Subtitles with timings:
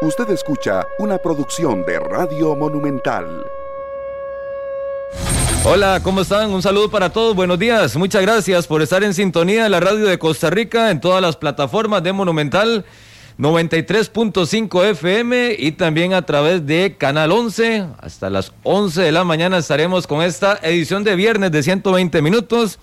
[0.00, 3.44] Usted escucha una producción de Radio Monumental.
[5.64, 6.52] Hola, ¿cómo están?
[6.52, 7.96] Un saludo para todos, buenos días.
[7.96, 11.34] Muchas gracias por estar en sintonía de la radio de Costa Rica en todas las
[11.34, 12.84] plataformas de Monumental
[13.40, 17.86] 93.5 FM y también a través de Canal 11.
[17.98, 22.78] Hasta las 11 de la mañana estaremos con esta edición de viernes de 120 minutos.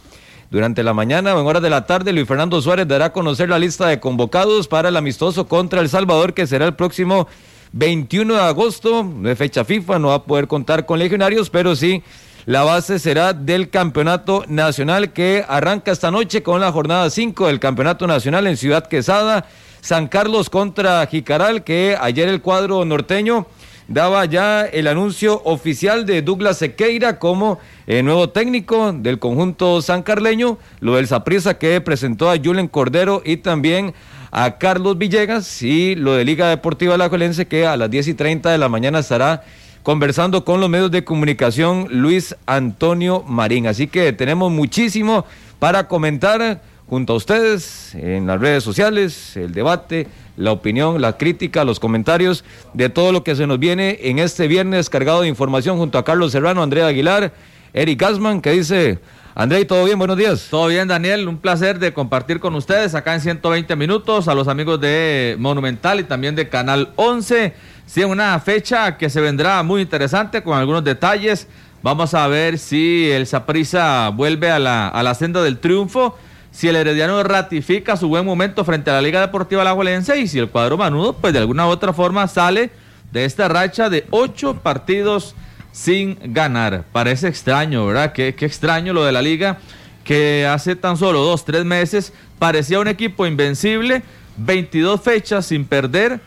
[0.52, 3.50] Durante la mañana o en horas de la tarde, Luis Fernando Suárez dará a conocer
[3.50, 7.28] la lista de convocados para el amistoso contra El Salvador, que será el próximo
[7.72, 9.04] 21 de agosto.
[9.04, 12.04] No es fecha FIFA, no va a poder contar con legionarios, pero sí
[12.46, 17.60] la base será del campeonato nacional que arranca esta noche con la jornada 5 del
[17.60, 19.48] campeonato nacional en Ciudad Quesada.
[19.82, 23.48] San Carlos contra Jicaral, que ayer el cuadro norteño
[23.88, 30.58] daba ya el anuncio oficial de Douglas Sequeira como eh, nuevo técnico del conjunto sancarleño,
[30.80, 33.94] lo del Saprissa que presentó a Julen Cordero y también
[34.32, 38.14] a Carlos Villegas y lo de Liga Deportiva La Jolense que a las 10 y
[38.16, 39.44] 30 de la mañana estará
[39.84, 43.68] conversando con los medios de comunicación Luis Antonio Marín.
[43.68, 45.26] Así que tenemos muchísimo
[45.60, 51.64] para comentar junto a ustedes en las redes sociales, el debate, la opinión, la crítica,
[51.64, 55.78] los comentarios de todo lo que se nos viene en este viernes cargado de información
[55.78, 57.34] junto a Carlos Serrano, Andrea Aguilar,
[57.74, 59.00] Eric Gasman, que dice,
[59.34, 59.98] André, ¿todo bien?
[59.98, 60.48] Buenos días.
[60.50, 61.28] Todo bien, Daniel.
[61.28, 66.00] Un placer de compartir con ustedes acá en 120 minutos, a los amigos de Monumental
[66.00, 67.54] y también de Canal 11.
[67.86, 71.48] Sí, una fecha que se vendrá muy interesante con algunos detalles.
[71.84, 76.18] Vamos a ver si el Saprisa vuelve a la, a la senda del triunfo
[76.56, 80.40] si el Herediano ratifica su buen momento frente a la Liga Deportiva Alajuelense y si
[80.40, 82.72] el cuadro Manudo, pues de alguna u otra forma sale
[83.12, 85.36] de esta racha de ocho partidos
[85.74, 86.86] sin ganar.
[86.94, 88.14] Parece extraño, ¿verdad?
[88.14, 89.58] Qué, qué extraño lo de la liga,
[90.06, 94.04] que hace tan solo dos, tres meses parecía un equipo invencible,
[94.38, 96.22] 22 fechas sin perder,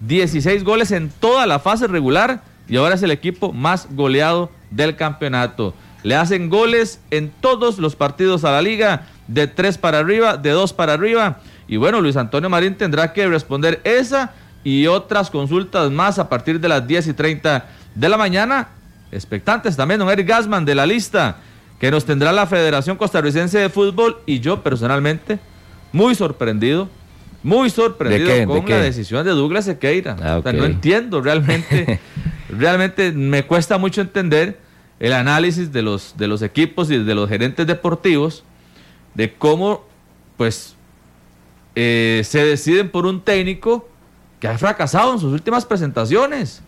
[0.00, 4.96] 16 goles en toda la fase regular y ahora es el equipo más goleado del
[4.96, 5.72] campeonato.
[6.02, 10.50] Le hacen goles en todos los partidos a la liga de tres para arriba, de
[10.50, 11.38] dos para arriba.
[11.68, 14.32] Y bueno, Luis Antonio Marín tendrá que responder esa
[14.64, 18.68] y otras consultas más a partir de las 10 y 30 de la mañana.
[19.10, 21.36] Expectantes también, don Eric Gasman de la lista
[21.78, 25.40] que nos tendrá la Federación Costarricense de Fútbol y yo personalmente
[25.90, 26.88] muy sorprendido,
[27.42, 30.16] muy sorprendido con la decisión de Douglas Sequeira.
[30.22, 31.98] Ah, no entiendo realmente,
[32.48, 34.60] realmente me cuesta mucho entender
[35.00, 38.44] el análisis de los, de los equipos y de los gerentes deportivos
[39.14, 39.84] de cómo
[40.36, 40.74] pues
[41.74, 43.88] eh, se deciden por un técnico
[44.40, 46.62] que ha fracasado en sus últimas presentaciones,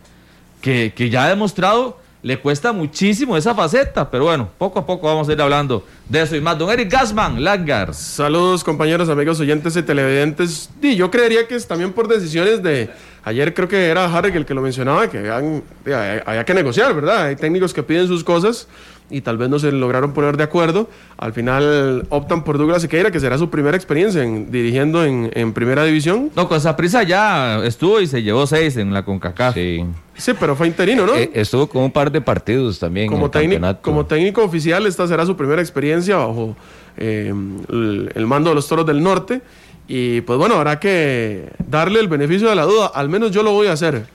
[0.61, 5.09] que, que, ya ha demostrado, le cuesta muchísimo esa faceta, pero bueno, poco a poco
[5.09, 6.59] vamos a ir hablando de eso y más.
[6.59, 7.93] Don Eric Gasman, Langar.
[7.93, 10.71] Saludos compañeros, amigos, oyentes y televidentes.
[10.81, 12.89] Y yo creería que es también por decisiones de...
[13.25, 17.27] Ayer creo que era Harry el que lo mencionaba, que había que negociar, ¿verdad?
[17.27, 18.69] Hay técnicos que piden sus cosas
[19.11, 20.89] y tal vez no se lograron poner de acuerdo.
[21.19, 25.85] Al final optan por Douglas Sequeira, que será su primera experiencia en, dirigiendo en, primera
[25.85, 26.31] división.
[26.35, 29.55] No, con esa prisa ya estuvo y se llevó seis en la CONCACAF.
[29.55, 29.85] Sí.
[30.17, 31.15] Sí, pero fue interino, ¿no?
[31.17, 33.11] Eh, estuvo con un par de partidos también.
[33.11, 36.57] Como, técnico, como técnico oficial, esta será su primera experiencia bajo
[36.97, 37.33] eh,
[37.69, 39.43] el, mando de los Toros del Norte.
[39.87, 42.87] Y pues bueno, habrá que darle el beneficio de la duda.
[42.95, 44.07] Al menos yo lo voy a hacer.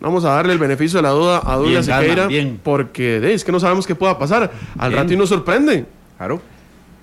[0.00, 2.28] Vamos a darle el beneficio de la duda a Douglas Sequeira.
[2.62, 4.50] Porque es que no sabemos qué pueda pasar.
[4.78, 5.86] Al rato y nos sorprende.
[6.16, 6.40] Claro.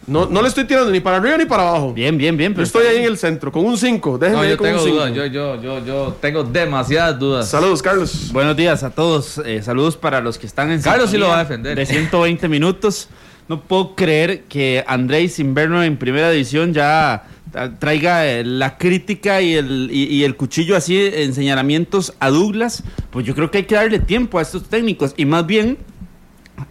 [0.07, 1.91] No, no le estoy tirando ni para arriba ni para abajo.
[1.91, 2.53] Bien, bien, bien.
[2.53, 4.19] Yo estoy ahí en el centro, con un 5.
[4.19, 5.11] Déjenme yo tengo dudas.
[5.13, 7.49] Yo, yo, yo, yo tengo demasiadas dudas.
[7.49, 8.29] Saludos, Carlos.
[8.31, 9.39] Buenos días a todos.
[9.43, 11.75] Eh, saludos para los que están en Carlos sí lo va a defender.
[11.75, 13.09] De 120 minutos.
[13.47, 17.27] No puedo creer que Andrés Inverno en primera división ya
[17.79, 23.25] traiga eh, la crítica y el, y, el cuchillo así en señalamientos a Douglas, pues
[23.25, 25.13] yo creo que hay que darle tiempo a estos técnicos.
[25.15, 25.77] Y más bien,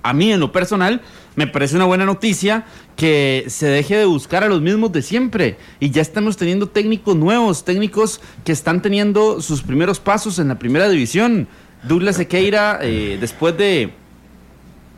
[0.02, 1.00] a mí en lo personal,
[1.36, 2.64] me parece una buena noticia
[2.96, 5.56] que se deje de buscar a los mismos de siempre.
[5.80, 10.58] Y ya estamos teniendo técnicos nuevos, técnicos que están teniendo sus primeros pasos en la
[10.58, 11.48] primera división.
[11.82, 13.92] Douglas Sequeira, eh, después de,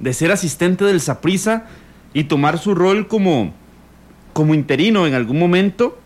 [0.00, 1.64] de ser asistente del Saprisa
[2.12, 3.52] y tomar su rol como
[4.36, 5.98] como interino en algún momento,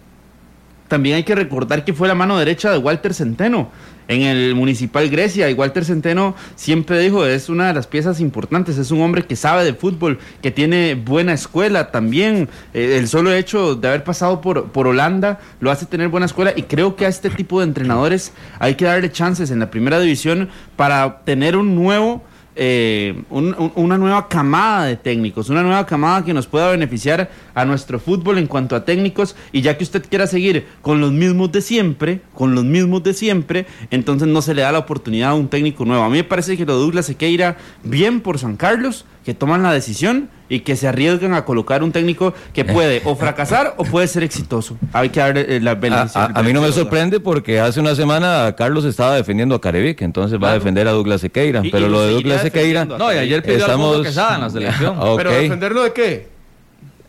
[0.86, 3.70] también hay que recordar que fue la mano derecha de Walter Centeno
[4.06, 5.50] en el Municipal Grecia.
[5.50, 9.34] Y Walter Centeno siempre dijo, es una de las piezas importantes, es un hombre que
[9.34, 12.48] sabe de fútbol, que tiene buena escuela también.
[12.72, 16.52] Eh, el solo hecho de haber pasado por, por Holanda lo hace tener buena escuela
[16.54, 19.98] y creo que a este tipo de entrenadores hay que darle chances en la primera
[19.98, 22.22] división para tener un nuevo
[22.56, 27.30] eh, un- un- una nueva camada de técnicos, una nueva camada que nos pueda beneficiar
[27.54, 29.36] a nuestro fútbol en cuanto a técnicos.
[29.52, 33.14] Y ya que usted quiera seguir con los mismos de siempre, con los mismos de
[33.14, 36.02] siempre, entonces no se le da la oportunidad a un técnico nuevo.
[36.04, 39.62] A mí me parece que lo de Douglas Sequeira, bien por San Carlos, que toman
[39.62, 43.84] la decisión y que se arriesgan a colocar un técnico que puede o fracasar o
[43.84, 44.76] puede ser exitoso.
[44.92, 47.94] Hay que darle eh, la A, a- a mí no me sorprende porque hace una
[47.94, 51.60] semana Carlos estaba defendiendo a Carevic, entonces va a defender a Douglas Sequeira.
[51.64, 52.84] Y- pero lo lo de Douglas Sequeira.
[52.86, 54.96] No, y ayer pidió al Mundo Quesada en la selección.
[54.98, 55.16] Ok.
[55.18, 56.28] Pero defenderlo de qué?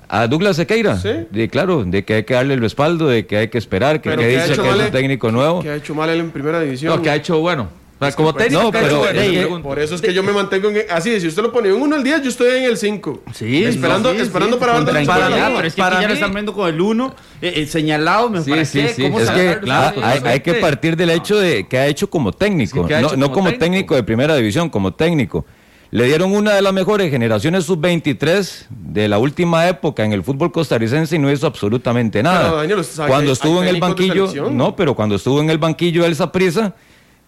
[0.10, 0.98] A Douglas Sequeira.
[0.98, 1.10] Sí.
[1.32, 4.10] De, claro, de que hay que darle el respaldo, de que hay que esperar, que,
[4.10, 5.62] que ¿qué ha dice hecho que es mal un técnico nuevo.
[5.62, 6.94] Que ha hecho mal él en primera división.
[6.94, 7.70] No, que ha hecho bueno.
[8.02, 9.62] O sea, como técnico, no, pero-.
[9.62, 10.86] Por eso es que yo me mantengo en.
[10.90, 13.24] Así, si usted lo pone en 1 al 10, yo estoy en el 5.
[13.32, 16.02] Sí, Esperando, no, sí, esperando sí, para tranquilidad, para mí, pero es que para aquí
[16.04, 17.14] ya lo están viendo con el uno
[17.44, 18.88] eh, eh, señalado, me Sí, parece.
[18.88, 19.02] sí, sí.
[19.04, 22.10] ¿Cómo Es que claro, ah, hay, hay que partir del hecho de que ha hecho
[22.10, 23.60] como técnico, Sí, no, hecho no como como técnico.
[23.66, 25.46] técnico de primera división, como técnico.
[25.92, 30.52] Le dieron una de las mejores generaciones sub-23 de la última época en el fútbol
[30.52, 32.46] costarricense y no hizo absolutamente nada.
[32.46, 36.16] Pero, Daniel, cuando estuvo en el banquillo, no, pero cuando estuvo en el banquillo del
[36.16, 36.74] Saprissa,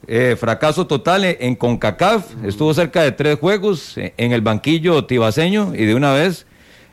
[0.08, 5.86] eh, fracaso total en, CONCACAF, estuvo cerca de tres juegos en el banquillo tibaseño y
[5.86, 6.46] de una vez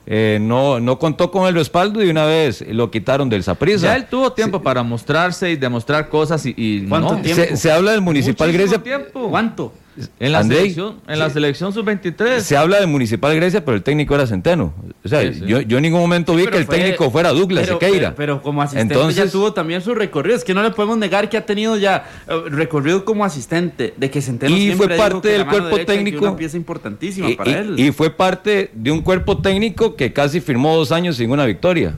[0.07, 3.89] eh, no, no contó con el respaldo y de una vez lo quitaron del Saprissa.
[3.89, 7.23] Ya él tuvo tiempo para mostrarse y demostrar cosas y, y ¿Cuánto no.
[7.23, 7.43] tiempo?
[7.43, 8.83] Se, se habla del Municipal Muchísimo Grecia.
[8.83, 9.31] tiempo.
[9.31, 9.73] ¿Cuánto?
[10.19, 11.35] En la Andrei, selección, en la sí.
[11.35, 12.39] selección sub-23.
[12.41, 14.73] Se habla del Municipal Grecia, pero el técnico era Centeno.
[15.05, 15.47] O sea, Sí, sí.
[15.47, 18.15] Yo, yo en ningún momento vi que el fue- técnico fuera Douglas pero, Sequeira.
[18.15, 20.37] Pero, pero como asistente Entonces, ya tuvo también su recorrido.
[20.37, 23.93] Es que no le podemos negar que ha tenido ya eh, recorrido como asistente.
[23.97, 26.25] De que Centeno Y fue parte del cuerpo técnico.
[26.25, 27.75] una pieza importantísima y, para y- él.
[27.79, 31.95] y fue parte de un cuerpo técnico que casi firmó dos años sin una victoria.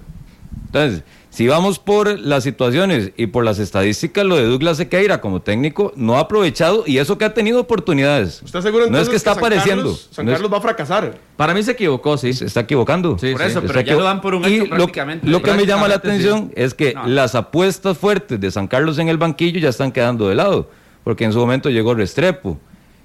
[0.67, 1.03] Entonces,
[1.35, 5.91] si vamos por las situaciones y por las estadísticas, lo de Douglas Sequeira como técnico
[5.97, 8.43] no ha aprovechado y eso que ha tenido oportunidades.
[8.43, 9.83] ¿Usted seguro No es que está San apareciendo.
[9.85, 11.17] Carlos- San no es- Carlos va a fracasar.
[11.39, 12.35] Para mí se equivocó, sí.
[12.35, 13.17] se está equivocando.
[13.19, 15.27] Sí, Por eso, pero ya lo dan por un Y hecho lo, prácticamente.
[15.27, 17.07] lo que me llama la atención es que No.
[17.07, 20.69] las apuestas fuertes de San Carlos en el banquillo ya están quedando de lado,
[21.03, 22.59] porque en su momento llegó Restrepo,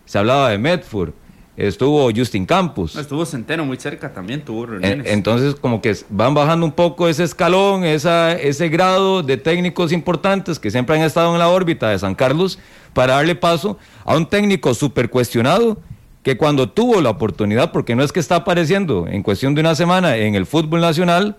[0.04, 1.12] se hablaba de Medford,
[1.58, 2.96] estuvo Justin Campos.
[2.96, 5.08] No, Estuvo Centeno muy cerca también, tuvo En- reuniones.
[5.12, 10.60] entonces, como que van bajando un poco ese escalón, esa, ese grado de técnicos importantes
[10.60, 12.60] que siempre han estado en la órbita de San Carlos
[12.94, 15.80] para darle paso a un técnico súper cuestionado
[16.24, 19.76] que cuando tuvo la oportunidad, porque no es que está apareciendo en cuestión de una
[19.76, 21.38] semana en el fútbol nacional,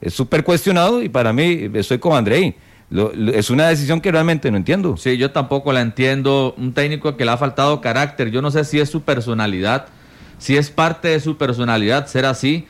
[0.00, 2.54] es súper cuestionado y para mí estoy con Andrei.
[2.94, 4.96] Lo- es una decisión que realmente no entiendo.
[4.96, 6.54] Sí, yo tampoco la entiendo.
[6.56, 8.30] Un técnico que le ha faltado carácter.
[8.30, 9.86] Yo no sé si es su personalidad,
[10.38, 12.66] si es parte de su personalidad ser así,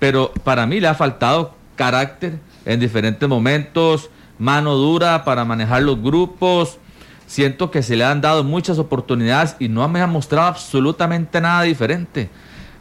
[0.00, 6.02] pero para mí le ha faltado carácter en diferentes momentos, mano dura para manejar los
[6.02, 6.78] grupos.
[7.28, 11.62] Siento que se le han dado muchas oportunidades y no me ha mostrado absolutamente nada
[11.62, 12.30] diferente.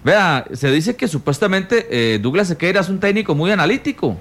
[0.04, 4.18] Vea, se dice que supuestamente eh, Douglas Sequeira es un técnico muy analítico,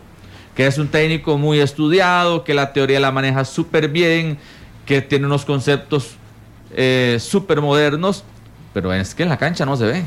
[0.57, 4.39] que es un técnico muy estudiado, que la teoría la maneja súper bien,
[4.87, 6.17] que tiene unos conceptos
[6.75, 8.25] eh, súper modernos,
[8.73, 10.05] pero es que en la cancha no se ve.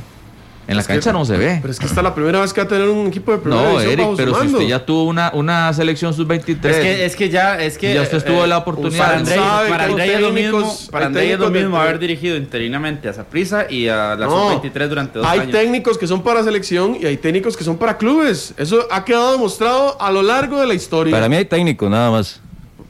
[0.70, 1.58] En la Es que- cancha no se ve.
[1.64, 3.40] Pero es que esta es la primera vez que va a tener un equipo de
[3.40, 6.66] primera No, Eric, pero si usted ya tuvo una, una selección sub-23.
[6.70, 7.92] Es que, es que ya, es que.
[7.96, 9.24] Ya usted estuvo en la oportunidad.
[9.24, 13.10] Para sabe para es lo mismo, para hay Andrei es lo mismo haber dirigido interinamente
[13.10, 14.52] a Saprissa y a la No.
[14.62, 15.52] sub-23 durante dos hay años.
[15.54, 18.54] técnicos que son para selección y hay técnicos que son para clubes.
[18.56, 21.12] Eso ha quedado demostrado a lo largo de la historia.
[21.12, 22.40] Para mí hay técnicos nada más.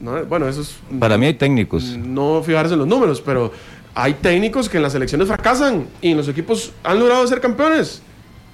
[0.00, 0.74] No, bueno, eso es.
[0.98, 1.96] Para mí hay técnicos.
[1.96, 3.52] No fijarse en los números, pero
[3.94, 8.02] hay técnicos que en las selecciones fracasan y en los equipos han logrado ser campeones.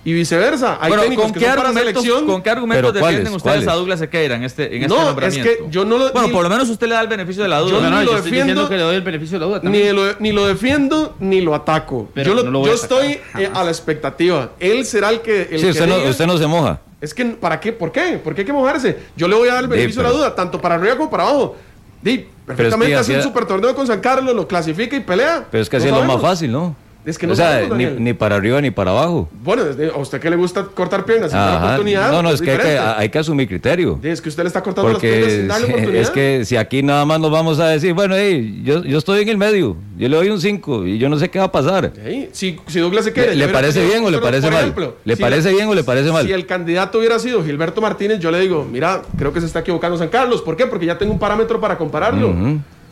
[0.04, 0.78] Y viceversa.
[0.80, 2.26] Hay Bueno, técnicos ¿con que qué, son para argumentos, selección.
[2.28, 3.68] ¿con qué argumentos defienden ustedes ¿Cuáles?
[3.68, 5.48] a Douglas Sequeira en este, en este No, es nombramiento?
[5.50, 7.48] que yo no lo- Bueno, ni- por lo menos usted le da el beneficio de
[7.48, 7.72] la duda.
[7.72, 9.90] Yo No, no, ni lo defiendo, que le doy el beneficio de la duda Ni
[9.92, 12.08] lo, ni lo defiendo ni lo ataco.
[12.14, 13.50] Pero yo lo- no lo voy yo a estoy eh, jamás.
[13.58, 14.50] a la expectativa.
[14.60, 15.42] Él será el que.
[15.50, 16.78] El Sí, que usted no, diga- usted no se moja.
[17.00, 17.72] Es que, ¿para qué?
[17.72, 18.20] ¿Por qué?
[18.22, 18.96] ¿Por qué hay que mojarse?
[19.16, 21.10] Yo le voy a dar el beneficio de pero- la duda, tanto para arriba como
[21.10, 21.56] para abajo.
[22.02, 25.46] Di, es que perfectamente hace un super torneo con San Carlos, lo clasifica y pelea.
[25.50, 26.76] Pero es que así es lo más fácil, ¿no?
[27.06, 29.28] Es que no o sea, sabemos, ni, para arriba ni para abajo.
[29.44, 29.62] Bueno,
[29.94, 31.66] a usted que le gusta cortar piernas sin dar Ajá.
[31.66, 32.10] oportunidad.
[32.10, 34.00] No, no, es que hay, que hay que asumir criterio.
[34.02, 36.82] Sí, Es que usted le está cortando las piernas sin darle es que si aquí
[36.82, 40.08] nada más nos vamos a decir, bueno, hey, yo, yo estoy en el medio, yo
[40.08, 41.92] le doy un 5 y yo no sé qué va a pasar.
[42.32, 43.26] Si, si Douglas se queda.
[43.26, 44.74] ¿Le, le parece bien o le parece mal?
[45.04, 46.26] ¿Le parece bien o le parece mal?
[46.26, 49.60] Si el candidato hubiera sido Gilberto Martínez, yo le digo, mira, creo que se está
[49.60, 50.42] equivocando San Carlos.
[50.42, 50.66] ¿Por qué?
[50.66, 52.34] Porque ya tengo un parámetro para compararlo.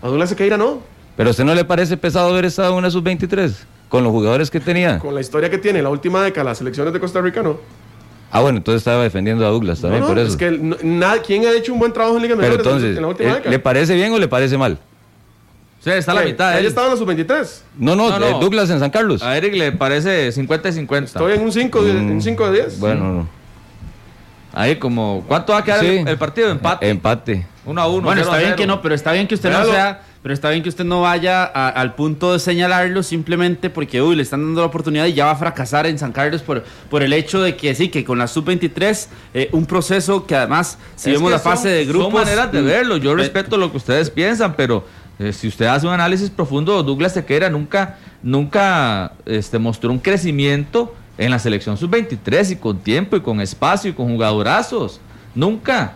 [0.00, 0.82] A Douglas Sequeira no.
[1.16, 3.52] Pero a usted no le parece pesado haber estado en una sub-23
[3.94, 4.98] con los jugadores que tenía.
[4.98, 7.58] Con la historia que tiene la última década, las selecciones de Costa Rica no.
[8.32, 10.32] Ah, bueno, entonces estaba defendiendo a Douglas también No, no, por eso.
[10.32, 12.72] Es que no- na- ¿quién ha hecho un buen trabajo en Liga Pero Menores en-
[12.72, 13.50] entonces, en la última ¿eh, década?
[13.52, 14.78] ¿le parece bien o le parece mal?
[15.78, 16.48] Sí, está a la mitad.
[16.48, 16.66] Ahí él.
[16.66, 17.62] estaban los sub-23.
[17.78, 18.26] No, no, No, no.
[18.26, 19.22] eh, Douglas en San Carlos.
[19.22, 21.06] A Eric le parece 50 y 50.
[21.06, 22.78] Estoy en un 5 de, en un cinco de 10.
[22.78, 23.28] Mm, Bueno, no.
[24.52, 25.86] Ahí como, ¿cuánto va a quedar Sí.
[25.98, 26.50] el, el partido?
[26.50, 26.88] Empate.
[26.90, 27.46] Empate.
[27.64, 28.02] 1 a 1.
[28.02, 29.66] Bueno, está bien que no, pero está bien que usted Véalo.
[29.66, 33.68] no sea, pero está bien que usted no vaya a- al punto de señalarlo simplemente
[33.68, 36.40] porque uy, le están dando la oportunidad y ya va a fracasar en San Carlos
[36.40, 40.34] por, por el hecho de que sí, que con la sub-23, eh, un proceso que
[40.34, 42.06] además, si vemos la fase de grupos.
[42.10, 42.96] Son maneras de mm, verlo.
[42.96, 44.86] Yo eh, respeto lo que ustedes piensan, pero
[45.18, 50.94] eh, si usted hace un análisis profundo, Douglas Tequera nunca, nunca este, mostró un crecimiento
[51.18, 55.02] en la selección sub-23 y con tiempo y con espacio y con jugadorazos.
[55.34, 55.92] Nunca.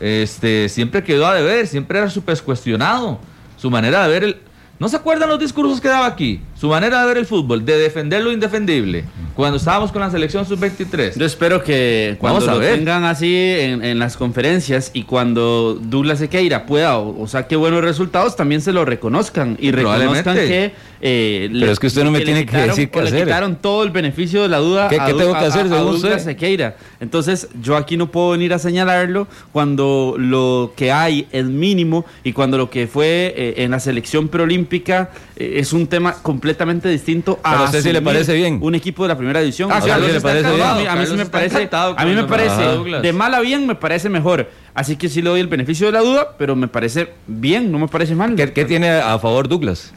[0.00, 3.20] Este, siempre quedó a deber, siempre era súper cuestionado.
[3.64, 4.36] Su manera de ver el.
[4.78, 6.38] ¿No se acuerdan los discursos que daba aquí?
[6.64, 9.04] Su manera de ver el fútbol, de defender lo indefendible.
[9.36, 11.12] Cuando estábamos con la selección sub-23.
[11.18, 12.76] Yo espero que cuando Vamos a lo ver.
[12.78, 17.82] tengan así en, en las conferencias y cuando Douglas Sequeira pueda o, o saque buenos
[17.84, 20.72] resultados, también se lo reconozcan y reconozcan que.
[21.02, 23.08] eh, Pero es que usted no me le tiene que quitaron- decir qué o le
[23.08, 23.24] hacer.
[23.24, 24.88] quitaron todo el beneficio de la duda.
[24.88, 26.24] ¿Qué- a qué tengo que hacer a- a según Douglas usted?
[26.24, 26.76] Sequeira.
[27.00, 32.32] Entonces, yo aquí no puedo venir a señalarlo cuando lo que hay es mínimo y
[32.32, 36.22] cuando lo que fue eh, en la selección preolímpica eh, es un tema
[36.54, 37.50] completamente distinto a.
[37.50, 38.58] Pero a usted sí le asumir parece bien.
[38.62, 39.70] Un equipo de la primera división.
[39.72, 40.68] Ah, Carlos a mí- le parece a mí- bien.
[40.68, 42.72] a mí sí Carlos me parece, encantado a mí me con parece Ajá.
[42.72, 43.02] Douglas.
[43.02, 44.48] de mal a bien me parece mejor.
[44.74, 47.78] Así que sí le doy el beneficio de la duda, pero me parece bien, no
[47.78, 48.34] me parece mal.
[48.34, 49.92] ¿Qué, qué tiene a favor Douglas?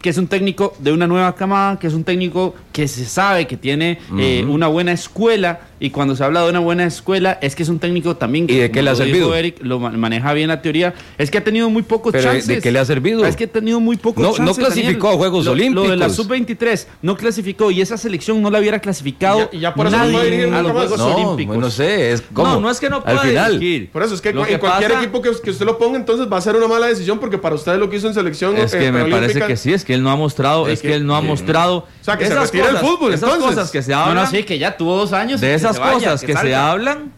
[0.00, 3.46] Que es un técnico de una nueva camada, que es un técnico que se sabe
[3.46, 5.60] que tiene eh, una buena escuela.
[5.78, 8.54] Y cuando se habla de una buena escuela, es que es un técnico también que,
[8.54, 9.34] ¿Y de qué le ha servido?
[9.34, 10.94] Eric, lo ma- maneja bien la teoría.
[11.18, 12.62] Es que ha tenido muy pocos Pero, ¿de chances.
[12.62, 13.26] qué le ha servido?
[13.26, 16.06] Es que ha tenido muy pocos No- no clasificó a Juegos Lo- Lo de la
[16.06, 16.16] Olímpicos.
[16.16, 19.86] sub-23 no clasificó y esa selección no la hubiera clasificado Y ya- y ya por
[19.86, 20.88] eso no nadie puede dirigir a los nunca más.
[20.88, 21.56] Juegos No, Olímpicos.
[21.58, 23.58] no sé, es como No, no es que no pueda al final.
[23.60, 23.90] dirigir.
[23.90, 24.60] Por eso es que, en cualquier
[24.92, 27.36] pasa equipo que, que usted lo ponga, entonces va a ser una mala decisión porque
[27.36, 29.84] para usted lo que hizo en selección Es eh, que me parece que sí, es
[29.84, 31.76] que él no ha mostrado, Es es que que- él no ha mostrado.
[32.00, 34.14] O sea, que se esas retire del cosas- fútbol, Esas cosas que se hablan.
[34.14, 35.40] no, sí, que ya tuvo dos años.
[35.40, 37.12] de esas se vaya, cosas que, se hablan,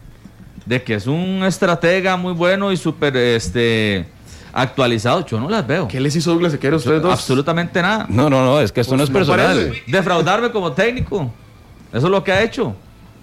[0.65, 4.05] de que es un estratega muy bueno y súper este,
[4.53, 5.87] actualizado, yo no las veo.
[5.87, 7.13] ¿Qué les hizo Douglas Sequeira a ustedes dos?
[7.13, 8.05] Absolutamente nada.
[8.09, 9.55] No, no, no, es que esto Pues no es personal.
[9.57, 9.83] parece.
[9.87, 11.31] Defraudarme como técnico.
[11.93, 12.75] Eso es lo que ha hecho.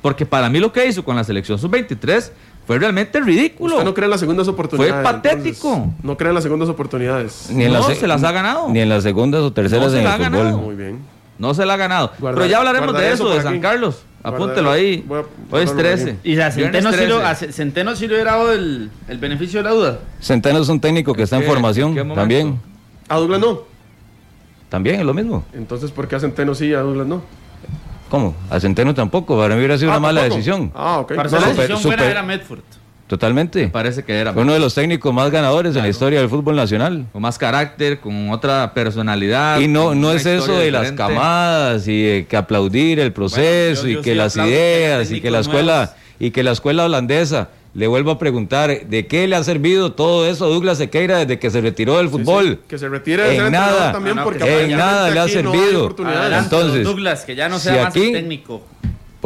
[0.03, 2.31] Porque para mí lo que hizo con la selección sub-23
[2.67, 3.75] fue realmente ridículo.
[3.75, 4.95] Usted no cree en las segundas oportunidades.
[4.95, 5.73] Fue patético.
[5.75, 6.05] entonces.
[6.05, 7.49] no cree en las segundas oportunidades.
[7.51, 8.69] Ni en No, las se las ha ganado.
[8.69, 10.43] Ni en las segundas o terceras No se en la el ha fútbol.
[10.45, 10.59] ganado.
[10.59, 11.01] Muy bien.
[11.39, 12.13] No se la ha ganado.
[12.19, 13.61] Guarda- Pero ya hablaremos de eso eso, de San aquí.
[13.63, 14.03] Carlos.
[14.29, 15.05] Apúntelo ahí.
[15.07, 16.11] voy a Hoy es guardarlo por 13.
[16.11, 16.31] aquí.
[16.33, 17.47] Y a Centeno, sí lo, 13.
[17.49, 19.99] a Centeno sí le hubiera dado el, el beneficio de la duda.
[20.21, 22.61] Centeno es un técnico que está en formación en también.
[23.09, 23.61] A Douglas no.
[24.69, 25.45] También es lo mismo.
[25.55, 27.23] Entonces, ¿por qué a Centeno sí y a Douglas no?
[28.11, 28.35] ¿Cómo?
[28.51, 29.37] A Centeno tampoco.
[29.39, 30.37] Para mí hubiera sido Ah, una mala tampoco.
[30.37, 30.73] decisión.
[30.75, 31.15] Ah, ok.
[31.15, 32.61] Para No, la super- decisión super- buena era Medford.
[33.07, 33.69] Totalmente.
[33.69, 34.33] Parece que era.
[34.33, 37.07] Fue uno de los técnicos más ganadores en la historia del fútbol nacional.
[37.13, 39.61] Con más carácter, con otra personalidad.
[39.61, 43.89] Y no, no es eso de las camadas y de que aplaudir el proceso Bueno,
[43.89, 45.91] yo- yo y que sí las que ideas y que la escuela nuevos.
[46.19, 50.27] y que la escuela holandesa le vuelvo a preguntar de qué le ha servido todo
[50.27, 52.55] eso a Douglas Sequeira desde que se retiró del fútbol.
[52.55, 53.93] sí, Que se retire de En ser nada.
[53.93, 54.65] también No, no, porque que se vaya.
[54.67, 55.81] En aparentemente nada le ha no servido.
[55.85, 56.21] oportunidades.
[56.23, 58.65] Adelante, Entonces, Douglas, que ya no si sea más aquí- técnico.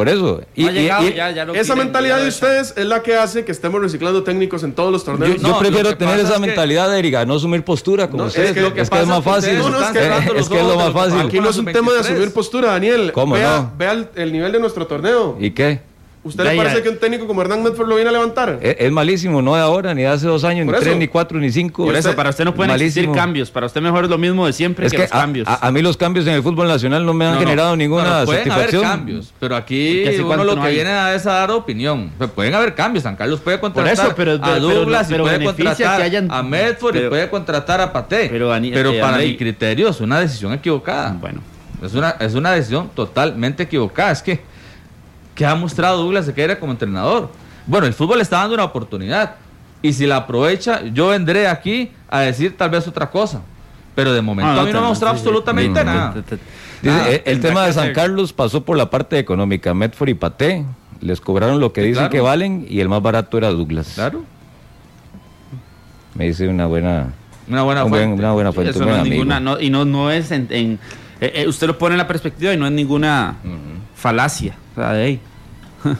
[0.01, 0.41] Por eso.
[0.57, 2.73] Y, No ha y- llegado, y- ya- ya lo Esa quieren, mentalidad ya de ustedes
[2.75, 5.37] es la que hace que estemos reciclando técnicos en todos los torneos.
[5.43, 8.49] yo No, prefiero tener esa es que- mentalidad, Erika, no asumir postura como No, ustedes.
[8.49, 9.59] es que lo que es que es más fácil.
[9.59, 11.21] no, no, es que- es que es lo más fácil.
[11.21, 12.13] Aquí no es un tema de sub-23.
[12.15, 13.13] asumir postura, Daniel.
[13.13, 13.73] ¿Cómo vea, no?
[13.77, 15.37] vea el, el nivel de nuestro torneo.
[15.39, 15.83] ¿Y qué?
[16.23, 16.63] ¿Usted Ya, le ya.
[16.65, 18.59] parece que un técnico como Hernán Medford lo viene a levantar?
[18.61, 20.85] Es, es malísimo, no de ahora, ni de hace dos años, Por ni eso.
[20.85, 21.87] tres, ni cuatro, ni cinco.
[21.87, 23.15] Por eso, para usted no pueden existir Malísimo.
[23.15, 23.51] cambios.
[23.51, 25.49] Para usted mejor es lo mismo de siempre Es que, que los a, cambios.
[25.49, 27.47] a- a mí los cambios en el fútbol nacional no me han No, no.
[27.47, 28.83] generado ninguna Bueno, pueden haber satisfacción.
[28.83, 30.75] cambios, pero aquí uno cuánto lo no que hay.
[30.75, 32.11] viene a es a dar opinión.
[32.35, 33.03] Pueden haber cambios.
[33.05, 36.31] San Carlos puede contratar eso, pero- a pero- Douglas pero y puede contratar que hayan-
[36.31, 38.29] a Medford y pero- puede contratar a Paté.
[38.31, 41.17] pero, Pero eh, para mi criterio es una decisión equivocada.
[41.19, 41.41] Bueno,
[41.83, 44.11] Es una, es una decisión totalmente equivocada.
[44.11, 44.41] Es que,
[45.41, 47.31] ¿qué ha mostrado Douglas Sequeira como entrenador?
[47.67, 49.37] Bueno, el fútbol le está dando una oportunidad.
[49.81, 53.41] Y si la aprovecha, yo vendré aquí a decir tal vez otra cosa.
[53.95, 55.27] Pero de momento Ah, a mí no me ha mostrado sí, sí.
[55.29, 56.13] absolutamente nada.
[56.13, 56.43] Te- te- te-
[56.83, 57.95] Dice, el tema que de San hacer.
[57.95, 59.73] Carlos pasó por la parte económica.
[59.73, 60.67] Medford y Paté
[61.01, 62.11] les cobraron lo que Sí, dicen claro.
[62.13, 63.93] que valen y el más barato era Douglas.
[63.95, 64.23] Claro.
[66.15, 67.15] Me dice una buena,
[67.49, 68.23] Una buena un buen- fuente.
[68.23, 69.15] una buena fuente, Eso un no buen es amigo.
[69.25, 70.79] ninguna, no- y no, no es en, en-
[71.23, 73.37] eh, eh, usted lo pone en la perspectiva y no es ninguna
[73.95, 74.57] falacia.
[74.73, 75.21] O sea, de ahí.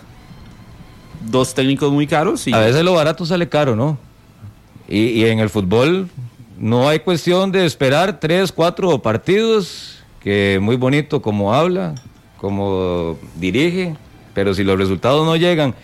[1.31, 3.99] Dos técnicos muy caros y A veces lo barato sale caro, ¿no?
[4.89, 6.09] Y, y en el fútbol
[6.59, 11.95] no hay cuestión de esperar tres, cuatro partidos, que muy bonito como habla,
[12.39, 13.97] como dirige,
[14.35, 15.75] pero si los resultados no llegan,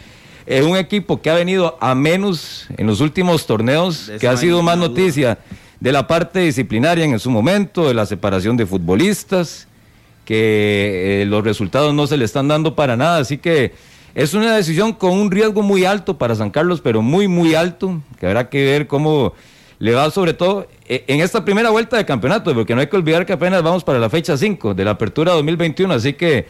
[0.46, 4.62] es un equipo que ha venido a menos en los últimos torneos, que ha sido
[4.62, 5.38] más noticia
[5.80, 9.66] de la parte disciplinaria en su momento, de la separación de futbolistas,
[10.26, 13.72] que eh, los resultados no se le están dando para nada, así que
[14.14, 18.02] es una decisión con un riesgo muy alto para San Carlos, pero muy, muy alto,
[18.20, 19.32] que habrá que ver cómo
[19.78, 22.96] le va sobre todo eh, en esta primera vuelta de campeonato, porque no hay que
[22.96, 26.46] olvidar que apenas vamos para la fecha 5 de la apertura 2021, así que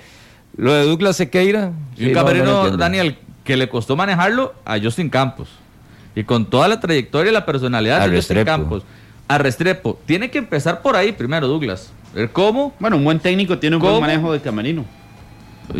[0.56, 1.72] lo de Douglas Sequeira...
[1.96, 2.76] Y un sí, no, camerino, no.
[2.76, 5.50] Daniel, que le costó manejarlo a Justin Campos.
[6.14, 8.62] Y con toda la trayectoria y la personalidad A de Justin Restrepo.
[8.62, 8.82] Campos.
[9.28, 9.98] A Restrepo.
[10.06, 11.92] Tiene que empezar por ahí primero, Douglas.
[12.16, 12.72] Ver cómo.
[12.80, 13.98] Bueno, un buen técnico tiene un ¿Cómo?
[13.98, 14.86] buen manejo de camerino.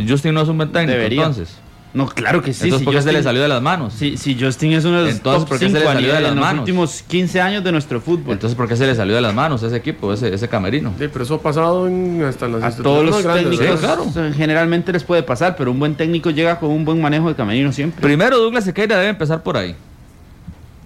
[0.07, 1.23] Justin no es un buen técnico, Debería.
[1.23, 1.57] entonces.
[1.95, 2.64] No, claro que sí.
[2.64, 3.95] entonces, si ¿por qué se le salió de las manos?
[3.95, 5.95] Si, si Justin es uno de los Entonces, top ¿por qué se le cinco a
[5.95, 8.35] salió de las en los últimos 15 años de nuestro fútbol.
[8.35, 10.93] Entonces, ¿por qué se le salió de las manos ese equipo, ese, ese camerino?
[10.99, 14.05] Sí, pero eso ha pasado en, hasta las a todos los grandes, técnicos claro.
[14.37, 17.73] generalmente les puede pasar, pero un buen técnico llega con un buen manejo de camerino
[17.73, 18.02] siempre.
[18.02, 19.75] Primero, Douglas Sequeira debe empezar por ahí.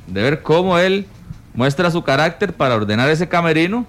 [0.06, 1.06] De ver cómo él
[1.54, 3.84] muestra su carácter para ordenar ese camerino.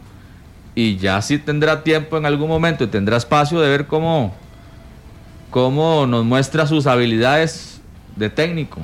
[0.73, 4.33] Y ya sí tendrá tiempo en algún momento y tendrá espacio de ver cómo,
[5.49, 7.81] cómo nos muestra sus habilidades
[8.15, 8.79] de técnico.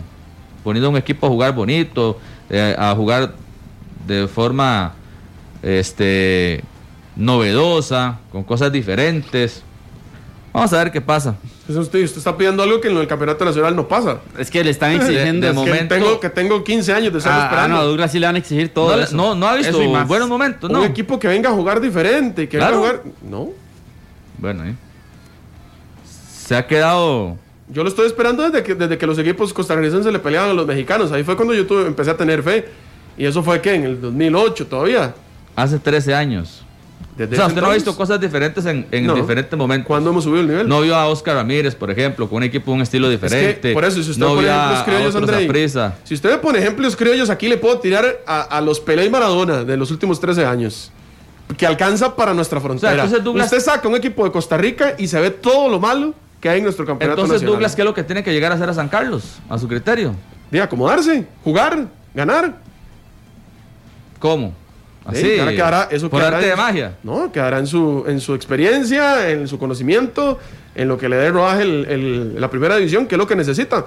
[0.63, 3.33] Poniendo un equipo a jugar bonito, eh, a jugar
[4.05, 4.93] de forma
[5.61, 6.63] este,
[7.15, 9.63] novedosa, con cosas diferentes.
[10.53, 11.35] Vamos a ver qué pasa.
[11.69, 14.19] Eso usted, usted está pidiendo algo que en el campeonato nacional no pasa.
[14.39, 15.45] Es que le están exigiendo.
[15.47, 17.75] de es que- Que momento- tengo, que tengo 15 años de estar Ah, ah, esperando.
[17.75, 18.95] no, a Douglas sí le van a exigir todo.
[18.95, 19.15] No, eso.
[19.15, 20.85] no, no ha visto buenos momentos, Un no.
[20.85, 22.77] equipo que venga a jugar diferente, que Claro.
[22.81, 23.11] venga a jugar.
[23.29, 23.49] No.
[24.37, 24.75] Bueno, ¿eh?
[26.45, 27.37] se ha quedado.
[27.69, 30.65] Yo lo estoy esperando desde que, desde que los equipos costarricenses le peleaban a los
[30.65, 31.11] mexicanos.
[31.11, 32.65] Ahí fue cuando yo tuve, empecé a tener fe.
[33.17, 35.13] Y eso fue que en el 2008 todavía.
[35.55, 36.63] Hace 13 años.
[37.17, 39.15] Desde o sea, usted no ha visto cosas diferentes en, en No.
[39.15, 39.87] diferentes momentos.
[39.87, 40.67] ¿Cuándo hemos subido el nivel?
[40.69, 43.25] No vio a Oscar Ramírez, por ejemplo, con un equipo de un estilo Es que,
[43.25, 43.73] diferente.
[43.73, 45.95] por eso, si usted no pone ejemplos criollos, Saprissa.
[46.03, 49.09] si usted me pone ejemplos criollos, aquí le puedo tirar a, a los Pelé y
[49.09, 50.91] Maradona de los últimos 13 años.
[51.57, 52.93] Que alcanza para nuestra frontera.
[52.93, 56.13] entonces Douglas- Usted saca un equipo de Costa Rica y se ve todo lo malo
[56.39, 57.53] que hay en nuestro campeonato Entonces, nacional.
[57.55, 59.23] Douglas, ¿qué es lo que tiene que llegar a hacer a San Carlos?
[59.49, 60.13] A su criterio.
[60.51, 62.57] De acomodarse, jugar, ganar.
[64.19, 64.53] ¿Cómo?
[65.07, 65.21] Así.
[65.21, 66.97] Sí, ahora quedará- eso por quedará arte en- de magia.
[67.03, 70.37] No, quedará en su, en su experiencia, en su conocimiento,
[70.75, 73.35] en lo que le dé rodaje el- el- la primera división, que es lo que
[73.35, 73.85] necesita.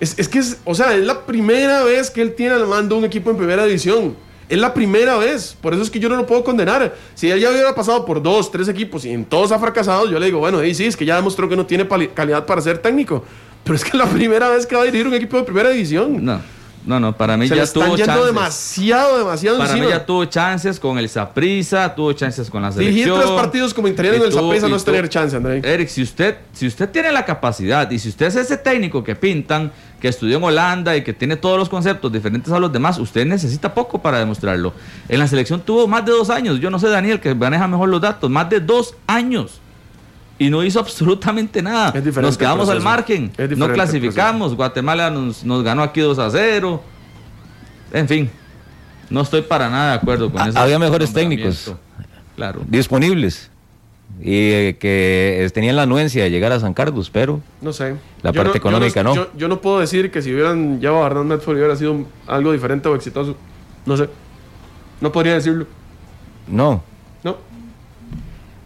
[0.00, 2.96] Es, es que, es, o sea, es la primera vez que él tiene al mando
[2.96, 4.16] un equipo en primera división.
[4.48, 5.56] Es la primera vez.
[5.60, 6.94] Por eso es que yo no lo puedo condenar.
[7.14, 10.18] Si él ya hubiera pasado por dos, tres equipos y en todos ha fracasado, yo
[10.18, 12.78] le digo, bueno, y sí, es que ya demostró que no tiene calidad para ser
[12.78, 13.24] técnico.
[13.64, 15.68] Pero es que es la primera vez que va a dirigir un equipo de primera
[15.70, 16.24] división.
[16.24, 16.40] No,
[16.86, 17.16] no, no.
[17.16, 18.26] Para mí Se ya están tuvo yendo chances.
[18.26, 23.04] demasiado, demasiado Para mí ya tuvo chances con el Saprissa, tuvo chances con la Dirigir
[23.04, 23.20] selección.
[23.20, 25.60] tres partidos como interino en el y no es tener chance, André.
[25.64, 29.14] Eric, si usted, si usted tiene la capacidad y si usted es ese técnico que
[29.16, 32.98] pintan, que estudió en Holanda y que tiene todos los conceptos diferentes a los demás,
[32.98, 34.72] usted necesita poco para demostrarlo.
[35.08, 36.60] En la selección tuvo más de dos años.
[36.60, 38.30] Yo no sé, Daniel, que maneja mejor los datos.
[38.30, 39.60] Más de dos años.
[40.38, 41.88] Y no hizo absolutamente nada.
[41.88, 43.32] Es diferente Nos quedamos al margen.
[43.56, 44.54] No clasificamos.
[44.54, 46.82] Guatemala nos, nos ganó aquí 2 a 0.
[47.92, 48.30] En fin.
[49.10, 50.58] No estoy para nada de acuerdo con Ha- eso.
[50.58, 51.72] había mejores técnicos.
[52.36, 52.60] Claro.
[52.68, 53.50] disponibles
[54.20, 57.96] y eh, que eh, tenían la anuencia de llegar a San Carlos, pero No sé.
[58.22, 59.12] La Yo parte económica, ¿no?
[59.14, 62.52] Yo, yo no puedo decir que si hubieran llevado a Hernán Medford hubiera sido algo
[62.52, 63.36] diferente o exitoso.
[63.86, 64.08] No sé.
[65.00, 65.66] No podría decirlo.
[66.46, 66.82] no.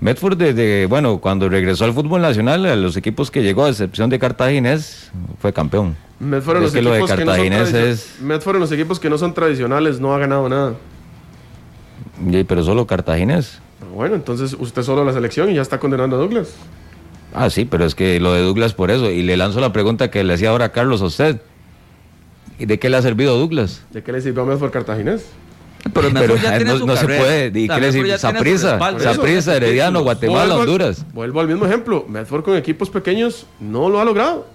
[0.03, 4.11] Medford desde, bueno, cuando regresó al fútbol nacional, a los equipos que llegó, a excepción
[4.11, 5.97] de Cartaginés, fue campeón.
[6.19, 9.09] Medford en los que lo de equipos que no es- Medford en los equipos que
[9.09, 10.75] no son tradicionales no ha ganado nada.
[12.29, 13.61] Y- pero solo Cartaginés.
[13.95, 16.49] Bueno, entonces usted solo la selección y ya está condenando a Douglas.
[17.33, 19.09] Ah, sí, pero es que lo de Douglas por eso.
[19.09, 21.41] Y le lanzo la pregunta que le hacía ahora a Carlos a usted.
[22.59, 23.83] ¿Y de qué le ha servido Douglas?
[23.93, 25.27] ¿De qué le sirvió a Medford Cartaginés?
[25.93, 27.47] Pero, ya tiene no, su no se puede.
[27.49, 27.93] ¿Y qué le.
[27.93, 30.03] Por eso, Saprissa, Herediano.
[30.03, 31.05] Guatemala, Vuelvo al- Honduras.
[31.13, 32.05] Vuelvo al mismo ejemplo.
[32.09, 34.47] Medford con equipos pequeños no lo ha logrado.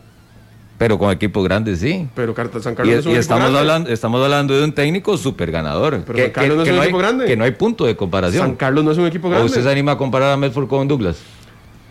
[0.78, 2.08] Pero con equipos grandes sí.
[2.16, 3.60] Pero Carta- San Y, Carlos es un y equipo estamos, grande.
[3.60, 6.04] hablando, estamos hablando de un técnico súper ganador.
[6.06, 7.26] Pero San Carlos no es un hay, equipo grande.
[7.26, 8.44] que no hay punto de comparación.
[8.46, 9.48] San Carlos no es un equipo ¿O grande.
[9.48, 11.18] usted se anima a comparar a Medford con Douglas?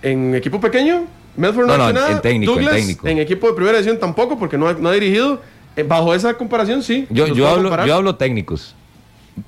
[0.02, 1.04] En equipo pequeño,
[1.36, 2.12] Medford no, No, no, nada.
[2.12, 3.06] en técnico, en Douglas, técnico.
[3.08, 5.40] en equipo de primera edición tampoco, porque no ha, no ha dirigido.
[5.74, 7.06] Eh, bajo esa comparación, sí.
[7.10, 8.74] Yo, yo, hablo, yo hablo técnicos.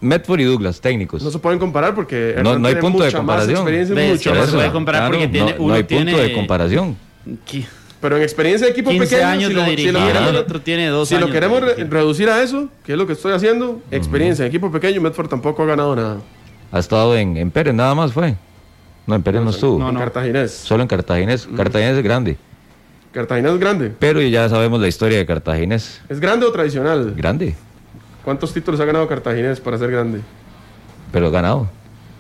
[0.01, 1.23] Medford y Douglas, técnicos.
[1.23, 3.65] No se pueden comparar porque No- Hernán no hay tiene punto de comparación.
[3.65, 6.97] mucho no se puede comparar porque tiene- no, uno no hay punto de comparación.
[8.01, 10.09] Pero en experiencia de equipo 15 pequeño, años si de lo, si dirigir, lo Ajá.
[10.09, 12.93] queremos, el otro tiene dos si lo años de queremos re- reducir a eso, que
[12.93, 16.19] es lo que estoy haciendo, experiencia en equipo pequeño, Medford tampoco ha ganado nada.
[16.71, 18.37] Ha estado en, en Pérez, nada más fue.
[19.07, 19.79] No, en Pérez no, estuvo.
[19.81, 20.01] No, En no.
[20.01, 20.53] Cartaginés.
[20.53, 21.49] Solo en Cartaginés.
[21.57, 22.37] Cartaginés es grande.
[23.11, 23.93] Cartaginés es grande.
[23.99, 26.01] Pero ya sabemos la historia de Cartaginés.
[26.09, 27.15] ¿Es grande o tradicional?
[27.17, 27.57] Grande.
[28.29, 30.21] ¿Cuántos títulos ha ganado Cartaginés para ser grande?
[31.11, 31.67] Pero ganado.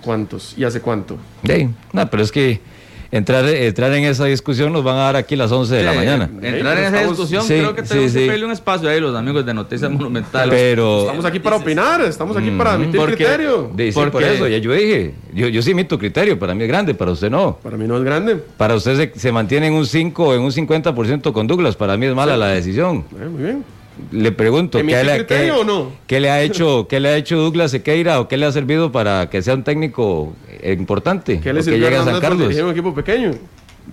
[0.03, 0.55] ¿Cuántos?
[0.57, 1.19] ¿Y hace cuánto?
[1.45, 2.63] Sí, no, pero es que
[3.11, 5.99] entrar, entrar en esa discusión nos van a dar aquí las 11 de la Sí,
[5.99, 6.31] mañana.
[6.41, 8.21] Entrar en esa discusión, sí, creo que tenemos sí.
[8.21, 10.49] que pedirle un espacio ahí los amigos de Noticias Monumentales.
[10.59, 11.01] Pero.
[11.03, 13.71] Estamos aquí para opinar, estamos aquí para emitir porque- criterio.
[13.75, 15.13] de- sí, porque- por eso, ya yo dije.
[15.35, 17.59] Yo, yo sí emito criterio, para mí es grande, para usted no.
[17.63, 18.37] Para mí no es grande.
[18.57, 22.07] Para usted se, se mantiene en un 5 en un 50% con Douglas, para mí
[22.07, 23.05] es mala la decisión.
[23.21, 23.65] Eh, muy bien.
[24.13, 25.93] Le pregunto, ¿Emití ¿qué le, qué- o no?
[26.07, 28.93] qué le ha hecho, qué le ha hecho Douglas Sequeira o qué le ha servido
[28.93, 30.33] para que sea un técnico
[30.65, 31.41] importante?
[31.41, 32.55] ¿Qué le que sirvió a llegue a San Carlos.
[32.57, 33.33] un equipo pequeño?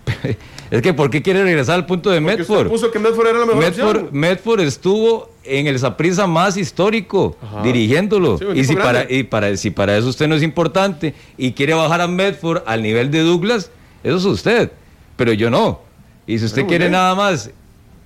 [0.72, 2.68] es que ¿por qué quiere regresar al punto de Porque Medford?
[2.68, 4.10] puso que Medford era la mejor Medford, opción.
[4.12, 7.62] Medford estuvo en el Saprissa más histórico, Ajá.
[7.64, 8.38] dirigiéndolo.
[8.38, 9.16] Sí, y si para, grande.
[9.16, 12.82] y para si para eso usted no es importante y quiere bajar a Medford al
[12.82, 13.72] nivel de Douglas,
[14.04, 14.72] eso es usted.
[15.16, 15.80] Pero yo no.
[16.28, 17.52] Y si usted quiere nada más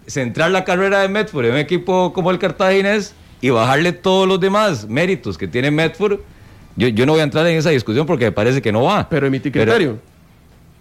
[0.10, 4.40] centrar la carrera de Medford en un equipo como el Cartaginés y bajarle todos los
[4.40, 6.20] demás méritos que tiene Medford,
[6.76, 9.08] yo, yo no voy a entrar en esa discusión porque me parece que no va.
[9.10, 10.00] Pero emití Pero- criterio.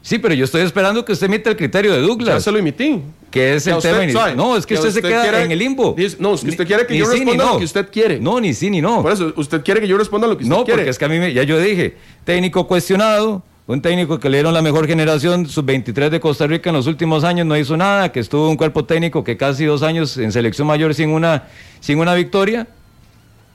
[0.03, 2.43] sí, pero yo estoy esperando que usted emita el criterio de ya Douglas.
[2.43, 3.01] se lo emití.
[3.31, 4.33] Que es Que el tema.
[4.35, 5.95] No, es que, Que usted, se queda quiere- en el limbo.
[6.19, 7.53] no, es que usted quiere que Ni yo ni responda no.
[7.53, 8.19] lo que usted quiere.
[8.21, 9.03] No, ni sí ni no.
[9.03, 10.81] Por eso, usted quiere que yo responda lo que usted no, quiere.
[10.81, 14.39] porque es que a mí, me- ya yo dije, técnico cuestionado, un técnico que le
[14.39, 18.11] dieron la mejor generación, sub-23 de Costa Rica en los últimos años, no hizo nada,
[18.11, 21.99] que estuvo un cuerpo técnico que casi dos años en selección mayor sin una, sin
[21.99, 22.67] una victoria.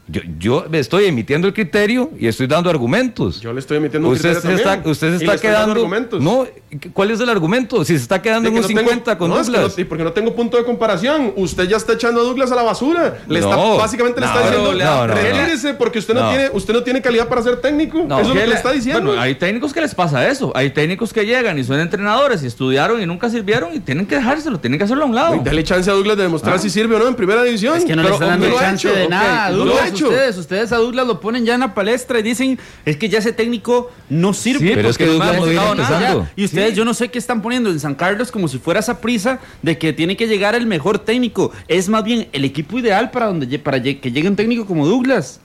[0.05, 3.39] Yo, yo estoy emitiendo el criterio y estoy dando argumentos.
[3.39, 4.91] Yo le estoy emitiendo un usted criterio se está, también.
[4.91, 5.79] usted se Y le está estoy dando quedando.
[5.79, 6.21] argumentos.
[6.21, 6.45] No,
[6.91, 7.85] ¿cuál es el argumento?
[7.85, 9.77] Si se está quedando en un no 50 tengo- con no, es que Douglas.
[9.77, 11.31] no- y porque no tengo punto de comparación.
[11.37, 13.19] Usted ya está echando a Douglas a la basura.
[13.29, 13.77] Le está, No.
[13.77, 15.13] básicamente le No, está diciendo, no, no, no.
[15.13, 16.29] retírese porque usted no, No.
[16.31, 17.99] tiene, usted no tiene calidad para ser técnico.
[18.05, 18.15] No.
[18.19, 19.03] Eso es lo ¿Qué que le le- está diciendo.
[19.05, 20.51] Bueno, hay técnicos que les pasa eso.
[20.53, 24.15] Hay técnicos que llegan y son entrenadores y estudiaron y nunca sirvieron y tienen que
[24.15, 25.33] dejárselo, tienen que hacerlo a un lado.
[25.35, 27.77] Uy, Dale chance a Douglas de demostrar si sirve o no en primera división.
[27.77, 29.49] Es que no Pero, le están dando chance de nada.
[29.51, 33.09] Douglas, ustedes, ustedes a Douglas lo ponen ya en la palestra y dicen, es que
[33.09, 34.59] ya ese técnico no sirve.
[34.67, 36.27] Sí, pero es que Douglas no viene empezando.
[36.35, 38.99] Y ustedes, yo no sé qué están poniendo en San Carlos como si fuera esa
[39.01, 41.51] prisa de que tiene que llegar el mejor técnico.
[41.67, 45.39] Es más bien el equipo ideal para, donde, para que llegue un técnico como Douglas.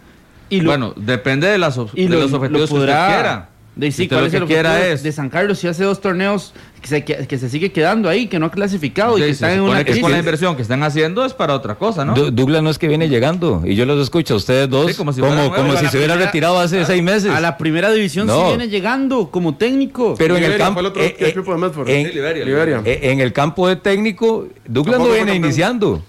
[0.50, 3.14] Y lo, bueno, depende de, las, y de lo- los lo objetivos que podrá- usted
[3.14, 3.48] quiera.
[3.79, 5.31] De, Si sí, usted ¿cuál lo es que el objetivo quiera de- es- de San
[5.31, 8.47] Carlos si hace dos torneos que se, que, que se sigue quedando ahí, que no
[8.47, 10.03] ha clasificado y que se está en una que crisis.
[10.03, 12.12] con la inversión que están haciendo es para otra cosa, ¿no?
[12.14, 14.97] Du- Douglas no es que viene llegando y yo los escucho a ustedes dos Sí,
[14.97, 15.33] como si como,
[15.77, 17.31] si se hubiera primera- retirado hace seis meses.
[17.31, 18.41] A la primera división No.
[18.41, 20.17] sí viene llegando como técnico.
[20.19, 21.35] Pero en el campo fue el otro eh, eh,
[21.87, 22.14] en,
[22.45, 26.03] Liberia, en el campo de técnico Douglas no viene iniciando.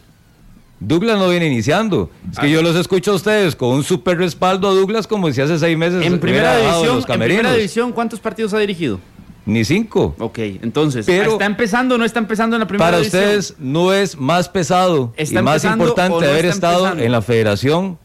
[0.80, 2.10] Douglas no viene iniciando.
[2.32, 2.42] Es Ah.
[2.42, 5.60] que yo los escucho a ustedes con un super respaldo a Douglas como si hace
[5.60, 9.00] seis meses en primera división, en primera división, ¿cuántos partidos ha dirigido?
[9.46, 10.16] Ni cinco.
[10.20, 13.24] Ok, entonces, Pero- ¿está empezando o no está empezando en la primera Para división?
[13.24, 17.04] ustedes no es más pesado y ¿Está más importante no haber estado empezando?
[17.04, 17.98] en la federación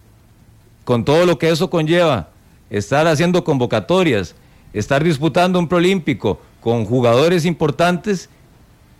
[0.84, 2.30] con todo lo que eso conlleva,
[2.70, 4.34] estar haciendo convocatorias,
[4.72, 8.28] estar disputando un proolímpico con jugadores importantes.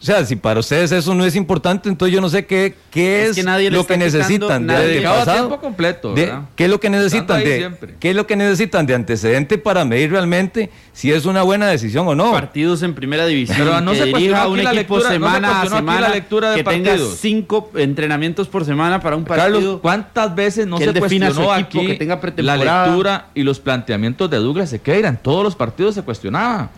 [0.01, 3.23] O sea, si para ustedes eso no es importante, entonces yo no sé qué, qué
[3.23, 5.39] Es es, que nadie lo que necesitan de a antepasado.
[5.49, 6.31] tiempo completo, De-.
[6.57, 7.95] ¿Qué es lo que necesitan de siempre.
[7.99, 12.07] qué es lo que necesitan de antecedente para medir realmente si es una buena decisión
[12.07, 12.33] o no?
[12.33, 13.57] partidos en primera división.
[13.57, 15.69] Pero no que se dirija aquí un la equipo lectura- no se semana a aquí
[15.71, 17.17] la semana, lectura de que tenga partidos.
[17.21, 19.53] cinco entrenamientos por semana para un partido.
[19.55, 23.43] Carlos, ¿cuántas veces no que se cuestionó su equipo, aquí que tenga la lectura y
[23.43, 25.09] los planteamientos de Douglas Sequeira?
[25.09, 26.69] En todos los partidos se cuestionaba.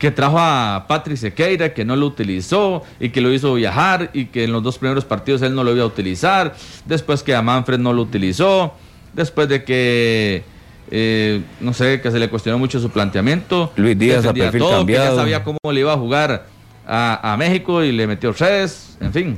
[0.00, 4.24] Que trajo a Patrick Sequeira, que no lo utilizó y que lo hizo viajar y
[4.26, 6.54] que en los dos primeros partidos él no lo iba a utilizar.
[6.86, 8.72] Después que a Manfred no lo utilizó.
[9.12, 10.42] Después de que,
[10.90, 13.72] eh, no sé, que se le cuestionó mucho su planteamiento.
[13.76, 15.16] Luis Díaz a perfil todo, que cambiado.
[15.16, 16.46] ya sabía cómo le iba a jugar
[16.86, 18.96] a, a México y le metió tres.
[19.00, 19.36] En fin.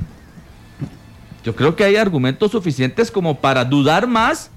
[1.43, 4.49] Yo creo que hay argumentos suficientes como para dudar más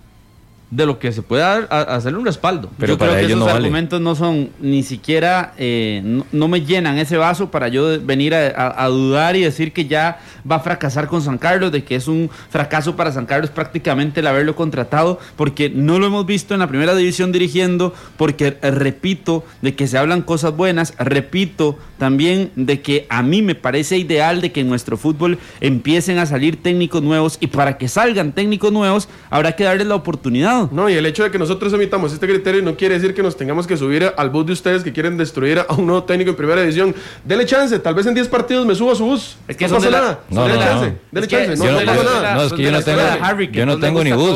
[0.68, 2.70] de lo que se pueda a- hacerle un respaldo.
[2.76, 3.58] Pero yo para creo que ellos esos no vale.
[3.58, 8.34] argumentos no son ni siquiera, eh, no, no me llenan ese vaso para yo venir
[8.34, 10.18] a, a- a dudar y decir que ya
[10.50, 14.20] va a fracasar con San Carlos, de que es un fracaso para San Carlos prácticamente
[14.20, 19.44] el haberlo contratado, porque no lo hemos visto en la primera división dirigiendo, porque repito
[19.62, 24.40] de que se hablan cosas buenas, repito también de que a mí me parece ideal
[24.40, 28.72] de que en nuestro fútbol empiecen a salir técnicos nuevos y para que salgan técnicos
[28.72, 30.55] nuevos habrá que darles la oportunidad.
[30.70, 33.36] No, y el hecho de que nosotros emitamos este criterio no quiere decir que nos
[33.36, 36.36] tengamos que subir al bus de ustedes que quieren destruir a un nuevo técnico en
[36.36, 36.94] primera división.
[37.24, 39.36] Dele chance, tal vez en 10 partidos me subo a su bus.
[39.48, 40.20] Es que no pasa la- nada.
[40.30, 40.92] No, dele no, chance, no.
[41.12, 42.34] dele Es que chance, no, pasa nada.
[42.34, 43.00] no, es que yo no tengo-
[43.52, 44.28] yo no ni bus.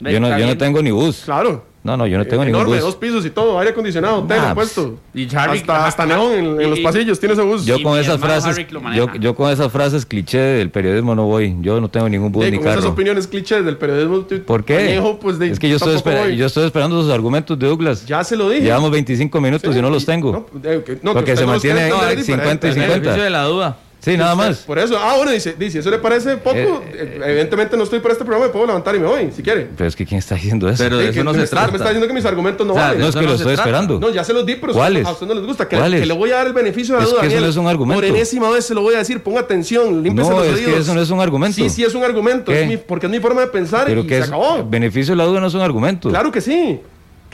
[0.00, 1.22] Yo no, yo tengo ni bus.
[1.24, 1.73] Claro.
[1.84, 2.84] No, no, yo no tengo Eh, ningún enorme, bus.
[2.86, 4.96] dos pisos y todo, aire acondicionado, tele Nah, puesto.
[5.12, 7.66] y Harry- hasta, hasta neón en, en los pasillos tiene ese bus.
[7.66, 8.56] Yo con esas frases,
[8.96, 11.54] yo, yo con esas frases cliché del periodismo no voy.
[11.60, 12.92] Yo no tengo ningún bus Sí, ni con esas carro.
[12.94, 14.78] opiniones clichés del periodismo ¿Por qué?
[14.78, 16.36] añejo, pues, de- es que yo estoy, voy.
[16.38, 18.06] yo estoy esperando sus argumentos de Douglas.
[18.06, 18.62] Ya se lo dije.
[18.62, 20.32] Llevamos 25 minutos Sí, y no los tengo.
[20.32, 22.24] No, eh, que- no, que Porque se mantiene entender en diferente.
[22.24, 22.98] 50 y El 50.
[23.00, 23.76] beneficio de la duda.
[24.04, 24.58] Sí, nada más.
[24.58, 26.56] Por eso, ah, bueno, dice, dice, eso le parece poco.
[26.56, 29.42] Eh, eh, Evidentemente no estoy para este programa, me puedo levantar y me voy, si
[29.42, 29.68] quiere.
[29.76, 30.82] Pero es que ¿quién está diciendo eso?
[30.82, 31.90] Pero de eso que no me se está- Me está trata.
[31.90, 33.00] diciendo que mis argumentos no O sea, valen.
[33.00, 33.70] no es que no lo se estoy trata.
[33.70, 33.98] esperando.
[34.00, 35.06] No, ya se los di, pero ¿Cuáles?
[35.06, 35.68] a usted no les gusta.
[35.68, 36.00] Que, ¿Cuáles?
[36.00, 37.20] que le voy a dar el beneficio de la Es duda.
[37.22, 37.44] que eso Daniel.
[37.48, 38.00] no es un argumento.
[38.02, 40.66] Por enésima vez se lo voy a decir, ponga atención, límpiese No, los es que
[40.66, 40.80] oídos.
[40.80, 41.54] eso no es un argumento.
[41.56, 42.62] Sí, sí es un argumento, ¿Qué?
[42.62, 44.64] es mi- porque es mi forma de pensar Pero y que se es, acabó.
[44.68, 46.08] beneficio de la duda no es un argumento.
[46.10, 46.80] Claro que sí.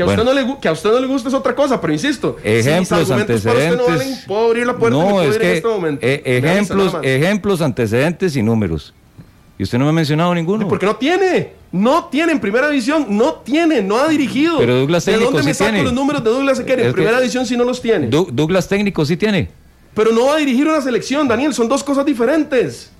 [0.01, 0.23] Que a, Bueno.
[0.23, 2.39] usted no le, gu- que a usted no le gusta es otra cosa, pero insisto.
[2.43, 3.87] si Ejemplos, para usted no antecedentes.
[3.87, 6.07] valen, puedo abrir la puerta no, es ir en que este momento.
[6.07, 8.95] eh, Me avisa ejemplos, ejemplos, antecedentes y números.
[9.59, 10.67] Y usted no me ha mencionado ninguno.
[10.69, 11.51] Porque no tiene.
[11.71, 13.05] No tiene en primera división.
[13.11, 13.83] No tiene.
[13.83, 14.57] No ha dirigido.
[14.57, 15.85] Pero Douglas ¿De técnico dónde me sí saco tiene.
[15.85, 16.81] los números de Douglas Equeri?
[16.81, 18.07] Es En que- primera división sí no los tiene.
[18.07, 19.51] Du- Douglas técnico sí tiene.
[19.93, 21.53] Pero no va a dirigir una selección, Daniel.
[21.53, 22.91] Son dos cosas diferentes.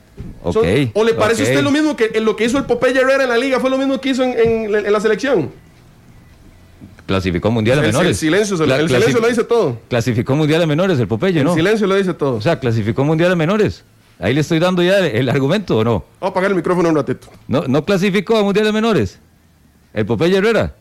[0.43, 0.53] Ok.
[0.53, 3.23] Son- ¿O le parece a usted lo mismo que lo que hizo el Popeye Herrera
[3.23, 3.59] en la liga?
[3.59, 5.51] ¿Fue lo mismo que hizo en, en- en la selección?
[7.11, 8.11] Clasificó mundial a El, menores.
[8.11, 9.81] el silencio, el silencio lo dice todo.
[9.89, 11.55] Clasificó mundial a menores el Popeye, El ¿no?
[11.57, 12.37] silencio lo dice todo.
[12.37, 13.83] O sea, clasificó mundial a menores.
[14.21, 15.91] Ahí le estoy dando ya el, el argumento, ¿o no?
[15.91, 17.27] Vamos a apagar el micrófono un ratito.
[17.49, 19.19] ¿No, no clasificó a mundial de menores?
[19.93, 20.73] ¿El Popeye Herrera?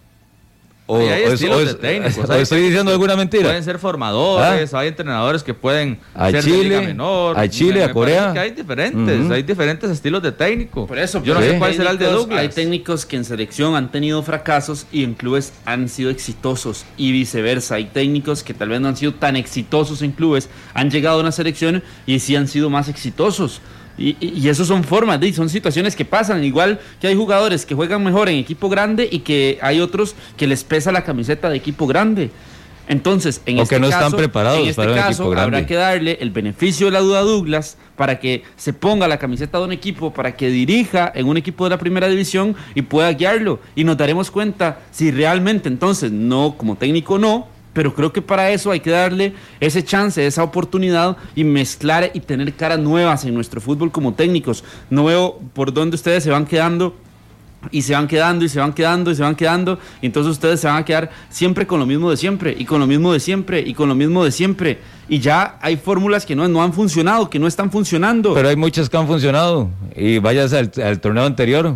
[0.92, 3.44] O, Ahí hay o es- estilos de técnicos, o estoy diciendo alguna mentira?
[3.44, 7.38] Pueden ser formadores, hay entrenadores que pueden A ser de Chile, liga menor.
[7.38, 8.34] a Chile, Me- a me Corea.
[8.34, 10.88] que hay diferentes, hay diferentes estilos de técnico.
[10.88, 12.40] Por eso, yo no pero sé cuál será el de Douglas.
[12.40, 17.12] Hay técnicos que en selección han tenido fracasos y en clubes han sido exitosos y
[17.12, 17.76] viceversa.
[17.76, 21.22] Hay técnicos que tal vez no han sido tan exitosos en clubes, han llegado a
[21.22, 23.62] una selección y sí han sido más exitosos.
[24.00, 26.44] Y, y, eso son formas, de, son situaciones que pasan.
[26.44, 30.48] Igual que hay jugadores que juegan mejor en equipo grande y que hay otros que
[30.48, 32.32] les pesa la camiseta de equipo grande.
[32.88, 35.58] Entonces, en O este que no están caso, preparados en este para un equipo grande.
[35.58, 39.20] habrá que darle el beneficio de la duda a Douglas para que se ponga la
[39.20, 42.82] camiseta de un equipo, para que dirija en un equipo de la primera división y
[42.82, 43.60] pueda guiarlo.
[43.76, 48.50] Y nos daremos cuenta si realmente entonces, no como técnico no, pero creo que para
[48.52, 53.34] eso hay que darle ese chance, esa oportunidad y mezclar y tener caras nuevas en
[53.34, 54.64] nuestro fútbol como técnicos.
[54.90, 56.96] No veo por dónde ustedes se van quedando
[57.72, 60.62] y se van quedando y se van quedando y se van quedando y entonces ustedes
[60.62, 63.20] se van a quedar siempre con lo mismo de siempre y con lo mismo de
[63.20, 64.80] siempre y con lo mismo de siempre
[65.10, 68.34] y ya hay fórmulas que no, no han funcionado, que no están funcionando.
[68.36, 69.70] Pero hay muchas que han funcionado.
[69.96, 71.76] Y vayas al, al torneo anterior.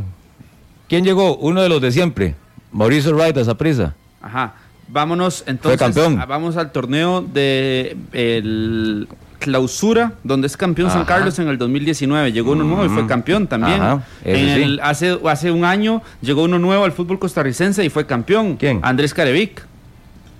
[0.87, 1.35] ¿Quién llegó?
[1.37, 2.35] Uno de los de siempre.
[2.71, 3.95] Mauricio Wright a esa prisa.
[4.21, 4.53] Ajá.
[4.87, 5.79] Vámonos entonces.
[5.79, 6.19] campeón.
[6.19, 9.07] a- vamos al torneo de el
[9.39, 11.03] clausura, donde es campeón San.
[11.05, 12.31] Carlos en el 2019.
[12.31, 13.81] Llegó uno nuevo y fue campeón también.
[14.23, 14.63] En sí.
[14.63, 18.55] el- hace, hace un año llegó uno nuevo al fútbol costarricense y fue campeón.
[18.57, 18.79] ¿Quién?
[18.83, 19.65] Andrés Carevic.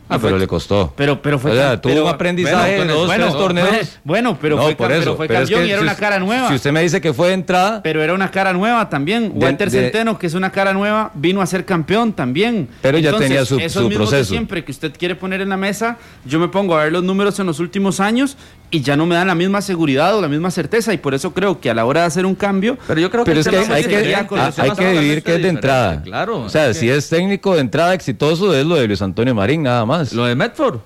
[0.10, 0.94] Ah, pero le costó.
[0.96, 4.00] Pero, pero fue O sea, tuvo pero- un aprendizaje bueno, en dos, bueno, tres torneos.
[4.04, 5.96] Bueno, pero No, fue, por eso, pero fue es campeón que y era si una
[5.96, 6.50] cara nueva.
[6.50, 9.40] Si usted me dice que fue de entrada, Pero era una cara nueva también.
[9.40, 12.68] De- Walter de- Centeno, que es una cara nueva, vino a ser campeón también.
[12.82, 14.30] Pero ya tenía su- esos su mismos proceso.
[14.32, 17.40] siempre que usted quiere poner en la mesa, yo me pongo a ver los números
[17.40, 18.38] en los últimos años
[18.74, 20.94] y ya no me dan la misma seguridad o la misma certeza.
[20.94, 22.78] Y por eso creo que a la hora de hacer un cambio.
[22.88, 25.42] Pero yo creo que pero el es que hay que, hay que dividir que es
[25.44, 26.02] de entrada.
[26.04, 26.42] Claro.
[26.42, 29.36] O sea, es si que es técnico de entrada exitoso, es lo de Luis Antonio
[29.36, 30.12] Marín, nada más.
[30.14, 30.80] Lo de Medford.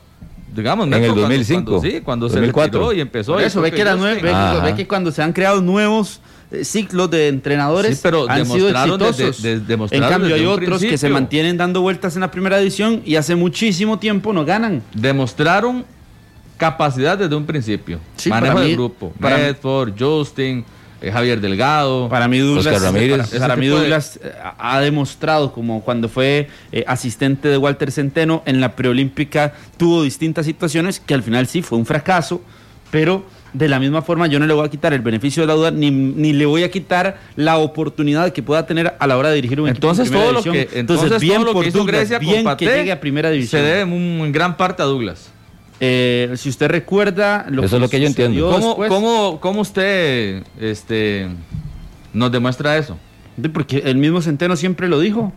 [0.56, 2.80] Digamos, En Medford el cuando- 2005, Cuando, sí, cuando se 2004.
[2.80, 3.34] retiró y empezó.
[3.34, 4.60] Por eso ve que, nueve, ve, Ajá.
[4.64, 6.20] ve que cuando se han creado nuevos
[6.52, 9.42] eh, ciclos de entrenadores Sí, pero han sido exitosos.
[9.42, 13.02] de- demostraron en cambio hay otros que se mantienen dando vueltas en la primera división
[13.06, 14.82] y hace muchísimo tiempo no ganan.
[14.94, 15.86] Demostraron
[16.58, 18.00] capacidad desde un principio.
[18.16, 19.14] Sí, Manejo del grupo.
[19.22, 20.66] para Medford, Justin,
[21.02, 22.10] eh, Javier Delgado.
[22.10, 23.30] Para mí Douglas, Oscar Ramírez.
[23.40, 28.42] para, mí de- Douglas eh, ha demostrado como cuando fue eh, asistente de Walter Centeno
[28.46, 32.42] en la preolímpica tuvo distintas situaciones que al final sí fue un fracaso,
[32.90, 35.54] pero de la misma forma yo no le voy a quitar el beneficio de la
[35.54, 39.30] duda ni, ni le voy a quitar la oportunidad que pueda tener a la hora
[39.30, 41.64] de dirigir un equipo en Entonces primera todo lo que, entonces, bien todo lo por
[41.64, 43.62] que hizo Douglas, Grecia bien con Paté que llegue a primera división.
[43.62, 45.32] se debe en gran parte a Douglas.
[45.80, 48.50] Eh, si usted recuerda lo Eso es lo que yo entiendo.
[48.50, 51.28] ¿Cómo, después- cómo, cómo usted este,
[52.14, 52.98] nos demuestra eso?
[53.54, 55.32] Porque el mismo Centeno siempre lo dijo.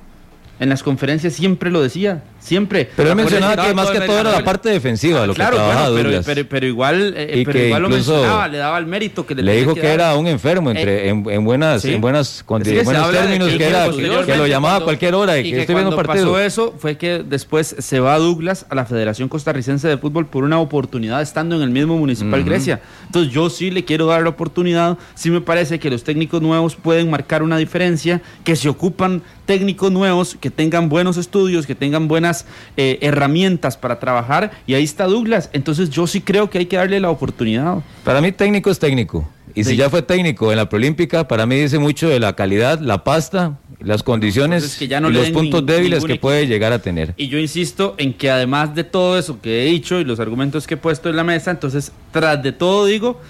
[0.61, 2.23] En las conferencias siempre lo decía.
[2.39, 2.91] Siempre.
[2.95, 5.91] Pero él mencionaba que más que todo era la parte defensiva, lo que Claro, trabajaba
[5.91, 8.87] bueno, pero, pero, pero igual, eh, Y pero que igual lo mencionaba, le daba el
[8.87, 11.95] mérito que le, Le dijo que era un enfermo entre, en, en buenas, sí.
[11.95, 13.91] en buenas, que en buenos términos, que que, era,
[14.27, 16.33] que lo llamaba a cualquier hora y, que, estoy viendo partido.
[16.33, 20.45] pasó eso fue que después se va Douglas a la Federación Costarricense de Fútbol por
[20.45, 22.81] una oportunidad estando en el mismo Municipal Grecia.
[23.07, 26.77] Entonces yo sí le quiero dar la oportunidad, sí me parece que los técnicos nuevos
[26.77, 31.75] pueden marcar una diferencia, que se ocupan técnicos nuevos que que tengan buenos estudios, que
[31.75, 32.45] tengan buenas
[32.77, 34.51] eh, herramientas para trabajar.
[34.67, 35.49] Y ahí está Douglas.
[35.53, 37.79] Entonces yo sí creo que hay que darle la oportunidad.
[38.05, 39.29] Para mí técnico es técnico.
[39.55, 42.79] Y si ya fue técnico en la Prolímpica, para mí dice mucho de la calidad,
[42.79, 46.73] la pasta, las condiciones Entonces, que ya no y los puntos débiles que puede llegar
[46.73, 47.15] a tener.
[47.17, 50.67] Y yo insisto en que además de todo eso que he dicho y los argumentos
[50.67, 53.21] que he puesto en la mesa, entonces tras de todo digo,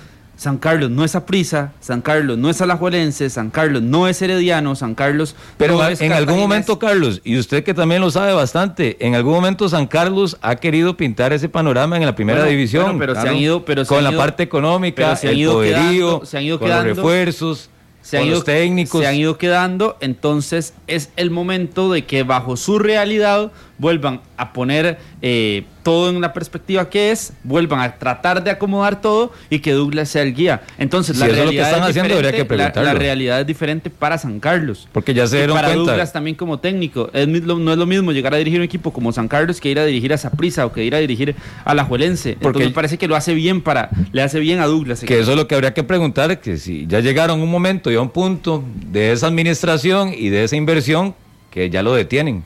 [0.41, 4.75] San Carlos no es Aprisa, San Carlos no es Alajuelense, San Carlos no es Herediano,
[4.75, 8.33] San Carlos Pero no es en algún momento, Carlos, y usted que también lo sabe
[8.33, 12.51] bastante, en algún momento San Carlos ha querido pintar ese panorama en la primera Bueno,
[12.53, 12.85] división.
[12.85, 15.35] bueno, pero se han ido- pero se con han la ido- parte económica, se han
[15.35, 17.69] el ido poderío, quedando- se han ido con quedando- los refuerzos,
[18.01, 19.01] se han, con ido, los técnicos.
[19.03, 24.53] se han ido quedando, entonces es el momento de que bajo su realidad vuelvan a
[24.53, 29.61] poner eh, todo en la perspectiva que es, vuelvan a tratar de acomodar todo y
[29.61, 30.61] que Douglas sea el guía.
[30.79, 33.89] Entonces Si la lo que realidad están es haciendo, diferente, que la- realidad es diferente
[33.89, 34.87] para San Carlos.
[34.93, 35.93] Porque ya se dieron para cuenta.
[35.93, 37.09] Douglas también como técnico.
[37.15, 39.79] Es no es lo mismo llegar a dirigir un equipo como San Carlos que ir
[39.79, 42.35] a dirigir a Saprissa o que ir a dirigir a la Juelense.
[42.35, 45.01] Porque- Entonces me parece que lo hace bien para, le hace bien a Douglas.
[45.01, 47.95] Que eso es lo que habría que preguntar, que si ya llegaron un momento y
[47.95, 48.63] a un punto
[48.93, 51.15] de esa administración y de esa inversión,
[51.51, 52.45] que ya lo detienen.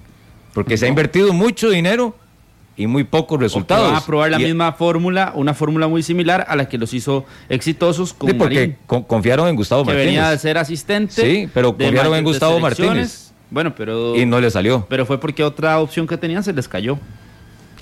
[0.55, 2.17] Porque se ha invertido mucho dinero
[2.77, 3.89] y muy pocos resultados.
[3.93, 6.93] Van a probar la Y- misma fórmula, una fórmula muy similar a la que los
[6.95, 10.07] hizo exitosos con Sí, porque Marín, con- confiaron en Gustavo que Martínez.
[10.07, 11.15] venía de ser asistente.
[11.23, 12.59] Sí, pero confiaron en Gustavo.
[12.61, 13.33] Martínez.
[13.51, 14.87] Bueno, pero Y no le salió.
[14.89, 16.99] pero fue porque otra opción que tenían se les cayó.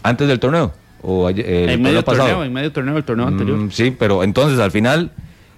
[0.02, 0.72] Antes del torneo.
[1.02, 2.28] O ayer- el en medio torneo pasado.
[2.28, 3.56] torneo, en medio torneo, el torneo anterior.
[3.58, 5.11] Mm, sí, pero entonces al final,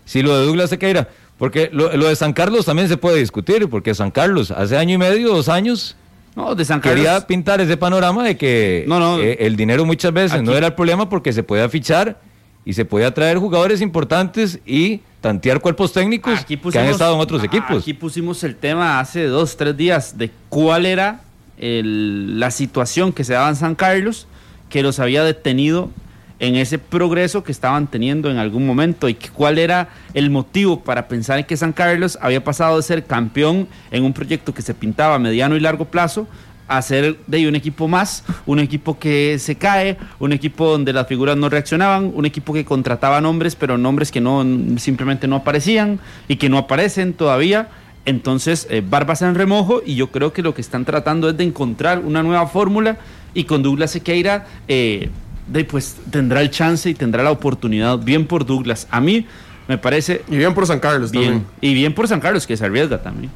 [0.05, 3.69] si lo de Douglas Sequeira, porque lo, lo de San Carlos también se puede discutir,
[3.69, 5.97] porque San Carlos hace año y medio, dos años,
[6.37, 6.97] No, de San Carlos.
[7.05, 9.21] quería pintar ese panorama de que No, no.
[9.21, 12.19] eh, el dinero muchas veces no era el problema porque se podía fichar
[12.65, 17.21] y se podía traer jugadores importantes y tantear cuerpos técnicos Aquí que han estado en
[17.21, 17.83] otros equipos.
[17.83, 21.21] Aquí pusimos el tema hace dos, tres días de cuál era
[21.59, 24.27] el- la situación que se daba en San Carlos
[24.71, 25.91] que los había detenido
[26.39, 30.81] en ese progreso que estaban teniendo en algún momento y que cuál era el motivo
[30.81, 34.63] para pensar en que San Carlos había pasado de ser campeón en un proyecto que
[34.63, 36.27] se pintaba a mediano y largo plazo
[36.67, 41.07] a ser de un equipo más, un equipo que se cae, un equipo donde las
[41.07, 44.45] figuras no reaccionaban, un equipo que contrataba nombres, pero nombres que no
[44.79, 47.69] simplemente no aparecían y que no aparecen todavía.
[48.07, 51.45] Entonces, eh, barbas en remojo y yo creo que lo que están tratando es de
[51.45, 52.99] encontrar una nueva fórmula
[53.33, 55.11] y con Douglas Sequeira eh,
[55.47, 57.99] de, pues tendrá el chance y tendrá la oportunidad.
[57.99, 58.87] Bien por Douglas.
[58.91, 59.27] A mí
[59.69, 61.25] me parece Y bien por San Carlos bien.
[61.25, 61.47] también.
[61.61, 63.31] Y bien por San Carlos, que se arriesga también.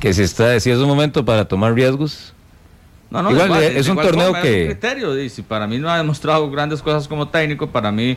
[0.00, 2.34] Que si, está, si es un momento para tomar riesgos.
[3.10, 5.22] No, no, Igual, igual, eh, de es un igual torneo forma, que- Es un criterio,
[5.22, 8.16] y si para mí no ha demostrado grandes cosas como técnico, para mí...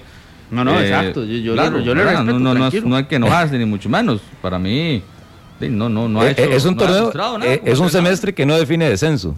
[0.49, 1.25] No, no, eh, exacto.
[1.25, 2.19] Yo, yo claro, le, yo le ¿verdad?
[2.21, 4.21] respeto, no, no, no, es- hay que enojarse, ni mucho menos.
[4.41, 5.03] Para mí,
[5.59, 6.43] no, no, no ha Eh, hecho...
[6.43, 9.35] eh, es un torneo, nada es un semestre que no define descenso.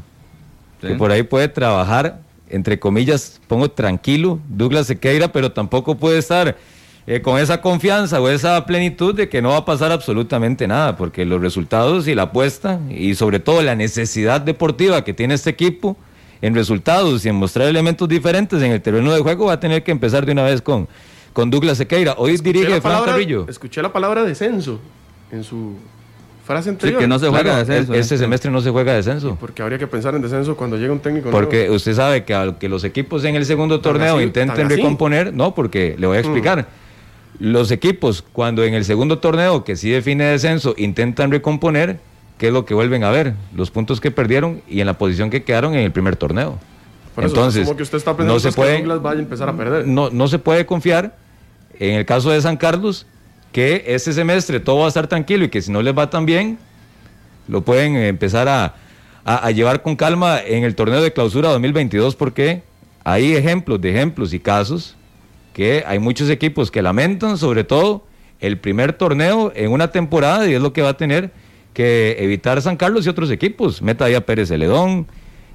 [0.80, 0.90] Sí.
[0.90, 6.58] que por ahí puede trabajar, entre comillas, pongo tranquilo, Douglas Sequeira, pero tampoco puede estar
[7.06, 10.98] eh, con esa confianza o esa plenitud de que no va a pasar absolutamente nada,
[10.98, 15.50] porque los resultados y la apuesta, y sobre todo la necesidad deportiva que tiene este
[15.50, 15.96] equipo
[16.42, 19.84] en resultados y en mostrar elementos diferentes en el terreno de juego, va a tener
[19.84, 20.88] que empezar de una vez con,
[21.34, 22.16] con Douglas Sequeira.
[22.18, 23.46] Hoy Escuché dirige Fran Carrillo.
[23.48, 24.80] Escuché la palabra descenso
[25.32, 25.76] en su
[26.48, 27.00] frase Sí, anterior.
[27.02, 27.94] que no se Claro, juega descenso.
[27.94, 28.18] este ¿eh?
[28.18, 29.38] semestre no se juega descenso.
[29.40, 31.76] Porque habría que pensar en descenso cuando llega un técnico Porque nuevo.
[31.76, 34.24] usted sabe que a que los equipos en el segundo ¿Tan torneo así?
[34.24, 34.66] intenten.
[34.66, 34.70] Mm.
[34.70, 36.68] recomponer, no, porque le voy a explicar.
[37.40, 42.00] Los equipos, cuando en el segundo torneo, que sí define descenso, intentan recomponer,
[42.40, 43.34] ¿qué es lo que vuelven a ver?
[43.56, 46.58] Los puntos que perdieron y en la posición que quedaron en el primer torneo.
[47.14, 49.20] Por eso, Entonces, como que usted está pensando no se pues, puede, que Douglas vaya
[49.20, 49.88] a empezar a perder.
[49.88, 51.16] no, no se puede confiar,
[51.80, 53.06] en el caso de San Carlos,
[53.58, 56.28] que este semestre todo va a estar tranquilo y que si no les va tan
[56.28, 56.60] bien,
[57.48, 58.76] lo pueden empezar a,
[59.26, 62.62] a- a llevar con calma en el torneo de clausura 2022 porque
[63.04, 64.96] hay ejemplos de ejemplos y casos
[65.54, 68.06] que hay muchos equipos que lamentan sobre todo
[68.42, 71.32] el primer torneo en una temporada y es lo que va a tener
[71.74, 73.82] que evitar San Carlos y otros equipos.
[73.82, 75.08] Meta ahí a Pérez Celedón,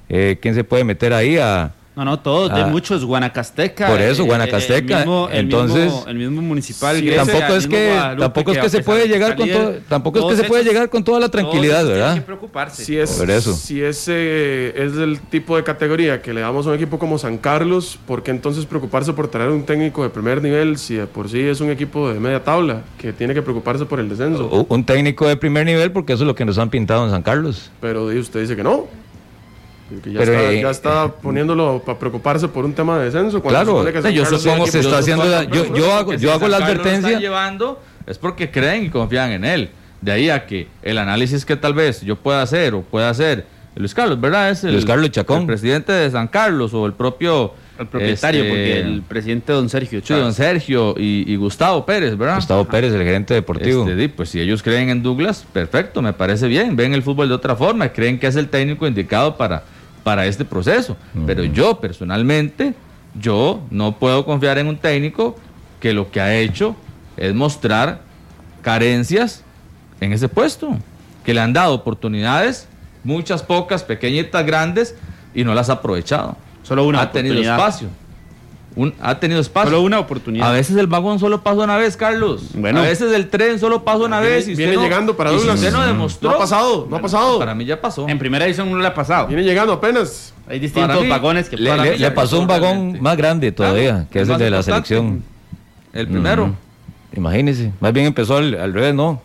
[0.09, 1.73] eh, ¿quién se puede meter ahí a...
[1.95, 2.67] No, no, todos, de Ah.
[2.67, 3.87] muchos, Guanacasteca.
[3.87, 6.95] Por eso, eh, Guanacasteca, El mismo, el entonces- mismo, el mismo municipal.
[6.97, 9.73] Sí, Grecia, tampoco el es que tampoco es que se puede de llegar con todo,
[9.87, 12.15] tampoco es que se puede llegar con toda la tranquilidad, ¿verdad?
[12.15, 12.83] que preocuparse.
[12.83, 13.53] Si es, Por eso.
[13.53, 17.37] si ese es el tipo de categoría que le damos a un equipo como San
[17.37, 21.29] Carlos, ¿por qué entonces preocuparse por traer un técnico de primer nivel si de por
[21.29, 24.65] sí es un equipo de media tabla que tiene que preocuparse por el descenso?
[24.67, 27.21] Un técnico de primer nivel porque eso es lo que nos han pintado en San
[27.21, 27.69] Carlos.
[27.79, 28.87] Pero usted dice que no.
[30.01, 33.41] Que ya, Pero, está, eh, ya está poniéndolo para preocuparse por un tema de descenso.
[33.41, 36.35] cuando Claro, que yo supongo se está haciendo la- yo- yo hago- Porque yo si
[36.35, 37.19] hago la advertencia.
[37.19, 39.69] llevando es porque creen y confían en él.
[40.01, 43.45] De ahí a que el análisis que tal vez yo pueda hacer o pueda hacer
[43.75, 44.51] Luis Carlos, ¿verdad?
[44.51, 45.41] Es el, Luis Carlos Chacón.
[45.41, 47.53] el presidente de San Carlos o el propio...
[47.79, 50.35] El propietario, este, porque el presidente don Sergio Sí, don Chávez.
[50.35, 52.35] Sergio y, y Gustavo Pérez, ¿verdad?
[52.35, 53.89] Gustavo Pérez, el gerente deportivo.
[53.89, 56.75] Este, pues si ellos creen en Douglas, perfecto, me parece bien.
[56.75, 59.63] Ven el fútbol de otra forma, creen que es el técnico indicado para,
[60.03, 60.97] para este proceso.
[61.25, 62.73] Pero yo personalmente,
[63.19, 65.35] yo no puedo confiar en un técnico
[65.79, 66.75] que lo que ha hecho
[67.17, 68.01] es mostrar
[68.61, 69.43] carencias
[70.01, 70.77] en ese puesto.
[71.23, 72.67] Que le han dado oportunidades,
[73.03, 74.95] muchas pocas, pequeñitas, grandes,
[75.33, 76.37] y no las ha aprovechado.
[76.63, 77.87] Solo una ha tenido espacio.
[78.75, 79.69] Un- ha tenido espacio.
[79.69, 80.49] Solo una oportunidad.
[80.49, 82.43] A veces el vagón solo pasa una vez, Carlos.
[82.55, 82.79] Bueno.
[82.79, 84.47] a veces el tren solo pasa una Viene- vez.
[84.47, 85.55] Y viene no- llegando para si Douglas.
[85.59, 86.29] usted no demostró.
[86.31, 87.37] No ha pasado, no ha pasado.
[87.39, 88.07] Para mí ya pasó.
[88.09, 89.27] En primera edición no le ha pasado.
[89.27, 90.33] Viene llegando apenas.
[90.47, 93.01] Hay distintos Para mí, vagones que Le, Para le- mí le pasó un vagón realmente.
[93.01, 95.23] más grande todavía, Claro, que es el de la selección.
[95.93, 96.43] El primero.
[96.45, 96.55] Ujú.
[97.15, 97.71] Imagínese.
[97.79, 99.21] Más bien empezó al, al revés, ¿no?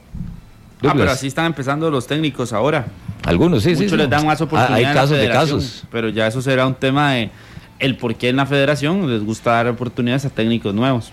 [0.86, 2.86] Ah, pero así están empezando los técnicos ahora.
[3.24, 3.76] Algunos, sí, sí.
[3.84, 3.96] Muchos sí.
[3.96, 4.86] les dan más Ah, oportunidades.
[4.86, 5.84] Hay casos de casos.
[5.90, 7.30] Pero ya eso será un tema de
[7.78, 11.10] el por qué en la federación les gusta dar oportunidades a técnicos nuevos.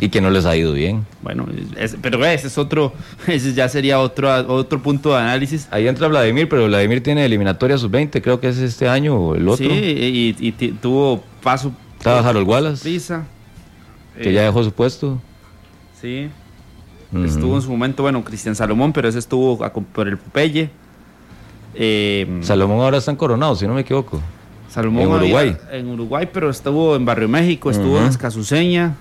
[0.00, 1.06] Y que no les ha ido bien.
[1.22, 1.46] Bueno,
[1.78, 2.92] es- pero ese es otro,
[3.28, 5.68] ese ya sería otro, otro punto de análisis.
[5.70, 9.48] Ahí entra Vladimir, pero Vladimir tiene eliminatoria sub-20, creo que es este año o el
[9.48, 9.64] otro.
[9.66, 11.72] Sí, y, tuvo paso.
[11.96, 13.24] Estaba Harold Wallace, Prisa.
[14.20, 15.20] que Eh, ya dejó su puesto.
[16.00, 16.28] Sí.
[17.24, 20.68] Estuvo en su momento, bueno, Cristian Salomón, pero ese estuvo a- por el Popeye.
[21.76, 24.20] Eh, Salomón ahora está en Coronado, si no me equivoco.
[24.74, 25.56] Salomón en había- Uruguay.
[25.72, 28.06] en Uruguay, pero estuvo en Barrio México, estuvo en.
[28.06, 28.94] Escazuseña.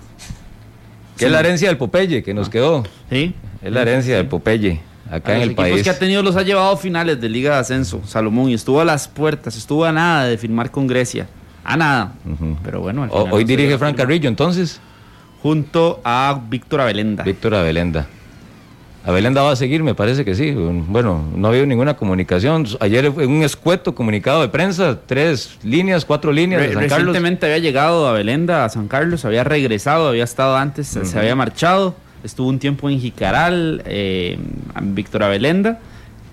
[1.17, 2.83] Que es la herencia del Popeye que nos quedó.
[3.09, 3.33] Sí.
[3.61, 5.83] Es la herencia del Popeye, acá A en los el equipos país.
[5.83, 8.81] que ha tenido los ha llevado a finales de Liga de Ascenso, Salomón, y estuvo
[8.81, 11.27] a las puertas, estuvo a nada de firmar con Grecia.
[11.63, 12.13] A nada.
[12.63, 13.95] Pero bueno, al final hoy dirige Frank.
[13.95, 14.81] Carrillo, entonces.
[15.41, 17.23] Junto a Víctor Abelenda.
[17.23, 17.55] Víctor
[19.05, 19.11] Abelenda.
[19.11, 20.51] Abelenda va a seguir, me parece que sí.
[20.51, 22.65] Bueno, no ha habido ninguna comunicación.
[22.79, 26.97] Ayer en un escueto comunicado de prensa, tres líneas, cuatro líneas Re- de San Carlos.
[27.07, 31.35] Recientemente había llegado a Belenda, a San Carlos, había regresado, había estado antes, se había
[31.35, 34.37] marchado, estuvo un tiempo en Jicaral, eh,
[34.81, 35.79] Víctor Abelenda,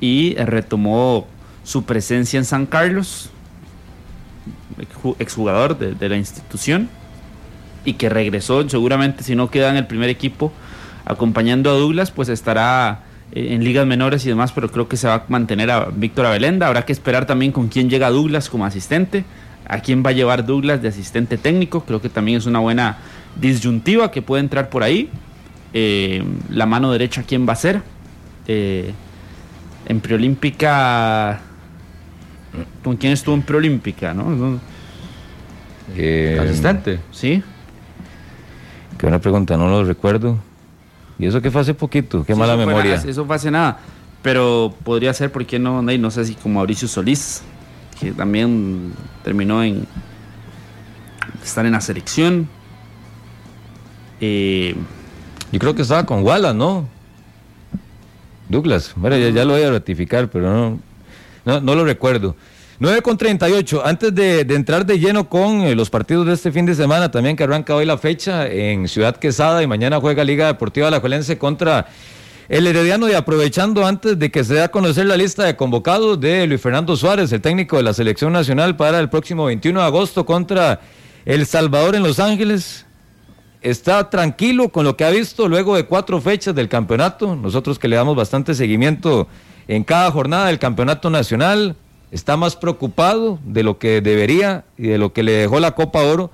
[0.01, 1.27] y retomó
[1.65, 3.31] su presencia en San Carlos,
[4.79, 6.89] exju- exjugador de, de la institución,
[7.85, 10.53] y que regresó, seguramente si no queda en el primer equipo
[11.05, 13.01] acompañando a Douglas, pues estará
[13.33, 16.27] eh, en ligas menores y demás, pero creo que se va a mantener a Víctor
[16.27, 16.67] Abelenda.
[16.67, 19.25] Habrá que esperar también con quién llega Douglas como asistente,
[19.67, 21.85] a quién va a llevar Douglas de asistente técnico.
[21.85, 22.99] Creo que también es una buena
[23.41, 25.09] disyuntiva que puede entrar por ahí.
[25.73, 27.83] Eh, la mano derecha, ¿quién va a ser?
[28.47, 28.93] Eh,
[29.87, 31.41] en preolímpica,
[32.83, 34.13] ¿con quién estuvo en preolímpica?
[34.15, 34.25] ¿no?
[34.31, 34.61] No,
[35.97, 37.01] Eh, Asistente.
[37.11, 37.43] ¿Sí?
[38.99, 40.39] que una pregunta, no lo recuerdo.
[41.21, 42.95] Y eso que fue hace poquito, qué Sí, mala eso memoria.
[42.95, 43.79] eso fue hace nada.
[44.23, 45.83] Pero podría ser, ¿por qué no?
[45.83, 47.43] No, no sé si como Mauricio Solís,
[48.01, 48.93] que también
[49.23, 49.87] terminó en
[51.45, 52.49] estar en la selección.
[54.21, 54.75] Eh,
[55.53, 56.87] Yo creo que estaba con Wallace, ¿no?
[58.49, 60.79] Douglas, bueno, ya, ya lo voy a ratificar, pero no,
[61.45, 62.35] no, no lo recuerdo.
[62.83, 66.65] 9 con 38, antes de, entrar de lleno con eh, los partidos de este fin
[66.65, 70.47] de semana, también que arranca hoy la fecha en Ciudad Quesada y mañana juega Liga
[70.47, 71.89] Deportiva Alajuelense contra
[72.49, 76.19] el Herediano y aprovechando antes de que se dé a conocer la lista de convocados
[76.19, 79.87] de Luis Fernando Suárez, el técnico de la selección nacional para el próximo 21 de
[79.87, 80.81] agosto contra
[81.27, 82.87] El Salvador en Los Ángeles
[83.61, 87.37] está tranquilo con lo que ha visto luego de cuatro fechas del campeonato.
[87.37, 89.29] Nosotros que le damos bastante seguimiento
[89.69, 91.77] en cada jornada del campeonato nacional,
[92.13, 96.03] está más preocupado de lo que debería y de lo que le dejó la Copa
[96.03, 96.31] Oro.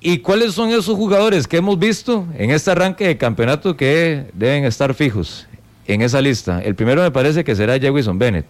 [0.00, 4.64] ¿Y cuáles son esos jugadores que hemos visto en este arranque de campeonato que deben
[4.64, 5.46] estar fijos
[5.86, 6.60] en esa lista?
[6.62, 8.46] El primero me parece que será Jewison Bennett.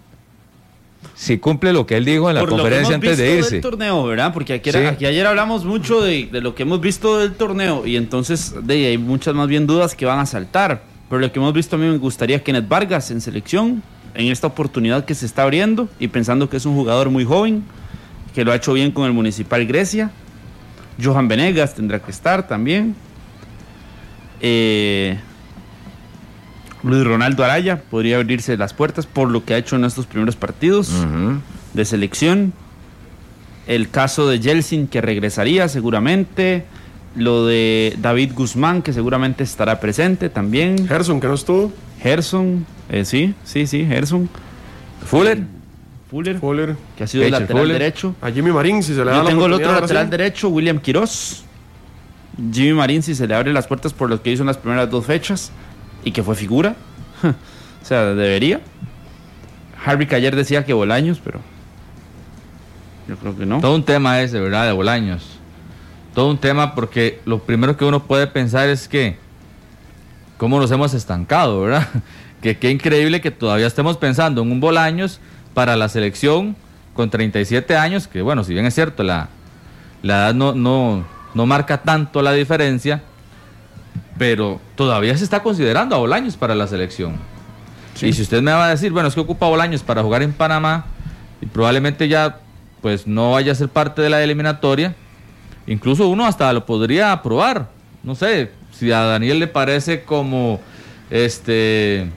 [1.15, 3.37] Si cumple lo que él dijo en la por lo que conferencia hemos antes de
[3.37, 3.51] irse.
[3.57, 4.33] del torneo, ¿verdad?
[4.33, 4.79] Porque aquí, Sí.
[4.79, 8.87] aquí ayer hablamos mucho de, de lo que hemos visto del torneo y entonces de,
[8.87, 10.83] hay muchas más bien dudas que van a saltar.
[11.11, 13.83] Pero lo que hemos visto a mí me gustaría Kenneth Vargas en selección,
[14.15, 17.65] en esta oportunidad que se está abriendo y pensando que es un jugador muy joven,
[18.35, 20.11] que lo ha hecho bien con el Municipal Grecia.
[21.03, 22.95] Johan Venegas tendrá que estar también.
[24.41, 25.19] Eh,
[26.83, 30.37] Luis Ronaldo Araya podría abrirse las puertas por lo que ha hecho en estos primeros
[30.37, 30.93] partidos
[31.73, 32.53] de selección.
[33.67, 36.67] El caso de Jelsin que regresaría seguramente.
[37.15, 40.89] Lo de David Guzmán que seguramente estará presente también.
[40.89, 41.73] Gerson, que no estuvo.
[42.01, 44.29] Gerson, eh, sí, sí, sí, Gerson.
[45.05, 45.45] Fuller.
[46.11, 46.77] Fuller, Fuller.
[46.97, 47.79] que ha sido el lateral Fuller.
[47.79, 48.15] derecho.
[48.21, 50.11] A Jimmy Marín, si se le da Yo la tengo el otro lateral sí.
[50.11, 51.45] derecho, William Quiroz.
[52.53, 54.91] Jimmy Marín, si se le abre las puertas por lo que hizo en las primeras
[54.91, 55.53] dos fechas
[56.05, 56.77] y que fue figura.
[57.23, 58.61] o sea, debería.
[59.85, 61.41] Harry que ayer decía que Bolaños, pero
[63.09, 63.61] yo creo que no.
[63.61, 64.67] Todo un tema ese, ¿verdad?
[64.67, 65.32] De Bolaños.
[66.15, 69.17] Todo un tema porque lo primero que uno puede pensar es que
[70.37, 71.89] cómo nos hemos estancado, ¿verdad?
[72.43, 75.21] Que qué increíble que todavía estemos pensando en un Bolaños
[75.55, 76.57] para la selección
[76.93, 79.29] con 37 años, que bueno, si bien es cierto, la,
[80.03, 81.05] la edad no, no,
[81.35, 83.01] no marca tanto la diferencia,
[84.19, 87.15] pero todavía se está considerando a Bolaños para la selección.
[88.01, 90.33] Y si usted me va a decir, bueno, es que ocupa Bolaños para jugar en
[90.33, 90.87] Panamá
[91.41, 92.39] y probablemente ya
[92.81, 94.97] pues no vaya a ser parte de la eliminatoria,
[95.67, 97.69] incluso uno hasta lo podría aprobar.
[98.03, 100.61] No sé, si a Daniel le parece como
[101.11, 102.09] este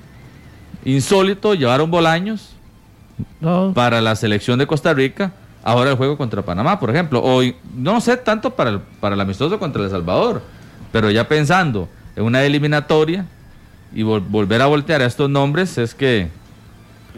[0.83, 2.51] insólito llevar un Bolaños
[3.73, 5.31] para la selección de Costa Rica,
[5.63, 7.41] ahora el juego contra Panamá, por ejemplo, o
[7.75, 10.41] no sé tanto para el, para el amistoso contra El Salvador,
[10.91, 13.25] pero ya pensando en una eliminatoria
[13.93, 16.29] y vol- volver a voltear a estos nombres es que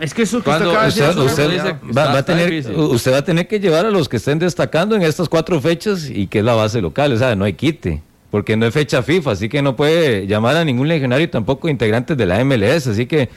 [0.01, 2.75] Es que eso que de decir, Usted, eso va, está- va a está tener, difícil.
[2.75, 6.09] usted va a tener que llevar a los que estén destacando en estas cuatro fechas
[6.09, 9.01] y que es la base local, o sea, no hay quite, porque no es fecha
[9.01, 13.05] FIFA, así que no puede llamar a ningún legionario tampoco integrantes de la MLS, así
[13.05, 13.29] que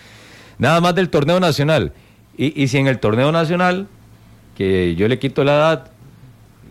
[0.59, 1.93] nada más del torneo nacional.
[2.37, 3.87] Y, y si en el torneo nacional,
[4.57, 5.91] que yo le quito la edad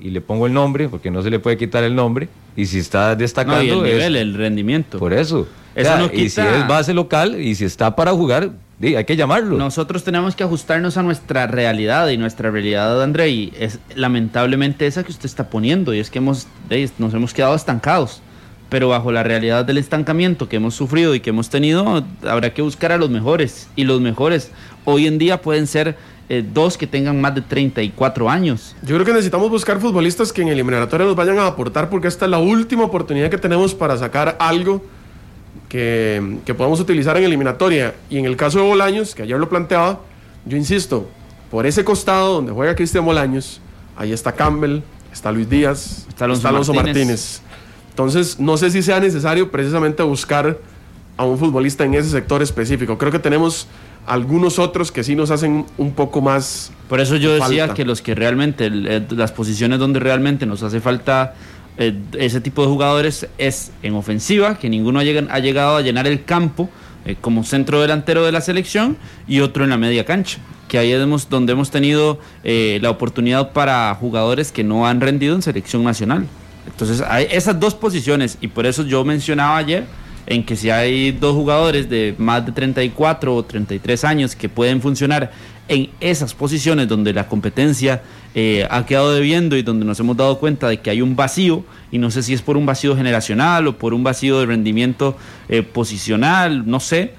[0.02, 2.80] y le pongo el nombre, porque no se le puede quitar el nombre, y si
[2.80, 3.58] está destacando...
[3.60, 5.00] no, y el es- nivel, el rendimiento.
[5.00, 5.48] por eso.
[5.76, 8.50] Eso O sea, no Y si quita- es base local y si está para jugar,
[8.80, 9.58] di, hay que llamarlo.
[9.58, 15.04] Nosotros tenemos que ajustarnos a nuestra realidad y nuestra realidad, André, y es lamentablemente esa
[15.04, 16.48] que usted está poniendo, y es que hemos,
[16.98, 18.22] nos hemos quedado estancados.
[18.70, 22.62] Pero bajo la realidad del estancamiento que hemos sufrido y que hemos tenido, habrá que
[22.62, 23.68] buscar a los mejores.
[23.76, 24.52] Y los mejores
[24.86, 25.98] hoy en día pueden ser
[26.32, 28.76] eh, dos que tengan más de 34 años.
[28.84, 32.26] Yo creo que necesitamos buscar futbolistas que en eliminatoria nos vayan a aportar porque esta
[32.26, 34.84] es la última oportunidad que tenemos para sacar algo
[35.70, 37.94] que, que podamos utilizar en eliminatoria.
[38.10, 40.00] Y en el caso de Bolaños, que ayer lo planteaba,
[40.46, 41.08] yo insisto,
[41.52, 43.62] por ese costado donde juega Cristian Bolaños,
[43.96, 44.80] ahí está Campbell,
[45.14, 46.76] está Luis Díaz, Está Alonso Martínez.
[46.76, 47.42] Martínez.
[47.92, 50.58] Entonces, no sé si sea necesario precisamente buscar
[51.18, 52.98] a un futbolista en ese sector específico.
[52.98, 53.68] Creo que tenemos
[54.08, 57.74] algunos otros que sí nos hacen un poco más Por eso yo decía Falta.
[57.76, 61.36] que los que realmente, el- eh, las posiciones donde realmente nos hace falta
[61.82, 66.26] eh, ese tipo de jugadores es en ofensiva, que ninguno ha, llegado a llenar el
[66.26, 66.70] campo
[67.06, 68.98] eh, como centro delantero de la selección,
[69.30, 73.54] y otro en la media cancha, que ahí hemos, donde hemos tenido eh, la oportunidad
[73.54, 76.28] para jugadores que no han rendido en selección nacional.
[76.68, 79.86] Entonces, hay esas dos posiciones, y por eso yo mencionaba ayer
[80.28, 84.82] en que si hay dos jugadores de más de 34 o 33 años que pueden
[84.82, 85.32] funcionar
[85.70, 88.02] en esas posiciones donde la competencia
[88.36, 91.64] eh, ha quedado debiendo y donde nos hemos dado cuenta de que hay un vacío,
[91.92, 95.18] y no sé si es por un vacío generacional o por un vacío de rendimiento
[95.48, 97.14] eh, posicional, no sé,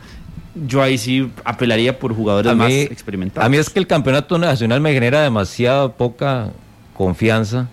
[0.55, 3.47] yo ahí sí apelaría por jugadores a más mí, experimentados.
[3.47, 6.51] a mí es que el campeonato nacional me genera demasiada poca
[6.95, 7.69] confianza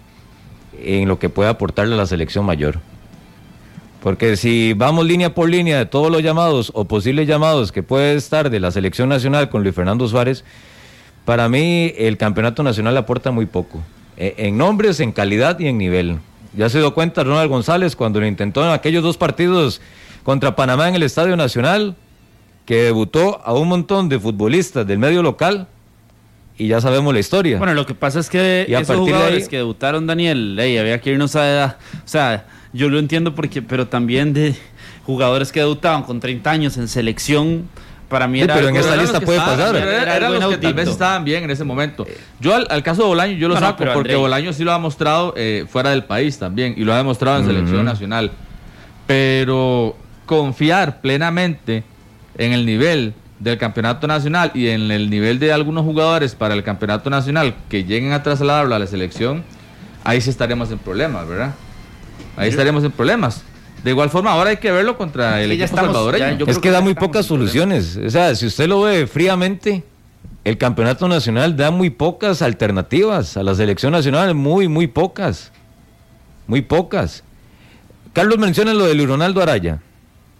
[0.79, 2.79] en lo que puede aportarle a la selección mayor.
[4.01, 8.15] Porque si vamos línea por línea de todos los llamados o posibles llamados que puede
[8.15, 10.43] estar de la selección nacional con Luis Fernando Suárez,
[11.27, 13.83] para mí el campeonato nacional aporta muy poco.
[14.15, 16.19] Eh, En nombres, en calidad y en nivel.
[16.55, 19.81] Ya se dio cuenta Ronald González cuando lo intentó en aquellos dos partidos
[20.23, 21.95] contra Panamá en el Estadio Nacional,
[22.65, 25.67] que debutó a un montón de futbolistas del medio local
[26.57, 27.57] y ya sabemos la historia.
[27.57, 30.77] Bueno, lo que pasa es que Y esos de jugadores ahí- que debutaron, Daniel, ey,
[30.77, 31.77] había que irnos a...
[31.97, 34.55] O sea, yo lo entiendo porque, pero también de
[35.05, 37.67] jugadores que debutaban con 30 años en selección,
[38.09, 38.55] para mí Sí, era...
[38.55, 39.75] pero en eran lista los que puede estaban- pasar.
[39.75, 42.05] Era Eran los que tal vez estaban bien en ese momento.
[42.39, 44.71] Yo al, al caso de Bolaño yo lo No, saco porque Andrei- Bolaño sí lo
[44.71, 47.53] ha mostrado eh, fuera del país también y lo ha demostrado en Ujú.
[47.53, 48.31] selección nacional.
[49.05, 49.95] Pero
[50.25, 51.83] confiar plenamente
[52.37, 56.63] en el nivel del campeonato nacional y en el nivel de algunos jugadores para el
[56.63, 59.43] campeonato nacional que lleguen a trasladarlo a la selección,
[60.03, 61.53] ahí sí estaremos en problemas, ¿verdad?
[62.35, 63.43] Ahí estaremos en problemas.
[63.87, 66.25] De igual forma, ahora hay que verlo contra el ya equipo estamos- salvadoreño.
[66.25, 67.95] ya, yo es creo que que da muy pocas soluciones.
[67.95, 69.81] O sea, si usted lo ve fríamente,
[70.43, 75.53] el campeonato nacional da muy pocas alternativas a la selección nacional, muy, muy pocas.
[76.47, 77.23] Muy pocas.
[78.11, 79.79] Carlos menciona lo de Luis Ronaldo Araya,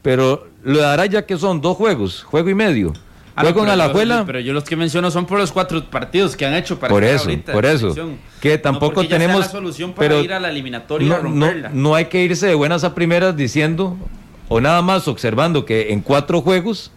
[0.02, 2.92] pero lo de Araya que son dos juegos, juego y medio.
[3.38, 5.84] Ah, no, en pero yo- Alajuela, Pero yo los que menciono son por los cuatro
[5.86, 7.96] partidos que han hecho para Por eso, ahorita por eso.
[8.42, 11.18] Que No tampoco sea tenemos- la solución para pero ir a la eliminatoria y a
[11.18, 11.70] no, no, romperla.
[11.74, 13.96] no hay que irse de buenas a primeras diciendo
[14.50, 16.92] o nada más observando que en cuatro juegos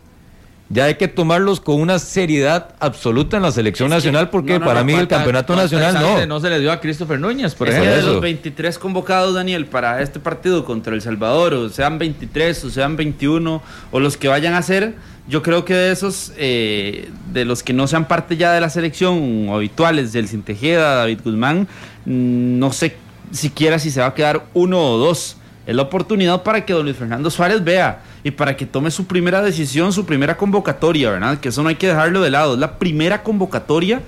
[0.72, 4.52] ya hay que tomarlos con una seriedad absoluta en la selección Es que- nacional, porque
[4.54, 6.26] no, no, para no, mí el ¿Cuánta- campeonato nacional no.
[6.26, 8.06] no se le dio a Christopher Núñez, por Es que ejemplo.
[8.06, 12.70] de los 23 convocados, Daniel, para este partido contra El Salvador, o sean 23 o
[12.70, 13.60] sean 21,
[13.90, 14.94] o los que vayan a ser,
[15.28, 18.70] yo creo que de esos, eh, de los que no sean parte ya de la
[18.70, 21.66] selección habituales, del Tejeda, David Guzmán,
[22.06, 22.96] mm, no sé
[23.32, 25.36] siquiera si se va a quedar uno o dos.
[25.70, 29.06] Es la oportunidad para que don Luis Fernando Suárez vea y para que tome su
[29.06, 31.38] primera decisión, su primera convocatoria, ¿verdad?
[31.38, 32.54] Que eso no hay que dejarlo de lado.
[32.54, 34.02] Es la primera convocatoria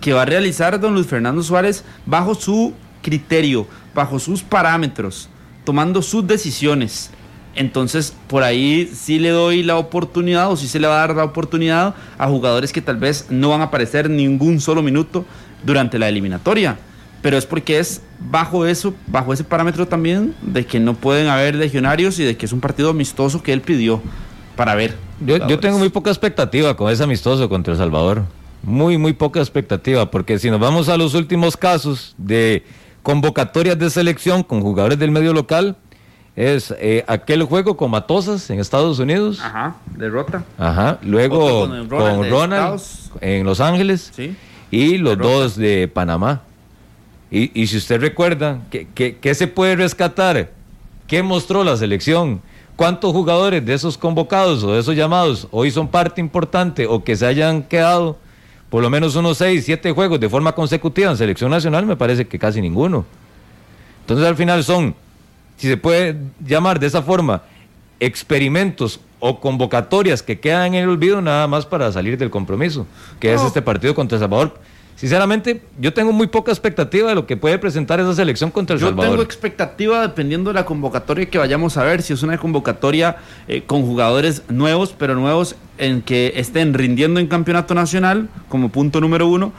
[0.00, 3.66] que va a realizar don Luis Fernando Suárez bajo su criterio,
[3.96, 5.28] bajo sus parámetros,
[5.64, 7.10] tomando sus decisiones.
[7.56, 11.16] Entonces, por ahí sí le doy la oportunidad o sí se le va a dar
[11.16, 15.24] la oportunidad a jugadores que tal vez no van a aparecer ningún solo minuto
[15.64, 16.78] durante la eliminatoria.
[17.22, 21.54] Pero es porque es bajo eso, bajo ese parámetro también de que no pueden haber
[21.54, 24.00] legionarios y de que es un partido amistoso que él pidió
[24.56, 24.96] para ver.
[25.20, 28.24] Yo, tengo muy poca expectativa con ese amistoso contra El Salvador.
[28.62, 32.64] Muy, muy poca expectativa, porque si nos vamos a los últimos casos de
[33.02, 35.76] convocatorias de selección con jugadores del medio local,
[36.36, 39.40] es eh, aquel juego con Matosas en Estados Unidos.
[39.42, 40.44] Ajá, derrota.
[40.56, 40.98] Ajá.
[41.02, 42.80] Luego Otro con Ronald
[43.20, 44.12] en Los Ángeles.
[44.14, 44.36] Sí.
[44.70, 45.34] Y los Derrota.
[45.34, 46.42] dos de Panamá.
[47.30, 50.50] Y, y si usted recuerda, ¿qué, qué, qué se puede rescatar?
[51.06, 52.40] ¿Qué mostró la selección?
[52.76, 57.16] ¿Cuántos jugadores de esos convocados o de esos llamados hoy son parte importante o que
[57.16, 58.18] se hayan quedado
[58.70, 61.86] por lo menos unos 6, 7 juegos de forma consecutiva en selección nacional?
[61.86, 63.04] Me parece que casi ninguno.
[64.00, 64.94] Entonces al final son,
[65.56, 67.42] si se puede llamar de esa forma,
[68.00, 72.86] experimentos o convocatorias que quedan en el olvido nada más para salir del compromiso,
[73.18, 74.60] que es este partido contra El Salvador.
[74.98, 78.80] Sinceramente, yo tengo muy poca expectativa de lo que puede presentar esa selección contra El
[78.80, 79.12] Yo Salvador.
[79.12, 82.02] tengo expectativa dependiendo de la convocatoria que vayamos a ver.
[82.02, 87.28] Si es una convocatoria eh, con jugadores nuevos, pero nuevos en que estén rindiendo en
[87.28, 89.52] campeonato nacional, como punto número uno.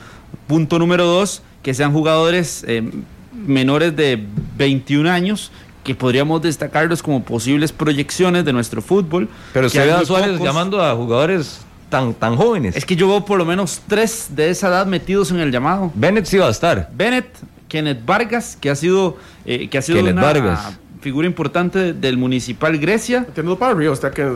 [0.45, 2.83] Punto número dos, que sean jugadores eh,
[3.31, 4.21] menores de
[4.57, 5.53] 21 años,
[5.85, 9.29] que podríamos destacarlos como posibles proyecciones de nuestro fútbol.
[9.53, 10.45] Pero se ve a Suárez pocos.
[10.45, 12.75] llamando a jugadores tan, tan jóvenes.
[12.75, 15.91] Es que yo veo por lo menos tres de esa edad metidos en el llamado.
[15.95, 16.89] Bennett sí va a estar.
[16.93, 17.27] Bennett,
[17.67, 20.79] Kenneth Vargas, que ha sido, eh, que ha sido Kenneth una Vargas.
[21.01, 23.25] Figura importante del Municipal Grecia.
[23.33, 24.27] Teniendo para arriba usted que.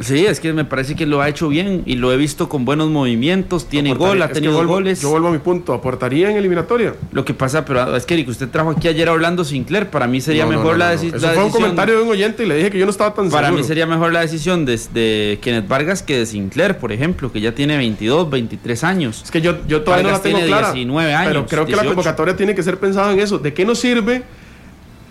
[0.00, 2.64] Sí, es que me parece que lo ha hecho bien y lo he visto con
[2.64, 5.00] buenos movimientos, tiene Aportaría- gol, ha tenido vuelvo- goles.
[5.00, 6.94] Yo vuelvo a mi punto, ¿aportaría en eliminatoria?
[7.12, 10.06] Lo que pasa, pero es que Eric, usted trajo aquí ayer a Orlando Sinclair, para
[10.08, 11.52] mí sería No, mejor no, la, no, deci- Eso la fue un decisión.
[11.52, 13.62] comentario de un oyente y le dije que yo no estaba tan Para seguro.
[13.62, 17.40] mí sería mejor la decisión de, de Kenneth Vargas que de Sinclair, por ejemplo, que
[17.40, 19.22] ya tiene 22, 23 años.
[19.24, 20.72] Es que yo, yo todavía Vargas no la tengo tiene clara.
[20.72, 21.94] 19 años, pero creo que la 18.
[21.94, 23.38] convocatoria tiene que ser pensada en eso.
[23.38, 24.24] ¿De qué nos sirve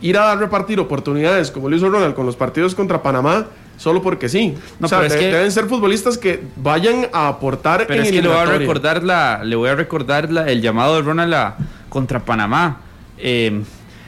[0.02, 3.45] ir a dar repartir oportunidades como lo hizo Ronald con los partidos contra Panamá
[3.78, 4.56] solo porque sí?
[4.80, 8.02] No, o sea, pero es de- que- deben ser futbolistas que vayan a aportar Pero
[8.02, 10.95] en es que le voy a recordar la, le voy a recordar la- el llamado
[10.95, 11.56] de Ronald a-
[11.89, 12.82] contra Panamá.
[13.18, 13.62] Eh,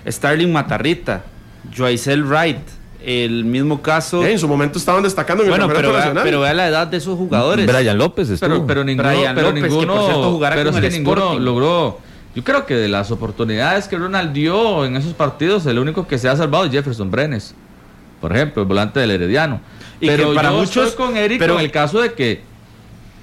[0.07, 1.23] Starling Matarrita,
[1.75, 2.57] Joycel Wright,
[3.05, 4.23] el mismo caso.
[4.23, 6.23] Eh, en su momento estaban destacando en bueno, el pero campeonato vea, nacional.
[6.23, 7.65] pero vea la edad de esos jugadores.
[7.65, 8.49] Brian López estuvo.
[8.49, 10.97] Pero, pero ninguno, Brian pero López, que por cierto jugará pero con es el que
[10.97, 11.99] ninguno logró.
[12.35, 16.17] Yo creo que de las oportunidades que Ronald dio en esos partidos, el único que
[16.17, 17.53] se ha salvado es Jefferson Brenes,
[18.21, 19.61] por ejemplo, el volante del Herediano.
[20.01, 22.41] Y pero que para yo muchos- estoy con Eric pero- en el caso de que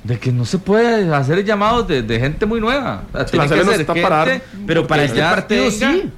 [0.03, 3.03] de que no se puede hacer llamados de, de gente muy nueva.
[3.13, 6.11] O sea, tiene que no ser gente pero para este partido tenga- sí.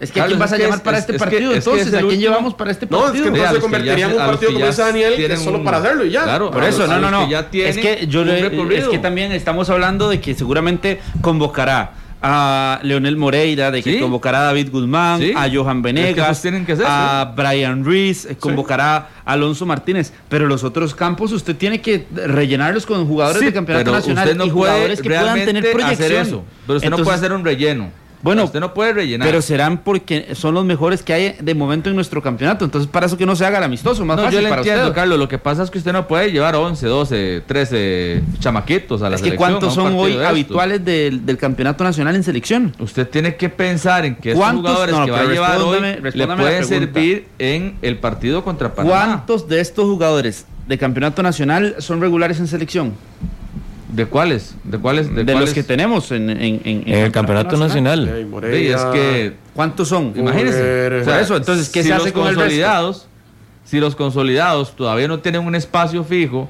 [0.00, 1.52] Es que ¿a quién vas a llamar es- para es- este es que- partido?
[1.52, 3.26] es que Entonces, ¿a quién último- llevamos para este No, es que partido?
[3.28, 6.04] Entonces se convertiría en un partido, como dice Daniel, que es solo un- para hacerlo
[6.04, 6.24] y ya.
[6.24, 7.24] Claro, Por eso, no, no, no.
[7.26, 11.92] que ya Es que yo le- es que también estamos hablando de que seguramente convocará
[12.26, 14.00] a Leonel Moreira, de que Sí.
[14.00, 15.32] convocará a David Guzmán, Sí.
[15.36, 18.96] a Johan Es que Venegas, tienen que ser, a Brian Reese, eh, convocará
[19.26, 23.84] a Alonso Martínez, pero los otros campos usted tiene que rellenarlos con jugadores de campeonato
[23.84, 25.92] pero nacional usted no y puede jugadores que puedan tener proyección.
[25.92, 26.44] hacer eso.
[26.66, 27.90] Pero usted no puede hacer un relleno.
[28.24, 29.28] Bueno, usted no puede rellenar.
[29.28, 32.64] Pero serán porque son los mejores que hay de momento en nuestro campeonato.
[32.64, 34.62] Entonces, para eso que no se haga el amistoso, más No, fácil yo le para
[34.62, 34.94] entiendo, usted.
[34.94, 35.18] Carlos.
[35.18, 39.16] Lo que pasa es que usted no puede llevar 11, 12, 13 chamaquitos a la
[39.16, 39.50] Es que selección.
[39.52, 42.74] cuántos son hoy de habituales del, del campeonato nacional en selección.
[42.78, 44.62] Usted tiene que pensar en que estos ¿Cuántos?
[44.72, 45.80] jugadores No, que va a llevar hoy
[46.14, 48.94] le pueden servir en el partido contra Panamá.
[49.04, 52.94] ¿Cuántos de estos jugadores de campeonato nacional son regulares en selección?
[53.94, 54.54] ¿De cuáles?
[54.64, 55.14] ¿De cuáles?
[55.14, 55.40] De, cuáles?
[55.40, 58.08] los que tenemos en, en- en- en el campeonato nacional.
[58.08, 60.12] Ey, Sí, es que ¿Cuántos son?
[60.16, 60.58] Imagínense.
[60.58, 61.04] Joder.
[61.04, 62.40] Por eso, entonces, ¿qué si se hace los con el resto?
[62.42, 63.06] consolidados,
[63.64, 66.48] Si los consolidados todavía no tienen un espacio fijo,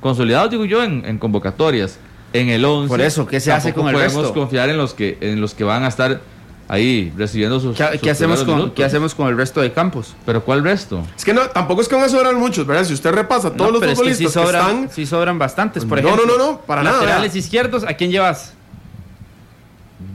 [0.00, 1.98] consolidados digo yo en, en convocatorias,
[2.32, 2.88] en el 11.
[2.88, 4.32] Por eso, ¿qué se hace con el podemos resto?
[4.34, 6.20] confiar en los que en los que van a estar
[6.68, 7.76] ahí recibiendo sus.
[7.76, 8.72] ¿Qué, sus qué hacemos con, minutos.
[8.74, 10.14] ¿Qué hacemos con el resto de campos?
[10.24, 11.02] Pero ¿cuál resto?
[11.16, 12.84] Es que no, tampoco es que van a sobrar muchos, ¿verdad?
[12.84, 14.90] Si usted repasa todos No, los pero es que futbolistas sí que, sobran, están.
[14.90, 15.84] sí sobran bastantes.
[15.84, 18.52] Por No, ejemplo, no, no, no, para nada, Laterales izquierdos, ¿a quién llevas?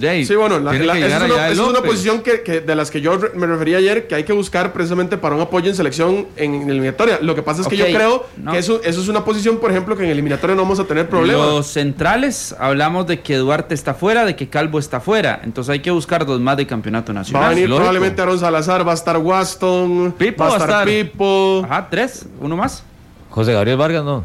[0.02, 2.92] Jay, Sí, bueno, la- la- esa es, una, esa es posición que, que- de las
[2.92, 6.28] que yo me refería ayer, que hay que buscar precisamente para un apoyo en selección
[6.36, 7.20] en, en eliminatoria.
[7.22, 8.52] Lo que pasa es que yo creo no.
[8.52, 11.08] que eso, eso es una posición, por ejemplo, que en eliminatoria no vamos a tener
[11.08, 11.46] problemas.
[11.48, 15.42] Los centrales, hablamos de que Duarte está fuera, de que Calvo está fuera.
[15.44, 17.50] Entonces hay que buscar dos más de campeonato Va a nacional.
[17.50, 17.78] venir lógico.
[17.86, 21.06] probablemente Aaron Salazar, va a estar Waston, Pipo va a va a estar estar.
[21.12, 21.62] Pipo.
[21.66, 22.84] Ajá, tres, uno más.
[23.30, 24.24] José Gabriel Vargas no.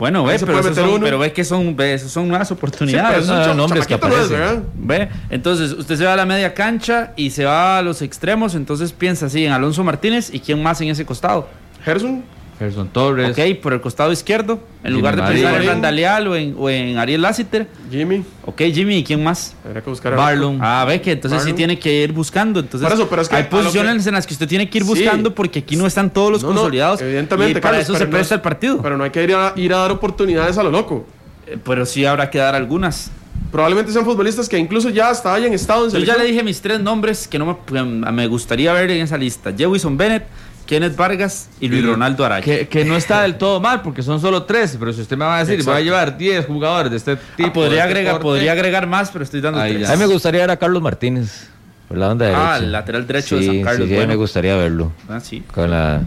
[0.00, 1.04] Bueno, ve, pero, son, uno.
[1.04, 3.28] pero ve que son, ve, son nuevas Sí, pero oportunidades.
[3.28, 4.64] un cha- nombres que no aparecen.
[4.74, 8.54] Ve, entonces usted se va a la media cancha y se va a los extremos,
[8.56, 11.46] entonces piensa así en Alonso Martínez y quién más en ese costado.
[11.84, 12.24] Gerson,
[12.60, 13.30] Gerson Torres.
[13.36, 15.42] Ok, por el costado izquierdo, en Jimmy lugar de Marín.
[15.42, 15.68] pensar en.
[15.68, 17.66] Randaleal o en, o en Ariel Lassiter.
[17.90, 19.56] Jimmy, Ok, Jimmy, ¿y quién más?
[19.64, 20.58] habrá que buscar a Barlon.
[20.60, 22.60] Ah, ve que entonces sí tiene que ir buscando.
[22.60, 24.78] Entonces, Por eso, pero es que hay posiciones que- en las que usted tiene que
[24.78, 24.90] ir Sí.
[24.90, 27.00] buscando porque aquí no están todos los No, no, consolidados.
[27.00, 28.82] evidentemente, y para Carlos, eso se no presta es- el partido.
[28.82, 31.06] Pero no hay que ir a, ir a dar oportunidades a lo loco.
[31.46, 33.10] Eh, Pero sí habrá que dar algunas.
[33.50, 36.18] Probablemente sean futbolistas que incluso ya hasta hayan estado en Yo ya selección.
[36.26, 39.52] le dije mis tres nombres que no me, que me gustaría ver en esa lista:
[39.56, 40.24] Jewison Bennett,
[40.70, 42.42] Kenneth Vargas y Luis Y- Ronaldo Araya.
[42.44, 45.24] Que, que no está del todo mal porque son solo tres, pero si usted me
[45.24, 45.72] va a decir, Exacto.
[45.72, 47.48] voy a llevar 10 jugadores de este tipo.
[47.48, 49.88] Ah, podría, de este agregar, corte, podría agregar más, pero estoy dando Ahí tres.
[49.88, 49.92] ya.
[49.92, 51.48] A mí me gustaría ver a Carlos Martínez
[51.88, 52.54] por la banda derecha.
[52.54, 54.08] Ah, el lateral derecho de Sí, San Carlos, Sí, sí, bueno.
[54.08, 54.92] me gustaría verlo.
[55.08, 55.42] Ah, sí.
[55.52, 56.02] Con la...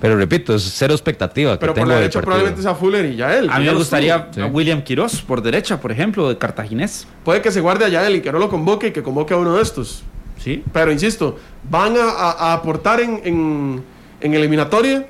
[0.00, 2.24] Pero repito, es cero expectativa que Pero por tengo la derecha partido.
[2.32, 3.48] probablemente sea Fuller y Yael.
[3.48, 4.40] A mí me gustaría Sí.
[4.42, 7.06] a William Quiroz por derecha, por ejemplo, de cartaginés.
[7.24, 9.38] Puede que se guarde a Yael y que no lo convoque y que convoque a
[9.38, 10.02] uno de estos.
[10.36, 10.62] Sí.
[10.74, 11.38] Pero insisto,
[11.70, 13.84] van a, a- a aportar en, en,
[14.20, 15.06] en eliminatoria.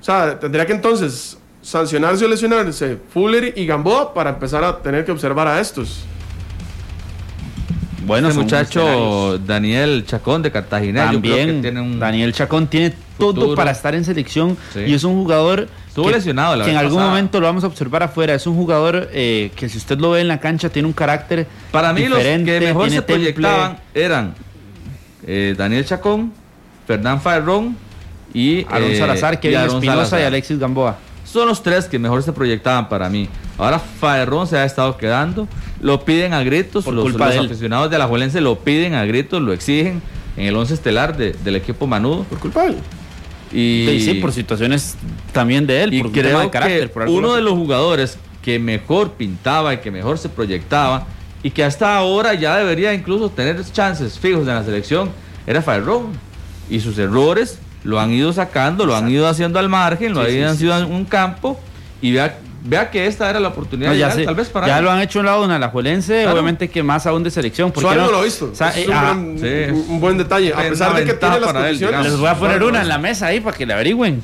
[0.00, 5.04] O sea, tendría que entonces sancionarse o lesionarse Fuller y Gamboa para empezar a tener
[5.04, 6.04] que observar a estos.
[8.06, 9.38] Bueno, Este muchacho.
[9.38, 13.70] Daniel Chacón de Cartagena, yo creo que También tiene un Daniel Chacón tiene todo para
[13.72, 14.80] estar en selección Sí.
[14.86, 17.10] y es un jugador Estuvo que, lesionado la que en algún pasada.
[17.10, 18.34] momento lo vamos a observar afuera.
[18.34, 21.46] Es un jugador eh, que si usted lo ve en la cancha tiene un carácter
[21.70, 23.14] Para mí los que mejor se temple.
[23.16, 24.34] proyectaban eran
[25.26, 26.32] eh, Daniel Chacón,
[26.90, 27.76] Fernán Farrón
[28.34, 30.24] y Aaron eh, Salazar, Kevin Espinosa y.
[30.24, 30.98] Alexis Gamboa.
[31.24, 33.28] Son los tres que mejor se proyectaban para mí.
[33.58, 35.46] Ahora Farrón se ha estado quedando,
[35.80, 38.94] lo piden a gritos, Por los, culpa los de aficionados de la Juelense lo piden
[38.94, 40.02] a gritos, lo exigen
[40.36, 42.24] en el once estelar de- del equipo Manudo.
[42.24, 42.76] Por culpa de él.
[43.52, 44.96] Y, Sí, sí, por situaciones
[45.32, 46.80] también de él, y por un tema creo de carácter.
[46.80, 51.06] que por uno de los jugadores que mejor pintaba y que mejor se proyectaba
[51.44, 55.10] y que hasta ahora ya debería incluso tener chances fijos en la selección
[55.46, 56.29] era Farrón.
[56.70, 60.32] Y sus errores lo han ido sacando, lo han ido haciendo al margen, lo Sí,
[60.32, 61.58] sí, han sí, sido en un campo
[62.00, 64.66] y vea, vea que esta era la oportunidad No, ya ideal, sé, tal vez para
[64.66, 64.84] ya él.
[64.84, 66.32] lo han hecho en la una Alajuelense, Claro.
[66.32, 67.72] obviamente que más aún de selección.
[67.72, 68.50] ¿por qué Suárez no lo ha visto.
[68.52, 69.72] O sea, Es eh, un, ah, gran- sí.
[69.72, 70.52] un- un buen detalle.
[70.54, 72.02] A pesar de que tiene las él, condiciones.
[72.04, 74.22] Les voy a poner una en la mesa ahí para que le averigüen.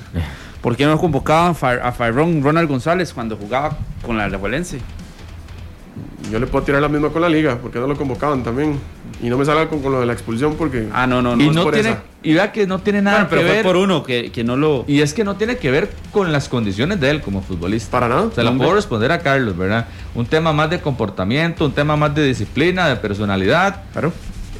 [0.60, 4.80] ¿Por qué no convocaban a Farrón Ronald González cuando jugaba con la Alajuelense?
[6.30, 8.78] Yo le puedo tirar la misma con la liga, porque no lo convocaban también.
[9.22, 10.88] Y no me salga con, con lo de la expulsión, porque.
[10.92, 11.42] Ah, no, no, no.
[11.42, 12.02] y es no por tiene, esa.
[12.22, 13.64] y vea que no tiene nada Bueno, pero que fue ver.
[13.64, 14.84] por uno que, que no lo...
[14.86, 17.90] Y es que no tiene que ver con las condiciones de él como futbolista.
[17.90, 18.28] Para nada.
[18.34, 18.66] Se la Hombre.
[18.66, 19.86] puedo responder a Carlos, ¿verdad?
[20.14, 23.84] Un tema más de comportamiento, un tema más de disciplina, de personalidad.
[23.92, 24.12] Claro.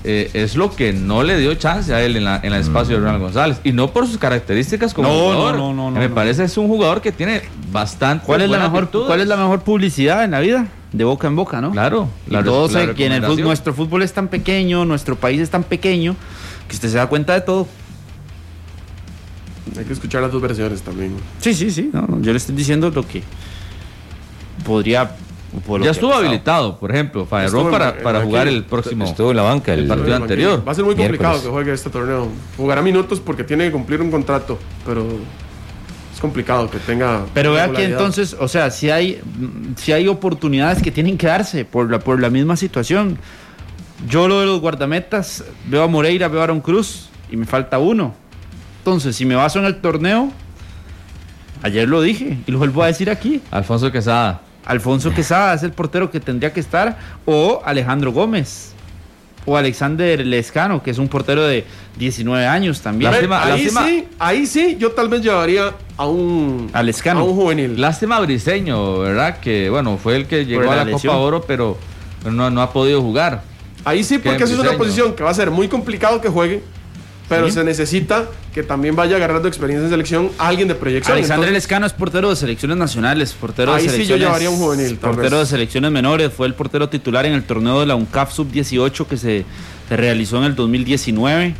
[0.04, 2.94] eh, es lo que no le dio chance a él en, la, en el espacio
[2.96, 3.60] de Ronald González.
[3.62, 5.56] Y no por sus características como No, jugador.
[5.56, 6.14] no, no, no, que me no.
[6.14, 7.42] parece es un jugador que tiene
[7.72, 8.24] bastante.
[8.24, 9.06] ¿Cuál es, la mejor, virtudes.
[9.06, 10.66] ¿Cuál es la mejor publicidad en la vida?
[10.92, 11.72] De boca en boca, ¿no?
[11.72, 12.08] Claro.
[12.28, 13.46] Y la todos la saben que en el fútbol- recomendación.
[13.48, 16.14] nuestro fútbol es tan pequeño, nuestro país es tan pequeño,
[16.68, 17.66] que usted se da cuenta de todo.
[19.76, 21.14] Hay que escuchar las dos versiones también.
[21.40, 21.90] Sí, sí, sí.
[21.92, 23.22] no, no, yo le estoy diciendo lo que
[24.64, 25.10] podría...
[25.66, 28.26] por lo Ya que estuvo habilitado, por ejemplo, Estuvo Farrón en- para, en para aquí.
[28.28, 29.04] jugar el próximo.
[29.04, 30.62] Estuvo en la banca el, el partido anterior.
[30.66, 31.42] Va a ser muy complicado Miércoles.
[31.42, 32.28] que juegue este torneo.
[32.56, 35.04] Jugará minutos porque tiene que cumplir un contrato, pero
[36.16, 37.26] es complicado que tenga.
[37.34, 39.20] Pero vea que entonces, o sea, si hay,
[39.76, 43.18] si hay oportunidades que tienen que darse por la, por la misma situación.
[44.08, 47.78] Yo lo de los guardametas, veo a Moreira, veo a Aaron Cruz y me falta
[47.78, 48.14] uno.
[48.78, 50.32] Entonces, si me baso en el torneo,
[51.62, 53.42] ayer lo dije y lo vuelvo a decir aquí.
[53.50, 54.40] Alfonso Quesada.
[54.64, 56.96] Alfonso Quesada es el portero que tendría que estar,
[57.26, 58.74] o Alejandro Gómez,
[59.46, 61.64] o Alexander Lescano, que es un portero de
[61.98, 63.10] 19 años también.
[63.12, 66.68] Lástima- ahí lástima- sí, ahí sí, yo tal vez llevaría a un.
[66.72, 67.20] A Lescano.
[67.20, 67.80] A un juvenil.
[67.80, 69.38] Lástima a Briseño, ¿verdad?
[69.38, 71.14] Que bueno, fue el que llegó a la lesión.
[71.14, 71.78] Copa Oro, pero
[72.30, 73.42] no, no ha posible jugar.
[73.84, 76.62] Ahí sí, porque esa es una posición que va a ser muy complicado que juegue.
[77.28, 77.52] Pero Sí.
[77.54, 81.14] se necesita que también vaya agarrando experiencia en selección alguien de proyección.
[81.14, 84.26] Alexander Entonces, Lescano es portero de selecciones nacionales, portero Ahí de sí yo selecciones.
[84.26, 87.86] llevaría un juvenil, portero de selecciones menores, fue el portero titular en el torneo de
[87.86, 89.44] la UNCAF Sub-18 que se,
[89.88, 91.54] se realizó en el 2019.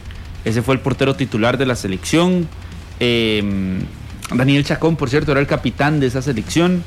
[0.45, 2.47] Ese fue el portero titular de la selección.
[3.01, 3.43] Eh,
[4.35, 6.83] Daniel Chacón, por cierto, era el capitán de esa selección.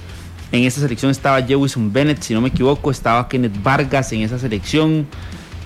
[0.51, 4.39] En esa selección estaba Jewison Bennett, si no me equivoco, estaba Kenneth Vargas en esa
[4.39, 5.05] selección.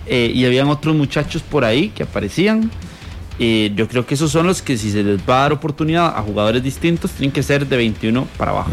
[0.05, 2.70] eh, y habían otros muchachos por ahí que aparecían.
[3.40, 6.16] Eh, yo creo que esos son los que si se les va a dar oportunidad
[6.18, 8.72] a jugadores distintos, tienen que ser de 21 para abajo.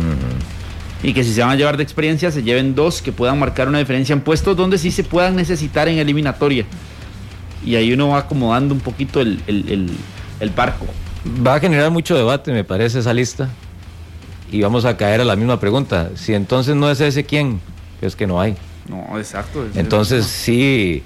[1.03, 3.69] Y que si se van a llevar de experiencia, se lleven dos que puedan marcar
[3.69, 6.67] una diferencia en puestos donde sí se puedan necesitar en eliminatoria.
[7.65, 9.91] Y ahí uno va acomodando un poquito el, el, el-
[10.41, 10.87] el barco.
[11.47, 13.49] Va a generar mucho debate, me parece, esa lista.
[14.53, 16.11] Y vamos a caer a la misma pregunta.
[16.17, 17.61] Si entonces no es ese, ¿quién?
[18.03, 18.57] Es que no hay.
[18.89, 19.65] No, exacto.
[19.67, 21.03] es- Entonces sí,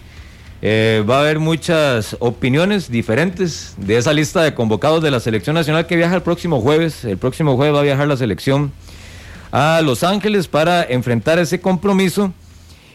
[0.66, 5.52] eh, va a haber muchas opiniones diferentes de esa lista de convocados de la selección
[5.52, 7.04] nacional que viaja el próximo jueves.
[7.04, 8.72] El próximo jueves va a viajar la selección
[9.52, 12.32] a Los Ángeles para enfrentar ese compromiso.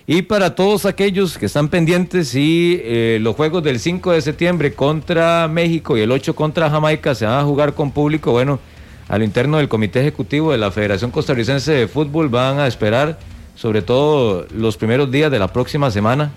[0.07, 5.47] Y para todos aquellos que están pendientes, y los juegos del 5 de septiembre contra
[5.47, 8.59] México y el 8 contra Jamaica se van a jugar con público, bueno,
[9.07, 13.19] a lo interno del Comité Ejecutivo de la Federación Costarricense de Fútbol van a esperar
[13.55, 16.31] sobre todo los primeros días de la próxima semana,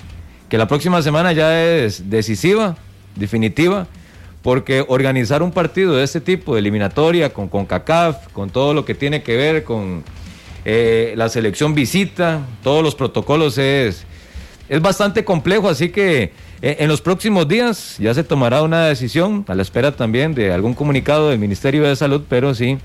[0.52, 2.76] que la próxima semana ya es decisiva,
[3.16, 3.86] definitiva,
[4.42, 8.94] porque organizar un partido de este tipo, de eliminatoria, con CONCACAF, con todo lo que
[8.94, 10.04] tiene que ver con
[10.66, 14.04] eh, la selección visita, todos los protocolos es,
[14.68, 19.46] es bastante complejo, así que eh, en los próximos días ya se tomará una decisión,
[19.48, 22.76] a la espera también de algún comunicado del Ministerio de Salud, pero sí,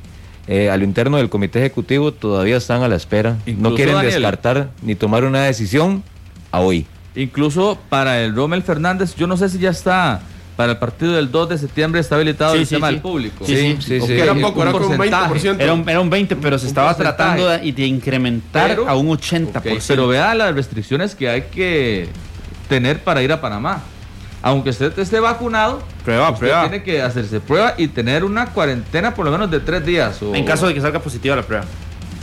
[0.47, 3.95] eh, a lo interno del Comité Ejecutivo todavía están a la espera, Incluso, no quieren
[3.95, 4.13] Daniel.
[4.13, 6.01] descartar ni tomar una decisión
[6.49, 6.87] a hoy.
[7.21, 10.21] Incluso para el Rommel Fernández, yo no sé si ya está
[10.55, 12.93] para el partido del 2 de septiembre está habilitado Sí, el sí, tema sí.
[12.93, 13.45] del público.
[13.45, 15.33] Sí, sí, sí, era un poco, era como un porcentaje.
[15.51, 15.55] 20%.
[15.59, 17.17] Era un, era un 20, pero se Un estaba porcentaje.
[17.17, 19.55] tratando de, de incrementar Pero- a un 80%.
[19.55, 22.09] Ok, pero vea las restricciones que hay que
[22.69, 23.81] tener para ir a Panamá.
[24.41, 26.61] Aunque usted esté vacunado, Prueba, usted prueba.
[26.69, 30.21] tiene que hacerse prueba y tener una cuarentena por lo menos de tres días.
[30.23, 31.65] o- En caso de que salga positiva la prueba.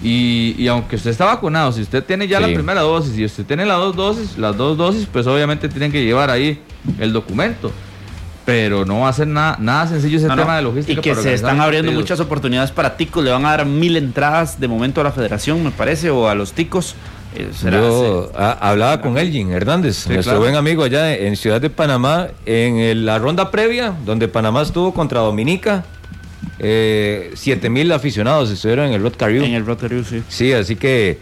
[0.04, 2.46] Y, y aunque usted está vacunado, si usted tiene ya Sí.
[2.46, 5.90] la primera dosis y usted tiene las dos dosis, las dos dosis, pues obviamente tienen
[5.90, 6.60] que llevar ahí
[7.00, 7.72] el documento.
[8.44, 10.42] Pero no va a ser nada, nada sencillo ese No, no.
[10.42, 11.00] tema de logística.
[11.00, 12.02] Y que para se están abriendo partidos.
[12.04, 13.24] muchas oportunidades para ticos.
[13.24, 16.34] Le van a dar mil entradas de momento a la federación, me parece, o a
[16.34, 16.94] los ticos.
[17.34, 20.40] Eh, Yo a- hablaba con Elgin Hernández, nuestro claro.
[20.40, 24.92] buen amigo allá en Ciudad de Panamá, en el- la ronda previa, donde Panamá estuvo
[24.92, 25.84] contra Dominica,
[26.58, 29.42] eh, 7 mil aficionados estuvieron en el Rod Carriú.
[29.44, 30.22] en el Rotary, sí.
[30.28, 31.18] Sí, así que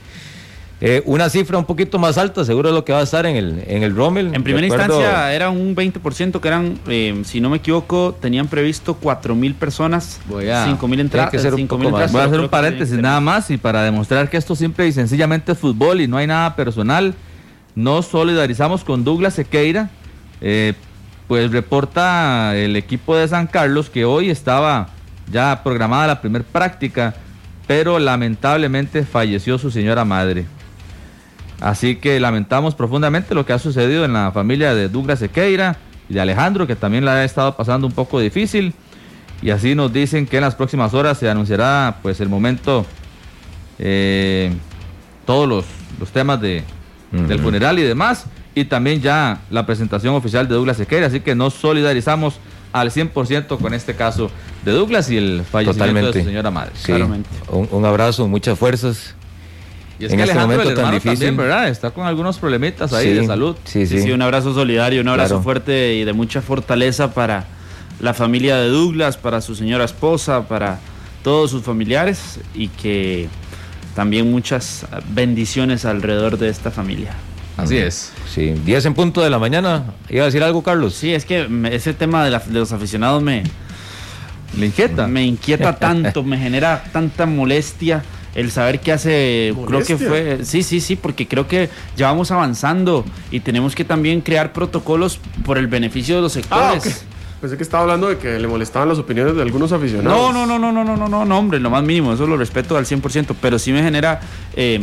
[0.84, 3.36] eh, una cifra un poquito más alta, seguro es lo que va a estar en
[3.36, 4.34] el, en el Rommel.
[4.34, 8.94] En primera instancia era un 20% que eran, eh, si no me equivoco, tenían previsto
[8.94, 11.30] 4 mil personas, Voy a- 5 mil tiene entradas.
[11.30, 12.06] que ser un 5,000 poco más.
[12.08, 14.92] entradas, Voy a hacer un paréntesis nada más y para demostrar que esto simple y
[14.92, 17.14] sencillamente es fútbol y no hay nada personal,
[17.76, 19.88] nos solidarizamos con Douglas Sequeira.
[20.40, 20.74] Eh,
[21.28, 24.88] pues reporta el equipo de San Carlos que hoy estaba
[25.32, 27.14] ya programada la primer práctica,
[27.66, 30.44] pero lamentablemente falleció su señora madre.
[31.60, 35.76] Así que lamentamos profundamente lo que ha sucedido en la familia de Douglas Sequeira
[36.08, 38.74] y de Alejandro, que también la ha estado pasando un poco difícil.
[39.40, 42.84] Y así nos dicen que en las próximas horas se anunciará pues el momento,
[43.78, 44.52] eh,
[45.24, 45.64] todos los,
[45.98, 46.64] los temas de,
[47.12, 48.26] del funeral y demás.
[48.54, 51.06] Y también ya la presentación oficial de Douglas Sequeira.
[51.06, 52.38] Así que nos solidarizamos
[52.72, 54.30] al 100% con este caso
[54.64, 56.20] de Douglas y el fallecimiento de Totalmente.
[56.20, 56.72] su señora madre.
[56.74, 57.28] Sí, Claramente.
[57.50, 59.14] un, un abrazo, muchas fuerzas.
[59.98, 61.12] Y es En que este Alejandro, momento el tan difícil.
[61.18, 61.68] también, ¿verdad?
[61.68, 63.56] Está con algunos problemitas ahí Sí, de salud.
[63.64, 64.02] Sí, Sí, sí.
[64.04, 65.42] sí, un abrazo solidario, un abrazo Claro.
[65.44, 67.44] fuerte y de mucha fortaleza para
[68.00, 70.80] la familia de Douglas, para su señora esposa, para
[71.22, 73.28] todos sus familiares y que
[73.94, 77.12] también muchas bendiciones alrededor de esta familia.
[77.56, 78.12] Así es.
[78.32, 79.84] Sí, 10 en punto de la mañana.
[80.08, 80.94] ¿Iba a decir algo, Carlos?
[80.94, 83.42] Sí, es que ese tema de, la, de los aficionados me...
[84.58, 85.06] ¿Le inquieta?
[85.06, 88.02] Me inquieta tanto, me genera tanta molestia
[88.34, 92.30] el saber qué hace, creo que fue, sí, sí, sí, porque creo que ya vamos
[92.30, 96.66] avanzando y tenemos que también crear protocolos por el beneficio de los sectores.
[96.66, 96.92] Ah, okay.
[97.42, 100.16] Pensé que estaba hablando de que le molestaban las opiniones de algunos aficionados.
[100.16, 102.76] No, no, no, no, no, no, no, no, hombre, lo más mínimo, eso lo respeto
[102.76, 104.20] al 100%, pero sí me genera
[104.54, 104.80] eh,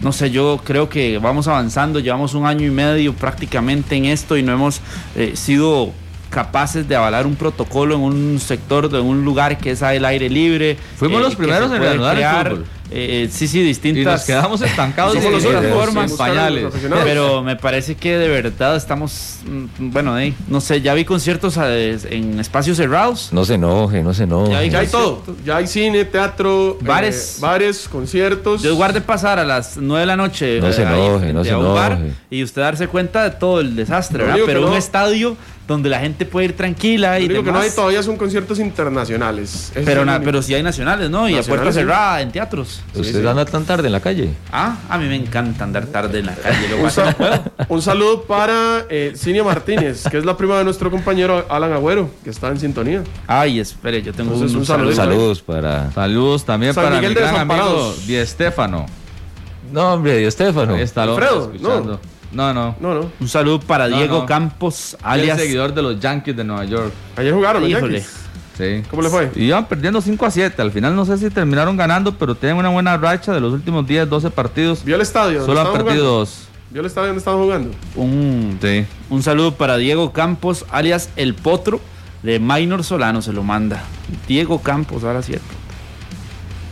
[0.00, 4.36] no sé, yo creo que vamos avanzando, llevamos un año y medio prácticamente en esto
[4.36, 4.80] y no hemos
[5.16, 5.92] eh, sido
[6.34, 10.28] capaces de avalar un protocolo en un sector, de un lugar que es al aire
[10.28, 10.76] libre.
[10.96, 12.64] Fuimos eh, los primeros en reanudar el crear, fútbol.
[12.96, 14.02] Eh, sí, sí, distintas.
[14.02, 16.66] Y nos quedamos estancados los formas, Sí, pañales.
[16.66, 17.04] aficionados.
[17.04, 21.58] Pero me parece que de verdad estamos, mm, bueno, eh, no sé, ya vi conciertos
[21.60, 23.30] eh, en espacios cerrados.
[23.32, 24.52] No se enoje, no se enoje.
[24.52, 25.22] Ya hay Ya hay todo.
[25.44, 27.36] Ya hay cine, teatro, Bares.
[27.38, 28.62] eh, bares conciertos.
[28.62, 31.42] Yo guarde pasar a las 9 de la noche No se eh, ahí enoje, no
[31.44, 32.12] se a un bar enoje.
[32.30, 34.40] y usted darse cuenta de todo el desastre, ¿verdad?
[34.46, 37.58] Pero un no- estadio donde la gente puede ir tranquila Lo y único que no
[37.58, 39.70] hay todavía son conciertos internacionales.
[39.74, 41.26] Ese pero, na- pero sí hay nacionales, ¿no?
[41.28, 41.78] Y a puerta sí.
[41.78, 42.82] cerrada en teatros.
[42.94, 43.26] ¿Usted sí.
[43.26, 44.30] anda tan tarde en la calle?
[44.52, 46.68] Ah, a mí me encanta andar tarde en la calle.
[46.68, 50.64] lo Un, pasa- sa- un saludo para eh, Cinia Martínez, que es la prima de
[50.64, 53.02] nuestro compañero Alan Agüero, que está en sintonía.
[53.26, 54.92] Ay, espere, yo tengo Entonces, un, un saludo.
[54.94, 55.90] Saludos para.
[55.92, 57.94] Saludos también San para Miguel mi de gran amigo.
[58.06, 58.84] Di Estefano.
[59.72, 60.76] No, hombre, Dios Estefano.
[60.76, 61.92] Está lo Alfredo, escuchando.
[61.92, 62.74] No, no.
[62.80, 63.10] No, no.
[63.20, 64.26] Un saludo para No, Diego no.
[64.26, 65.40] Campos, Alias alias.
[65.40, 66.92] seguidor de los Yankees de Nueva York.
[67.16, 68.00] Ayer jugaron los Híjole.
[68.00, 68.20] Yankees.
[68.58, 68.82] Sí.
[68.90, 69.30] ¿Cómo le fue?
[69.34, 70.62] Y iban perdiendo 5 a 7.
[70.62, 73.86] Al final no sé si terminaron ganando, pero tienen una buena racha de los últimos
[73.86, 74.84] 10, 12 partidos.
[74.84, 75.44] ¿Vio el estadio?
[75.44, 76.04] Solo han perdido jugando?
[76.04, 76.44] dos.
[76.70, 77.70] ¿Vio el estadio donde estaban jugando?
[77.96, 78.84] Un, Sí.
[79.10, 81.80] un saludo para Diego Campos, alias El Potro,
[82.22, 83.82] de Minor Solano, se lo manda.
[84.26, 85.46] Diego Campos, ahora cierto.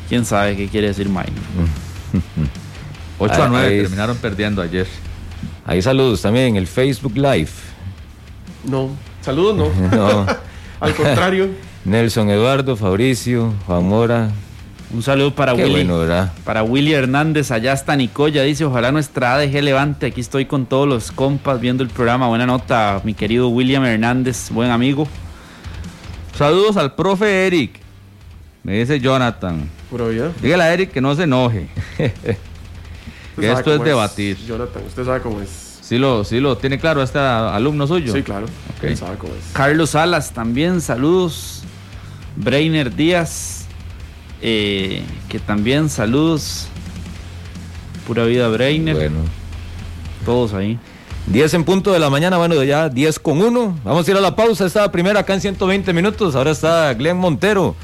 [0.08, 1.26] ¿Quién sabe qué quiere decir Minor?
[3.18, 3.82] 8 Ah, a 9 ahí es.
[3.82, 4.86] terminaron perdiendo ayer.
[5.64, 7.50] Ahí saludos también en el Facebook Live.
[8.64, 8.90] No.
[9.20, 9.90] Saludos, no.
[9.96, 10.26] No.
[10.80, 11.48] Al contrario.
[11.84, 14.30] Nelson Eduardo, Fabricio, Juan Mora.
[14.92, 15.72] Un saludo para Qué Willy.
[15.74, 16.32] bueno, ¿verdad?
[16.44, 20.06] Para Willy Hernández, allá está Nicoya, dice, ojalá nuestra ADG levante.
[20.06, 22.28] Aquí estoy con todos los compas viendo el programa.
[22.28, 25.08] Buena nota, mi querido William Hernández, buen amigo.
[26.36, 27.80] Saludos al profe Eric.
[28.64, 29.68] Me dice Jonathan.
[30.42, 31.68] Dígale a Eric que no se enoje.
[33.38, 34.36] Que esto es debatir.
[34.46, 35.48] Jonathan, usted sabe cómo es.
[35.80, 38.12] Sí lo, sí lo tiene claro este alumno suyo.
[38.12, 38.46] Sí, claro.
[38.76, 38.84] Ok.
[38.84, 39.52] Él sabe cómo es.
[39.52, 41.62] Carlos Salas también, saludos.
[42.36, 43.66] Brainer Díaz,
[44.40, 46.68] eh, que también saludos.
[48.06, 49.18] Pura vida Brainer, Bueno.
[50.24, 50.78] todos ahí.
[51.26, 53.78] 10 en punto de la mañana, bueno, ya 10 con 1.
[53.84, 54.66] Vamos a ir a la pausa.
[54.66, 56.34] Esta primera acá en 120 minutos.
[56.34, 57.76] Ahora está Glenn Montero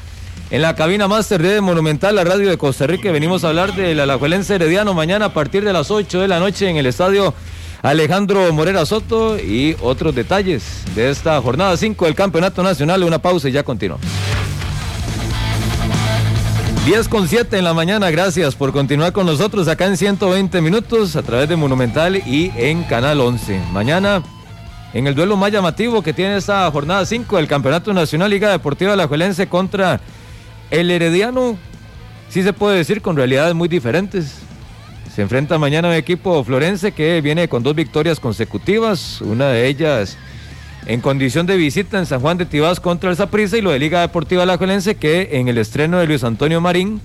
[0.50, 3.12] en la cabina máster de Monumental, la radio de Costa Rica.
[3.12, 6.68] Venimos a hablar del Alajuelense Herediano mañana a partir de las 8 de la noche
[6.68, 7.34] en el estadio
[7.82, 13.04] Alejandro Morera Soto y otros detalles de esta jornada 5 del Campeonato Nacional.
[13.04, 14.06] Una pausa y ya continuamos.
[16.86, 21.16] 10 con 7 en la mañana, gracias por continuar con nosotros acá en 120 minutos
[21.16, 23.60] a través de Monumental y en Canal 11.
[23.72, 24.22] Mañana,
[24.94, 28.94] en el duelo más llamativo que tiene esta jornada 5 del Campeonato Nacional Liga Deportiva
[28.94, 30.00] Alajuelense contra
[30.70, 31.58] el Herediano,
[32.28, 34.40] sí se puede decir con realidades muy diferentes.
[35.14, 40.16] Se enfrenta mañana un equipo florense que viene con dos victorias consecutivas, una de ellas
[40.86, 43.78] en condición de visita en San Juan de Tibás contra el Saprissa y lo de
[43.78, 47.00] Liga Deportiva Alajuelense que en el estreno de Luis Antonio Marín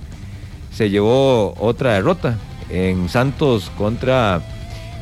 [0.74, 2.38] se llevó otra derrota
[2.70, 4.42] en Santos contra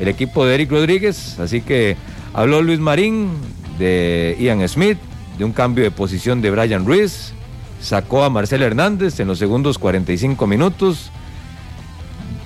[0.00, 1.38] el equipo de Eric Rodríguez.
[1.38, 1.96] Así que
[2.34, 3.30] habló Luis Marín
[3.78, 4.98] de Ian Smith,
[5.38, 7.32] de un cambio de posición de Brian Ruiz,
[7.82, 11.10] sacó a Marcel Hernández en los segundos 45 minutos,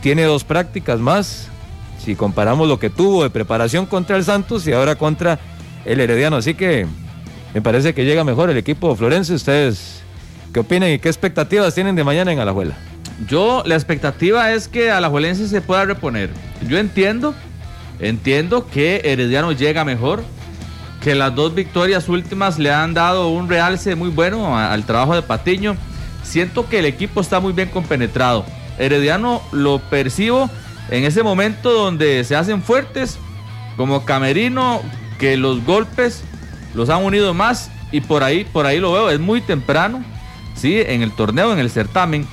[0.00, 1.48] tiene dos prácticas más,
[2.02, 5.38] si comparamos lo que tuvo de preparación contra el Santos y ahora contra
[5.84, 6.36] el Herediano.
[6.36, 6.86] Así que
[7.54, 9.34] me parece que llega mejor el equipo florense.
[9.34, 10.02] ¿Ustedes
[10.52, 12.76] qué opinan y qué expectativas tienen de mañana en Alajuela?
[13.28, 16.30] Yo, la expectativa es que Alajuelense se pueda reponer.
[16.68, 17.34] Yo entiendo,
[17.98, 20.22] entiendo que Herediano llega mejor,
[21.06, 25.22] que las dos victorias últimas le han dado un realce muy bueno al trabajo de
[25.22, 25.76] Patiño.
[26.24, 28.44] Siento que el equipo está muy bien compenetrado.
[28.76, 30.50] Herediano lo percibo
[30.90, 33.20] en ese momento donde se hacen fuertes,
[33.76, 34.82] como Camerino,
[35.20, 36.24] que los golpes
[36.74, 40.04] los han unido más y por ahí, por ahí lo veo, es muy temprano,
[40.56, 42.26] sí, en el torneo, en el certamen.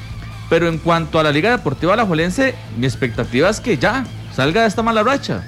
[0.49, 4.03] Pero en cuanto a la Liga Deportiva Alajuelense, mi expectativa es que ya
[4.36, 5.43] salga de esta mala racha.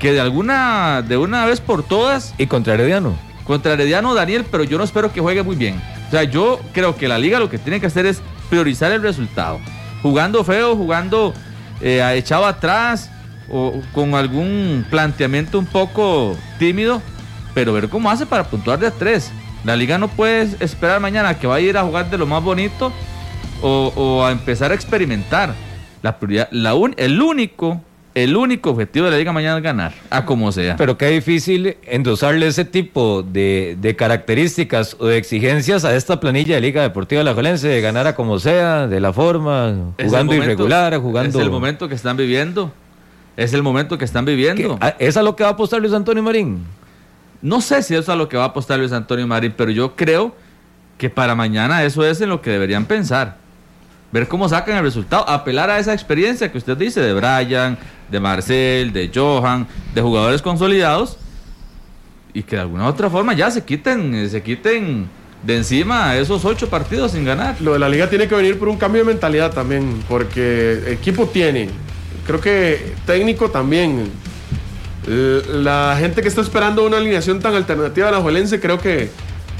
[0.00, 3.16] Que de alguna, de una vez por todas, Y contra Herediano.
[3.44, 5.80] contra Herediano Daniel, pero yo no espero que juegue muy bien.
[6.06, 9.02] O sea, yo creo que la liga lo que tiene que hacer es priorizar el
[9.02, 9.58] resultado.
[10.02, 11.34] Jugando feo, jugando
[11.80, 13.10] eh, echado atrás
[13.50, 17.02] o con algún planteamiento un poco tímido,
[17.54, 19.30] pero ver cómo hace para puntuar de a tres.
[19.64, 22.42] La liga no puede esperar mañana que vaya a ir a jugar de lo más
[22.42, 22.92] bonito
[23.62, 25.54] o, o a empezar a experimentar.
[26.02, 27.80] La prioridad, la un- el único,
[28.24, 30.76] el único objetivo de la liga mañana es ganar, a como sea.
[30.76, 36.54] Pero qué difícil endosarle ese tipo de, de características o de exigencias a esta planilla
[36.56, 40.96] de Liga Deportiva Alajuelense, de ganar a como sea, de la forma, jugando momento- irregular,
[40.98, 41.38] jugando...
[41.38, 42.72] Es el momento que están viviendo.
[43.36, 44.78] Es el momento que están viviendo.
[44.78, 44.84] ¿Qué?
[44.84, 46.64] ¿A- ¿Es a lo que va a apostar Luis Antonio Marín?
[47.40, 49.70] No sé si eso es a lo que va a apostar Luis Antonio Marín, pero
[49.70, 50.34] yo creo
[50.96, 53.36] que para mañana eso es en lo que deberían pensar.
[54.10, 57.78] Ver cómo sacan el resultado, apelar a esa experiencia que usted dice de Brian,
[58.10, 61.18] de Marcel, de Johan, de jugadores consolidados
[62.32, 65.08] y que de alguna otra forma ya se quiten, se quiten
[65.42, 67.56] de encima esos ocho partidos sin ganar.
[67.60, 71.26] Lo de la liga tiene que venir por un cambio de mentalidad también, porque equipo
[71.26, 71.68] tiene,
[72.26, 74.10] creo que técnico también.
[75.06, 79.10] La gente que está esperando una alineación tan alternativa a la Juelense, creo que.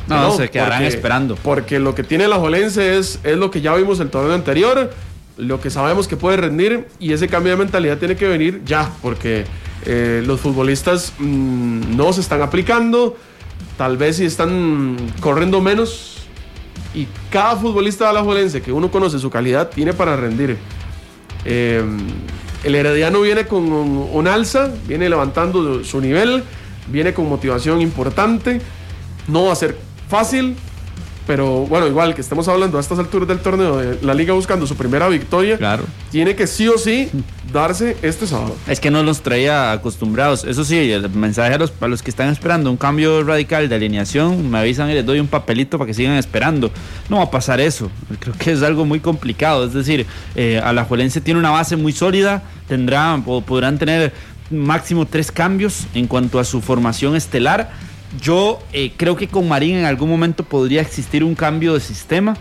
[0.08, 1.36] No, se quedarán esperando.
[1.36, 4.90] Porque lo que tiene la Juelense es, es lo que ya vimos el torneo anterior,
[5.36, 8.90] lo que sabemos que puede rendir, y ese cambio de mentalidad tiene que venir ya,
[9.02, 9.44] porque
[9.86, 13.16] eh, los futbolistas mm, no se están aplicando,
[13.76, 16.26] tal vez si están corriendo menos,
[16.94, 20.56] y cada futbolista de la Juelense que uno conoce su calidad tiene para rendir.
[21.44, 21.84] Eh,
[22.64, 26.42] el Herediano viene con un, un alza, viene levantando su nivel,
[26.88, 28.60] viene con motivación importante.
[29.28, 29.76] No va a ser
[30.08, 30.56] fácil,
[31.26, 34.66] pero bueno, igual que estemos hablando a estas alturas del torneo de la liga buscando
[34.66, 35.84] su primera victoria, Claro.
[36.10, 37.10] tiene que sí o sí
[37.52, 38.56] darse este sábado.
[38.66, 40.44] Es que no los traía acostumbrados.
[40.44, 43.74] Eso sí, el mensaje a los, a los que están esperando un cambio radical de
[43.74, 46.70] alineación, me avisan y les doy un papelito para que sigan esperando.
[47.10, 47.90] No va a pasar eso.
[48.20, 49.66] Creo que es algo muy complicado.
[49.66, 54.14] Es decir, eh, Alajuelense tiene una base muy sólida, tendrán, o podrán tener
[54.50, 57.70] máximo tres cambios en cuanto a su formación estelar.
[58.20, 62.36] Yo eh, creo que con Marín en algún momento podría existir un cambio de sistema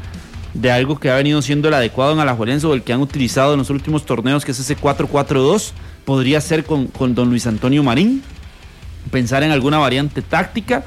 [0.54, 3.54] de algo que ha venido siendo el adecuado en Alajuelense o el que han utilizado
[3.54, 5.72] en los últimos torneos, que es ese 4-4-2.
[6.06, 8.24] Podría ser con, con don Luis Antonio Marín,
[9.12, 10.84] pensar en alguna variante táctica.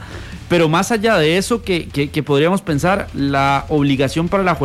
[0.49, 4.57] Pero más allá de eso, que, que- podríamos pensar, la obligación para la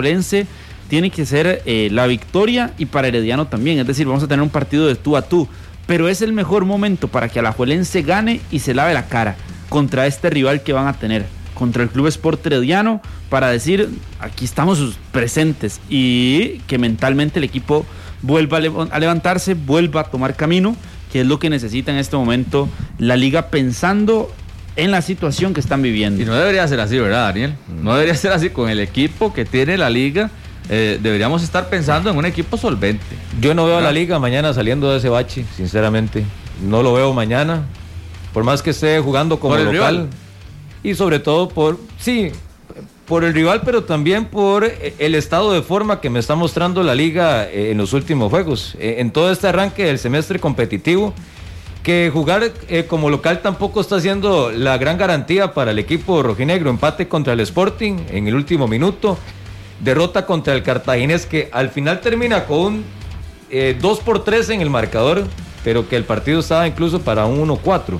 [0.89, 3.80] tiene que ser eh, la victoria y para Herediano también.
[3.80, 5.47] Es decir, vamos a tener un partido de tú a tú.
[5.86, 9.36] Pero es el mejor momento para que Alajuelense gane y se lave la cara
[9.70, 13.89] contra este rival que van a tener, contra el Club Sport Herediano, para decir,
[14.20, 17.86] aquí estamos presentes y que mentalmente el equipo
[18.22, 20.76] vuelva a lev- a levantarse, vuelva a tomar camino,
[21.11, 22.68] que es lo que necesita en este momento
[22.99, 24.32] la liga pensando
[24.76, 26.22] en la situación que están viviendo.
[26.22, 27.55] Y no debería ser así, ¿verdad, Daniel?
[27.82, 30.30] No debería ser así con el equipo que tiene la liga.
[30.68, 33.05] eh, deberíamos estar pensando en un equipo solvente.
[33.39, 36.26] Yo no veo a la liga mañana saliendo de ese bache, sinceramente.
[36.68, 37.61] No lo veo mañana.
[38.36, 39.96] Por más que esté jugando como Por el local.
[39.96, 40.10] rival.
[40.84, 42.34] Y sobre todo por, sí,
[43.08, 46.94] por el rival, pero también por el estado de forma que me está mostrando la
[46.96, 48.76] liga eh, en los últimos juegos.
[48.78, 51.14] Eh, En todo este arranque del semestre competitivo,
[51.82, 56.70] que jugar eh, como local tampoco está siendo la gran garantía para el equipo rojinegro.
[56.70, 59.18] Empate contra el Sporting en el último minuto.
[59.80, 62.84] Derrota contra el Cartaginés que al final termina con un
[63.50, 65.24] eh, 2 por 3 en el marcador,
[65.64, 68.00] pero que el partido estaba incluso para un 1-4.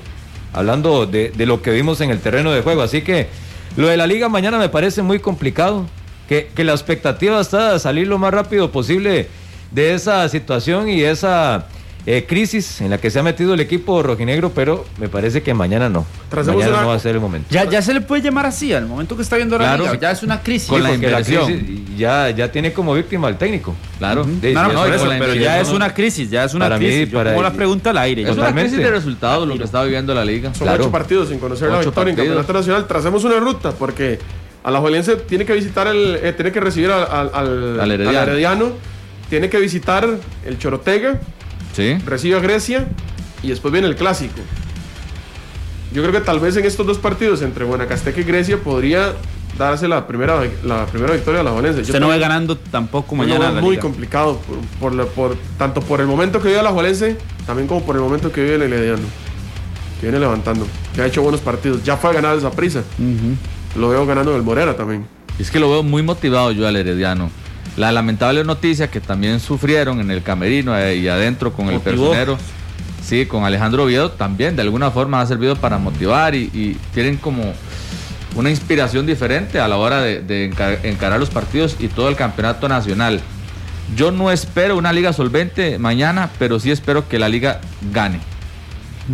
[0.56, 2.82] Hablando de, de lo que vimos en el terreno de juego.
[2.82, 3.28] Así que
[3.76, 5.86] lo de la liga mañana me parece muy complicado.
[6.28, 9.28] Que, que la expectativa está de salir lo más rápido posible
[9.70, 11.66] de esa situación y esa
[12.08, 15.52] eh, crisis en la que se ha metido el equipo rojinegro, pero me parece que
[15.54, 16.06] mañana no.
[16.30, 17.48] Tracemos mañana no va a ser el momento.
[17.50, 19.84] Ya, ya se le puede llamar así al momento que está viendo la Claro.
[19.84, 20.68] liga, ya es una crisis.
[20.68, 21.46] Con la la inversión.
[21.46, 23.74] crisis ya, ya tiene como víctima al técnico.
[23.98, 24.24] Claro.
[24.24, 26.84] De- No, no, eso, la pero ya es una crisis, ya es una Para mí,
[26.86, 27.08] crisis.
[27.10, 28.22] Yo para- pongo la pregunta al aire.
[28.22, 28.70] Es Yo una Totalmente.
[28.70, 30.54] crisis de resultados lo que está viviendo la liga.
[30.54, 30.84] Son Claro.
[30.84, 32.86] ocho partidos sin conocer la Ocho victoria en campeonato nacional.
[32.86, 34.20] Tracemos una ruta porque
[34.62, 38.18] Alajuelense tiene que visitar el, eh, tiene que recibir al, al, al- Al Herediano.
[38.20, 38.72] al Herediano,
[39.30, 40.08] tiene que visitar
[40.44, 41.20] el Chorotega,
[41.76, 41.98] Sí.
[42.06, 42.86] recibe a Grecia
[43.42, 44.40] y después viene el clásico.
[45.92, 49.12] Yo creo que tal vez en estos dos partidos entre Buenacasteca y Grecia podría
[49.58, 53.16] darse la primera, la primera victoria a la Yo Usted no ve ganando tampoco yo
[53.16, 53.82] mañana la muy liga.
[53.82, 57.16] complicado por, por la- por- tanto por el momento que vive la Juelense
[57.46, 59.04] también como por el momento que vive el Herediano
[60.00, 62.82] que viene levantando que ha hecho buenos partidos ya fue a ganar esa prisa
[63.76, 65.06] lo veo ganando en el Morera también
[65.38, 67.30] Es que lo veo muy motivado yo al Herediano.
[67.76, 72.10] La lamentable noticia que también sufrieron en el camerino eh, y adentro con el Motivó.
[72.10, 72.38] personero,
[73.04, 77.18] sí, con Alejandro Oviedo también de alguna forma ha servido para motivar y, y tienen
[77.18, 77.52] como
[78.34, 82.16] una inspiración diferente a la hora de, de enca- encarar los partidos y todo el
[82.16, 83.20] campeonato nacional.
[83.94, 87.60] Yo no espero una liga solvente mañana, pero sí espero que la liga
[87.92, 88.20] gane.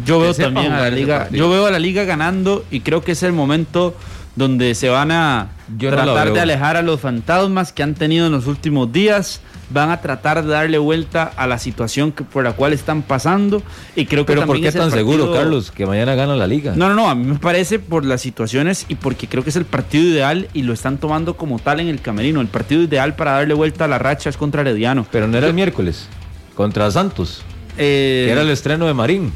[0.06, 3.12] Yo veo también a la liga, yo veo a la liga ganando y creo que
[3.12, 3.94] es el momento
[4.34, 8.32] donde se van a Yo tratar de alejar a los fantasmas que han tenido en
[8.32, 9.40] los últimos días.
[9.70, 13.62] Van a tratar de darle vuelta a la situación que- por la cual están pasando
[13.96, 16.74] y creo que Pero ¿por qué es tan seguro, Carlos, que mañana gana la liga?
[16.76, 19.56] No, no, no, a mí me parece por las situaciones y porque creo que es
[19.56, 22.40] el partido ideal y lo están tomando como tal en el camerino.
[22.42, 25.06] El partido ideal para darle vuelta a la racha es contra Herediano.
[25.10, 26.06] Pero no era el miércoles,
[26.54, 27.42] contra Santos,
[27.78, 29.32] Eh, que era el estreno de Marín.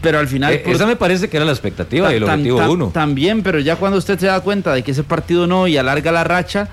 [0.00, 0.52] Pero al final...
[0.52, 2.86] Eh, por- esa me parece que era la expectativa y el objetivo tan- uno.
[2.88, 6.10] También, pero ya cuando usted se da cuenta de que ese partido no y alarga
[6.12, 6.68] la racha,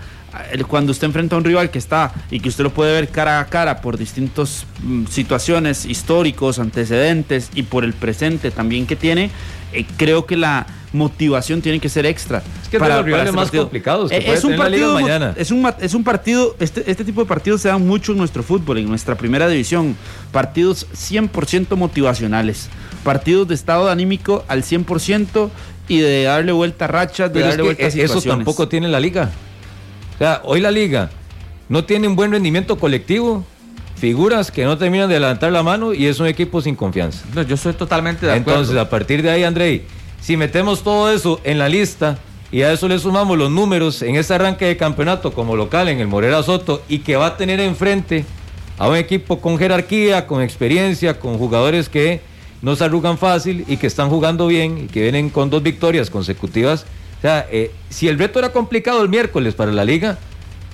[0.52, 3.10] el- cuando usted enfrenta a un rival que está y que usted lo puede ver
[3.10, 8.96] cara a cara por distintas mm, situaciones históricos, antecedentes y por el presente también que
[8.96, 9.30] tiene,
[9.80, 12.42] eh, creo que la motivación tiene que ser extra.
[12.64, 15.34] Es que de los rivales más complicados que Eh, es un partido, mañana.
[15.38, 18.18] es un, ma- es un partido, este, este tipo de partidos se dan mucho en
[18.18, 19.96] nuestro fútbol, en nuestra primera división.
[20.32, 22.70] Partidos 100% motivacionales.
[23.04, 25.50] Partidos de estado anímico al 100%
[25.88, 28.22] y de darle vuelta a rachas, de Pero es darle que vuelta a e- eso
[28.22, 29.30] tampoco tiene la liga.
[30.16, 31.10] O sea, hoy la liga
[31.70, 33.46] no tiene un buen rendimiento colectivo,
[34.00, 37.26] figuras que no terminan de levantar la mano y es un equipo sin confianza.
[37.34, 38.52] No, yo soy totalmente de acuerdo.
[38.52, 39.84] Entonces, a partir de ahí, Andrei,
[40.22, 42.20] si metemos todo eso en la lista
[42.52, 46.00] y a eso le sumamos los números en este arranque de campeonato como local en
[46.00, 48.26] el Morera Soto y que va a tener enfrente
[48.78, 52.22] a un equipo con jerarquía, con experiencia, con jugadores que
[52.62, 56.10] no se arrugan fácil y que están jugando bien y que vienen con dos victorias
[56.10, 56.86] consecutivas.
[57.18, 60.18] O sea, eh, si el reto era complicado el miércoles para la liga,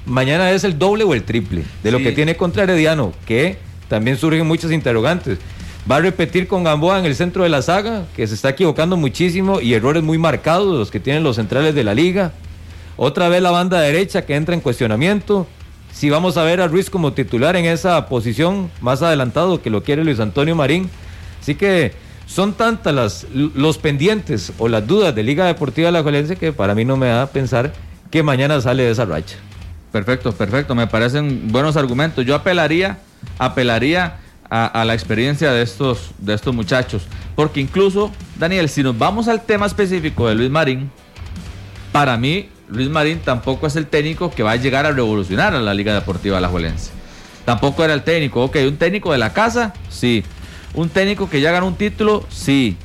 [0.06, 2.04] mañana es el doble o el triple de lo Sí.
[2.06, 3.58] que tiene contra Herediano, que
[3.88, 5.38] también surgen muchas interrogantes.
[5.90, 8.96] Va a repetir con Gamboa en el centro de la saga, que se está equivocando
[8.96, 12.32] muchísimo y errores muy marcados los que tienen los centrales de la liga.
[12.96, 15.48] Otra vez la banda derecha que entra en cuestionamiento.
[15.92, 19.84] Si vamos a ver a Ruiz como titular en esa posición más adelantado que lo
[19.84, 20.90] quiere Luis Antonio Marín.
[21.42, 21.92] Así que
[22.26, 26.86] son tantas las, los pendientes o las dudas de Liga Deportiva La que para mí
[26.86, 27.74] no me da a pensar
[28.10, 29.36] que mañana sale de esa racha.
[29.94, 30.74] Perfecto, perfecto.
[30.74, 32.26] Me parecen buenos argumentos.
[32.26, 32.98] Yo apelaría,
[33.38, 34.18] apelaría
[34.50, 37.04] a, la experiencia de estos, de estos muchachos.
[37.36, 40.90] Porque incluso, Daniel, si nos vamos al tema específico de Luis Marín,
[41.92, 45.62] para mí, Luis Marín tampoco es el técnico que va a llegar a revolucionar a
[45.62, 46.90] la Liga Deportiva Alajuelense.
[47.46, 48.44] Tampoco era el técnico.
[48.46, 50.24] Ok, un técnico de la casa, sí.
[50.74, 52.78] Un técnico que ya ganó un título, sí.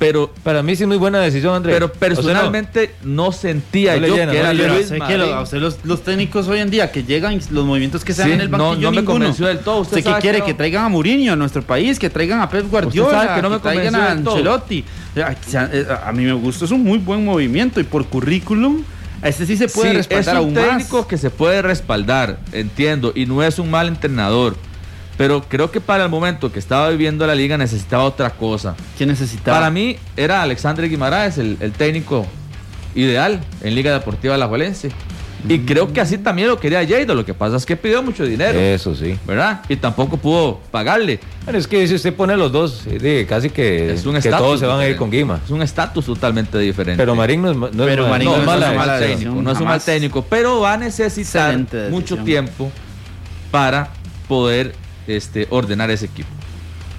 [0.00, 1.74] Pero Para mí sí es muy buena decisión, Andrés.
[1.76, 4.74] pero personalmente no, sentía No yo llena, que no era.
[4.74, 7.66] Luis sé que lo- a usted los, los técnicos hoy en día que llegan, los
[7.66, 9.18] movimientos que se dan Sí, en el no- banquillo, no me ninguno.
[9.18, 9.80] convenció del todo.
[9.82, 10.38] Usted ¿Usted, qué sabe quiere?
[10.38, 10.56] que Que, no.
[10.56, 13.58] traigan a Mourinho a nuestro país, que traigan a Pep Guardiola, sabe que no me
[13.58, 14.10] traigan convenció a.
[14.32, 14.84] Ancelotti.
[15.12, 18.82] O sea, eh, A mí me gusta, es un muy buen movimiento y por currículum,
[19.20, 20.64] a este sí se puede Sí, respaldar es aún un más.
[20.78, 24.56] técnico que se puede respaldar, entiendo, y no es un mal entrenador.
[25.20, 28.74] Pero creo que para el momento que estaba viviendo la liga necesitaba otra cosa.
[28.96, 29.58] ¿Qué necesitaba?
[29.58, 32.24] Para mí era Alexandre Guimaraes el, el técnico
[32.94, 34.90] ideal en Liga Deportiva Alajuelense.
[35.46, 37.12] Y creo que así también lo quería Lleida.
[37.12, 39.18] Lo que pasa es que pidió mucho dinero, Eso sí.
[39.26, 39.60] ¿verdad?
[39.68, 41.20] Y tampoco pudo pagarle.
[41.44, 42.84] Bueno, es que si usted pone los dos,
[43.28, 45.38] casi que, Es un que todos se van a ir con Guima.
[45.44, 46.96] Es un estatus totalmente diferente.
[47.02, 48.70] Pero Marín no es, no es Pero ma- Marín no no es es mala una
[48.70, 51.58] un mal técnico, no es un mal técnico, pero va a necesitar
[51.90, 52.72] mucho tiempo
[53.50, 53.90] para
[54.26, 54.74] poder
[55.16, 56.28] este, ordenar ese equipo.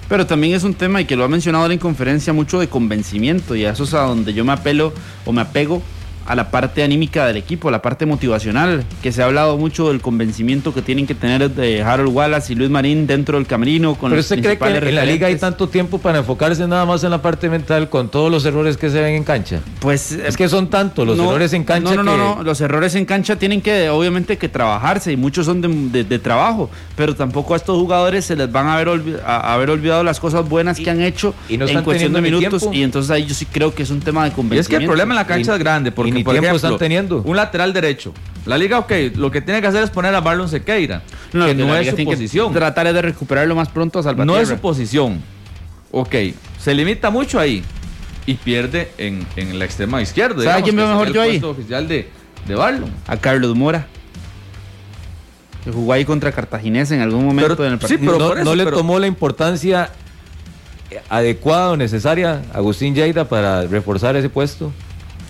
[0.08, 3.56] Pero también es un tema y que lo ha mencionado en conferencia mucho de convencimiento
[3.56, 4.92] y a eso es a donde yo me apelo
[5.24, 5.82] o me apego
[6.26, 9.88] a la parte anímica del equipo, a la parte motivacional, que se ha hablado mucho
[9.88, 13.94] del convencimiento que tienen que tener de Harold Wallace y Luis Marín dentro del camerino
[13.94, 15.40] con Pero los usted cree que principales en la liga hay referentes.
[15.40, 18.90] tanto tiempo para enfocarse nada más en la parte mental con todos los errores que
[18.90, 19.60] se ven en cancha.
[19.80, 22.18] Pues Es que son tantos los no, errores en cancha No, no, que...
[22.18, 25.68] no, no, los errores en cancha tienen que, obviamente, que trabajarse y muchos son de,
[25.68, 29.54] de- de trabajo, pero tampoco a estos jugadores se les van a haber, olvi- a-
[29.54, 32.76] haber olvidado las cosas buenas que han hecho y no en cuestión de minutos tiempo.
[32.76, 34.68] y entonces ahí yo sí creo que es un tema de Y es convencimiento.
[34.70, 36.78] que el problema en la cancha Y- es grande, porque ni por tiempo ejemplo, están
[36.78, 37.22] teniendo.
[37.22, 38.12] un lateral derecho.
[38.46, 41.02] La liga, ok, lo que tiene que hacer es poner a Marlon Sequeira,
[41.32, 42.52] No, que no es su posición.
[42.52, 44.24] Tratar de recuperar lo más pronto a Salvatierra.
[44.26, 45.22] No es su posición.
[45.92, 46.14] Ok,
[46.58, 47.62] se limita mucho ahí
[48.26, 50.42] y pierde en, en la extrema izquierda.
[50.42, 51.38] ¿Sabe digamos, quién que veo mejor yo el ahí?
[51.38, 52.08] puesto oficial de,
[52.46, 52.90] de Barlon.
[53.06, 53.86] A Carlos Mora.
[55.64, 58.12] Que jugó ahí contra Cartaginés en algún momento Pero- en el sí, partido.
[58.12, 59.90] pero no, eso, no le pero- tomó la importancia
[61.08, 64.72] adecuada o necesaria a Agustín Lleida para reforzar ese puesto.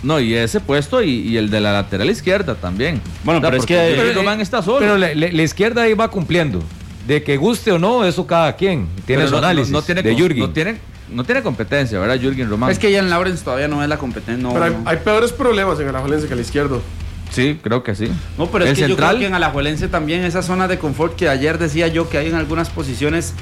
[0.02, 3.00] No, y ese puesto y, y el de la lateral izquierda también.
[3.24, 4.80] Bueno, pero es porque que- Pero, Román eh, está solo.
[4.80, 6.60] Pero la, la- la izquierda ahí va cumpliendo.
[7.06, 8.88] De que guste o no, eso cada quien.
[9.06, 10.38] Tiene Pero su no- análisis no tiene de Jürgen.
[10.40, 10.76] No tiene,
[11.10, 12.70] no tiene competencia, ¿verdad, Jürgen Román?
[12.70, 14.42] Es que Ian Lawrence todavía no es la competencia.
[14.42, 14.82] No, Pero hay, no.
[14.84, 16.80] hay peores problemas en el Alajuelense que el izquierdo.
[17.32, 18.08] Sí, creo que sí.
[18.38, 21.16] No, pero el es que yo creo que en Alajuelense también esa zona de confort
[21.16, 23.32] que ayer decía yo que hay en algunas posiciones,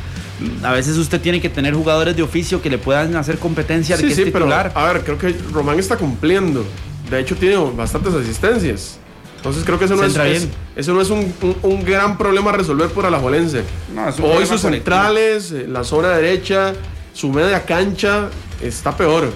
[0.40, 3.96] mm, a veces usted tiene que tener jugadores de oficio que le puedan hacer competencia
[3.96, 4.72] al Sí, que sí, es pero titular.
[4.74, 6.64] a ver, creo que Román está cumpliendo.
[7.10, 8.98] De hecho, tiene bastantes asistencias.
[9.38, 10.54] Entonces creo que eso no, es, Centra es- bien.
[10.76, 13.64] eso no es un, un- un gran problema a resolver por Alajuelense.
[13.94, 14.60] No, Hoy sus colectivo.
[14.60, 16.74] centrales, eh, la zona derecha,
[17.14, 18.28] su media cancha
[18.62, 19.32] está peor.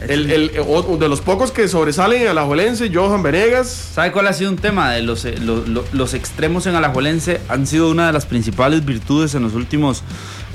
[0.00, 3.68] El, el- o- de los pocos que sobresalen en Alajuelense, Johan Venegas.
[3.94, 4.90] ¿Sabe cuál ha sido un tema?
[4.92, 8.84] De los, eh, lo- lo- los extremos en Alajuelense han sido una de las principales
[8.84, 10.02] virtudes en los últimos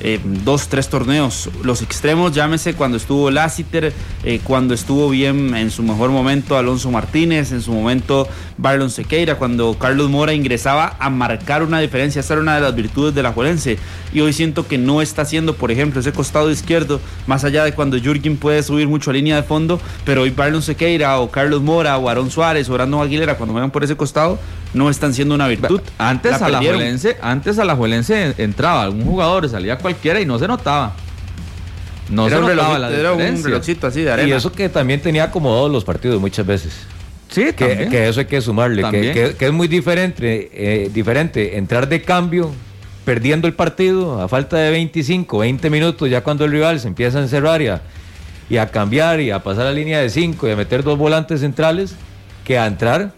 [0.02, 1.48] eh, dos, tres torneos.
[1.62, 3.92] Los extremos, llámese cuando estuvo Lassiter,
[4.24, 8.26] eh, cuando estuvo bien en su mejor momento Alonso Martínez, en su momento
[8.58, 12.20] Barlon Sequeira, cuando Carlos Mora ingresaba a marcar una diferencia.
[12.20, 13.78] Esa era una de las virtudes de la Juelense.
[14.12, 17.72] Y hoy siento que no está haciendo, por ejemplo, ese costado izquierdo, más allá de
[17.72, 21.62] cuando Jürgen puede subir mucho a línea de fondo, pero hoy Barlon Sequeira o Carlos
[21.62, 24.38] Mora o Aaron Suárez o Brandon Aguilera, cuando juegan por ese costado,
[24.74, 25.80] no están siendo una virtud.
[25.98, 26.58] Antes, La a la.
[26.58, 30.94] Juelense, antes a la Juelense entraba algún jugador, salía cualquiera y no se notaba.
[32.08, 33.46] No era se un, notaba reloj- la era un diferencia.
[33.48, 34.28] relojcito así de arena.
[34.28, 36.72] Y eso que también tenía acomodados los partidos muchas veces.
[37.28, 39.14] Sí, Que, que eso hay que sumarle, que, También.
[39.14, 42.50] que- que es muy diferente, eh, diferente entrar de cambio
[43.04, 47.18] perdiendo el partido a falta de 25, 20 minutos, ya cuando el rival se empieza
[47.18, 47.80] a encerrar y a,
[48.48, 51.40] y a cambiar y a pasar a línea de 5 y a meter dos volantes
[51.40, 51.94] centrales,
[52.44, 53.12] que a entrar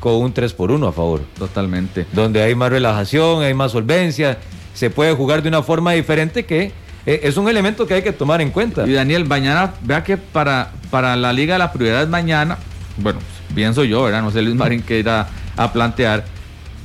[0.00, 2.06] con un 3 por 1 a favor, Totalmente.
[2.14, 4.38] donde hay más relajación, hay más solvencia,
[4.74, 6.72] se puede jugar de una forma diferente que
[7.06, 8.86] eh, es un elemento que hay que tomar en cuenta.
[8.86, 12.58] Y Daniel, mañana, vea que para, para la liga la prioridad es mañana,
[12.96, 13.20] bueno,
[13.54, 14.22] pienso yo, ¿verdad?
[14.22, 16.24] No sé Luis Marín que irá a plantear,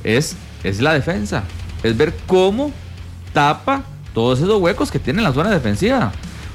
[0.04, 1.44] es, es la defensa.
[1.82, 2.72] Es ver cómo
[3.32, 3.82] tapa
[4.14, 6.12] todos esos huecos que tiene la zona defensiva.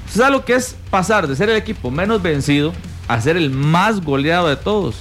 [0.07, 2.73] ¿Usted sabe lo que es pasar de ser el equipo menos vencido
[3.07, 4.97] a ser el más goleado de todos?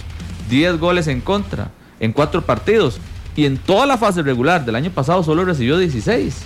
[0.51, 1.70] 10 goles en contra
[2.01, 2.98] en cuatro partidos.
[3.36, 6.36] Y en toda la fase regular del año pasado solo recibió 16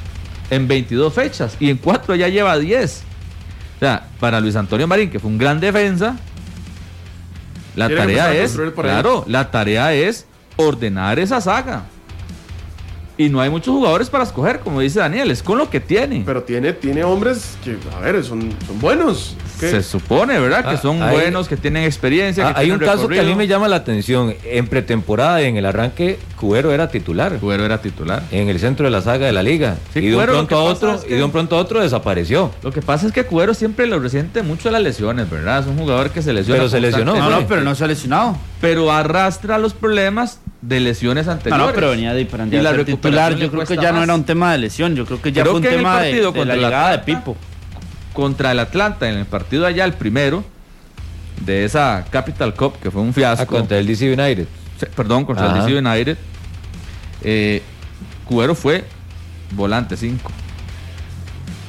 [0.51, 1.57] en 22 fechas.
[1.61, 3.03] Y en cuatro ya lleva 10.
[3.77, 6.17] O sea, para Luis Antonio Marín, que fue un gran defensa,
[7.77, 11.85] la tarea es, claro, la tarea es ordenar esa saga.
[13.17, 16.25] Y no hay muchos jugadores para escoger, como dice Daniel, es con lo que tiene.
[16.27, 19.37] Pero tiene, tiene hombres que, a ver, son, son buenos.
[19.61, 19.71] ¿Qué?
[19.71, 20.65] Se supone, ¿verdad?
[20.65, 22.49] que Ah, son hay- buenos, que tienen experiencia.
[22.49, 24.35] Ah, que hay un caso que a mí me llama la atención.
[24.45, 27.39] En pretemporada y en el arranque, Cubero era titular.
[27.39, 28.25] Cubero era titular.
[28.33, 29.77] en el centro de la saga de la liga.
[29.93, 31.81] Sí, y de un pronto a otro, es que- y de un pronto a otro
[31.81, 32.51] desapareció.
[32.65, 35.61] Lo que pasa es que Cubero siempre lo resiente mucho a las lesiones, ¿verdad?
[35.61, 36.59] Es un jugador que se lesiona.
[36.59, 38.37] Pero se lesionó, No, no, pero no se ha lesionado.
[38.61, 41.67] Pero arrastra los problemas de lesiones anteriores.
[41.67, 43.37] no, pero venía de para Y la recuperación titular.
[43.37, 44.97] Yo creo que ya no era un tema de lesión.
[44.97, 46.99] Yo creo que ya Creo fue un que en el tema de, la llegada de
[47.01, 47.37] Pipo.
[48.13, 50.45] Contra el Atlanta, en el partido allá, el primero
[51.45, 53.47] de esa Capital Cup, que fue un Ah, fiasco.
[53.47, 54.47] contra el DC United.
[54.97, 55.61] Perdón, contra Ajá.
[55.61, 56.19] el DC United.
[57.23, 57.63] Eh,
[58.25, 58.85] Cubero fue
[59.51, 60.31] volante 5.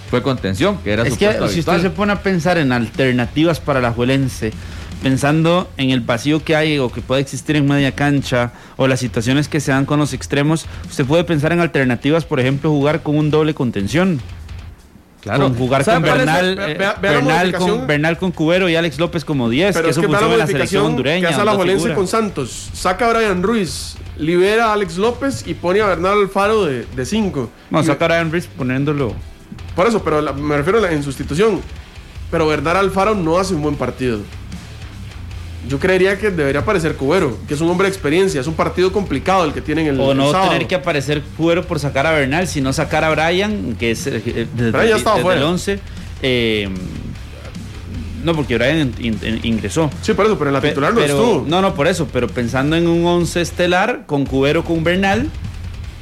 [0.10, 3.60] Fue contención, que era Es su que si usted se pone a pensar en alternativas
[3.60, 4.52] para la Juelense,
[5.04, 9.00] pensando en el vacío que hay o que puede existir en media cancha o las
[9.00, 13.04] situaciones que se dan con los extremos, usted puede pensar en alternativas, por ejemplo, jugar
[13.04, 14.20] con un doble contención.
[15.22, 15.46] Claro.
[15.46, 18.76] Con jugar ¿Sabe con Bernal, eh, vea- vea la Bernal, con, Bernal con Cubero y
[18.76, 21.28] Alex López como 10, Pero que es eso que funciona la en la selección hondureña.
[21.28, 22.70] que hace la con Santos.
[22.74, 27.50] Saca a Brian Ruiz, libera a Alex López y pone a Bernal Alfaro de 5.
[27.72, 29.16] No, saca a Brian Ruiz poniéndolo.
[29.76, 31.60] Por eso, pero la- me refiero a la- en sustitución.
[32.30, 34.20] Pero Bernal Alfaro no hace un buen partido.
[35.68, 38.40] Yo creería que debería aparecer Cubero, que es un hombre de experiencia.
[38.42, 40.52] Es un partido complicado el que tienen el, O el no sábado.
[40.52, 44.48] tener que aparecer Cubero por sacar a Bernal, sino sacar a Brian, que es eh,
[44.56, 45.40] desde, Brian desde fuera.
[45.40, 45.80] el 11.
[46.22, 46.70] eh,
[48.24, 49.90] no, porque Brian in- in- ingresó.
[50.02, 51.46] Sí, por eso, pero en la Pe- titular no pero- estuvo.
[51.48, 55.30] No, no, por eso, pero pensando en un 11 estelar, con Cubero, con Bernal,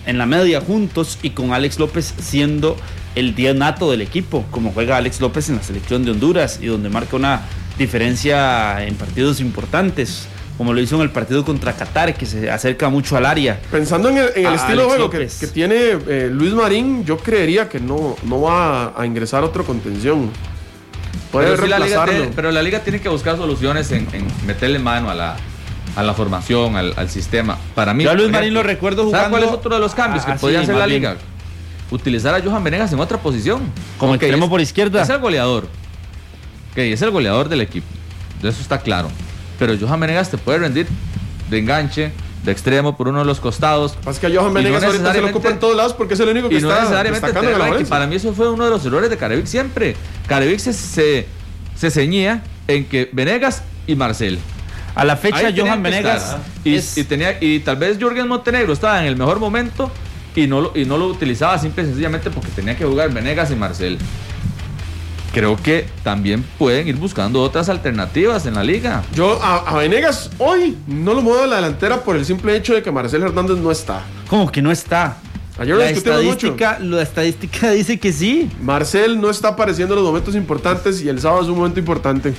[0.06, 2.78] en la media juntos y con Alex López siendo
[3.16, 6.68] el día nato del equipo, como juega Alex López en la selección de Honduras y
[6.68, 7.42] donde marca una
[7.78, 10.28] diferencia en partidos importantes,
[10.58, 13.60] como lo hizo en el partido contra Qatar, que se acerca mucho al área.
[13.72, 15.76] Pensando en el, en el a estilo de juego que, que tiene
[16.08, 20.30] eh, Luis Marín, yo creería que no, no va a ingresar otro contención.
[21.32, 22.14] Puede Pero, la reemplazarlo.
[22.14, 25.36] tiene, pero la liga tiene que buscar soluciones en, en meterle mano a la,
[25.96, 27.58] a la formación, al, al sistema.
[27.74, 28.04] Para mí.
[28.04, 30.34] Yo a Luis Marín lo recuerdo ¿Sabe cuál es jugando- otro de los cambios que
[30.34, 31.02] podría hacer la bien.
[31.02, 31.18] liga?
[31.90, 33.62] Utilizar a Johan Venegas en otra posición.
[33.98, 35.02] Como Ok, extremo es- por izquierda.
[35.02, 35.68] Es el goleador.
[36.74, 37.88] Ok, es el goleador del equipo.
[38.42, 39.10] De eso está claro.
[39.60, 40.88] Pero Johan Venegas te puede rendir
[41.50, 42.12] de enganche,
[42.44, 43.94] de extremo por uno de los costados.
[44.04, 46.16] Pasa que a Johan Y no ahorita se lo necesariamente- ocupa en todos lados porque
[46.16, 47.74] es el único que Y no está necesariamente destacando en tener la ranking.
[47.74, 47.90] Valencia.
[47.96, 49.96] Para mí eso fue uno de los errores de Carevic siempre.
[50.28, 51.28] Carevic se, se,
[51.76, 54.40] se ceñía en que Venegas y Marcel.
[54.96, 56.44] A la fecha, Ahí Johan Venegas estar, ¿ah?
[56.64, 59.92] y, es- y tenía y tal vez Jürgen Montenegro estaba en el mejor momento
[60.36, 63.50] y no lo, y no lo utilizaba simple y sencillamente porque tenía que jugar Venegas
[63.52, 63.98] y Marcel.
[65.34, 69.02] Creo que también pueden ir buscando otras alternativas en la liga.
[69.16, 72.76] Yo a, a Venegas hoy no lo muevo a la delantera por el simple hecho
[72.76, 74.04] de que Marcel Hernández no está.
[74.30, 75.18] como que no está.
[75.58, 76.48] Ayer lo la discutimos mucho.
[76.48, 78.50] estadística, la estadística dice que sí.
[78.62, 82.34] Marcel no está apareciendo en los momentos importantes y el sábado es un momento importante.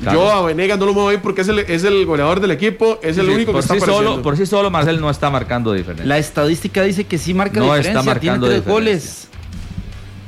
[0.00, 0.18] Claro.
[0.18, 2.98] Yo a Venegas no lo muevo ahí porque es el, es el goleador del equipo,
[3.02, 4.10] es el Sí, único que por está sí apareciendo.
[4.12, 6.06] solo, por sí solo Marcel no está marcando diferencia.
[6.06, 7.90] La estadística dice que sí marca No diferencia.
[7.92, 8.72] está marcando tiene tres diferencia.
[8.72, 9.28] goles.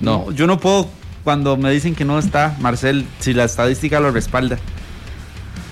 [0.01, 0.33] No.
[0.33, 0.89] Yo no puedo,
[1.25, 4.59] cuando me dicen que no está, Marcel, si la estadística lo respalda.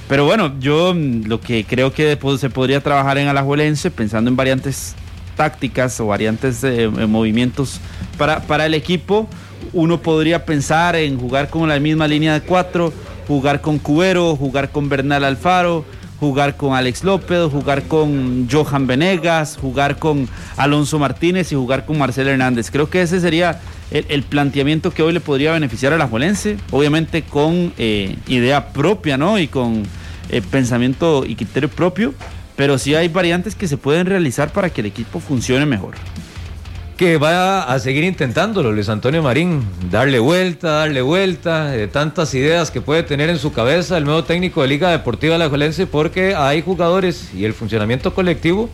[0.08, 4.94] Pero bueno, yo lo que creo que se podría trabajar en Alajuelense, pensando en variantes
[5.36, 7.80] tácticas o variantes de movimientos
[8.16, 9.28] para, para el equipo,
[9.72, 12.92] uno podría pensar en jugar con la misma línea de cuatro,
[13.26, 15.84] jugar con Cubero, jugar con Bernal Alfaro,
[16.20, 21.98] jugar con Alex López, jugar con Johan Venegas, jugar con Alonso Martínez y jugar con
[21.98, 22.70] Marcelo Hernández.
[22.70, 26.08] Creo que ese sería el, planteamiento que hoy le podría beneficiar a la
[26.70, 29.38] obviamente con eh, idea propia, ¿no?
[29.38, 29.84] Y con
[30.30, 32.14] eh, pensamiento y criterio propio,
[32.56, 35.94] pero sí hay variantes que se pueden realizar para que el equipo funcione mejor
[36.98, 42.72] que va a seguir intentándolo, Luis Antonio Marín, darle vuelta, darle vuelta, de tantas ideas
[42.72, 46.60] que puede tener en su cabeza el nuevo técnico de Liga Deportiva Alajuelense, porque hay
[46.60, 48.68] jugadores y el funcionamiento colectivo,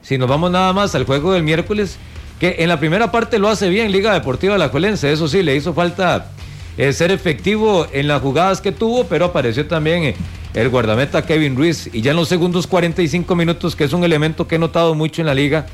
[0.00, 1.98] si nos vamos nada más al juego del miércoles,
[2.40, 5.74] que en la primera parte lo hace bien Liga Deportiva Alajuelense, eso sí, le hizo
[5.74, 6.30] falta
[6.78, 10.16] eh, ser efectivo en las jugadas que tuvo, pero apareció también eh,
[10.54, 14.48] el guardameta Kevin Ruiz, y ya en los segundos 45 minutos, que es un elemento
[14.48, 15.66] que he notado mucho en la liga,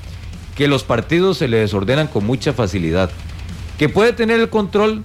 [0.55, 3.11] que los partidos se le desordenan con mucha facilidad,
[3.79, 5.03] que puede tener el control,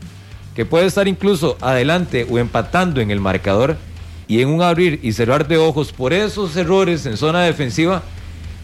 [0.56, 3.78] que puede estar incluso adelante o empatando en el marcador
[4.28, 8.04] y en un abrir y cerrar de ojos por esos errores en zona defensiva,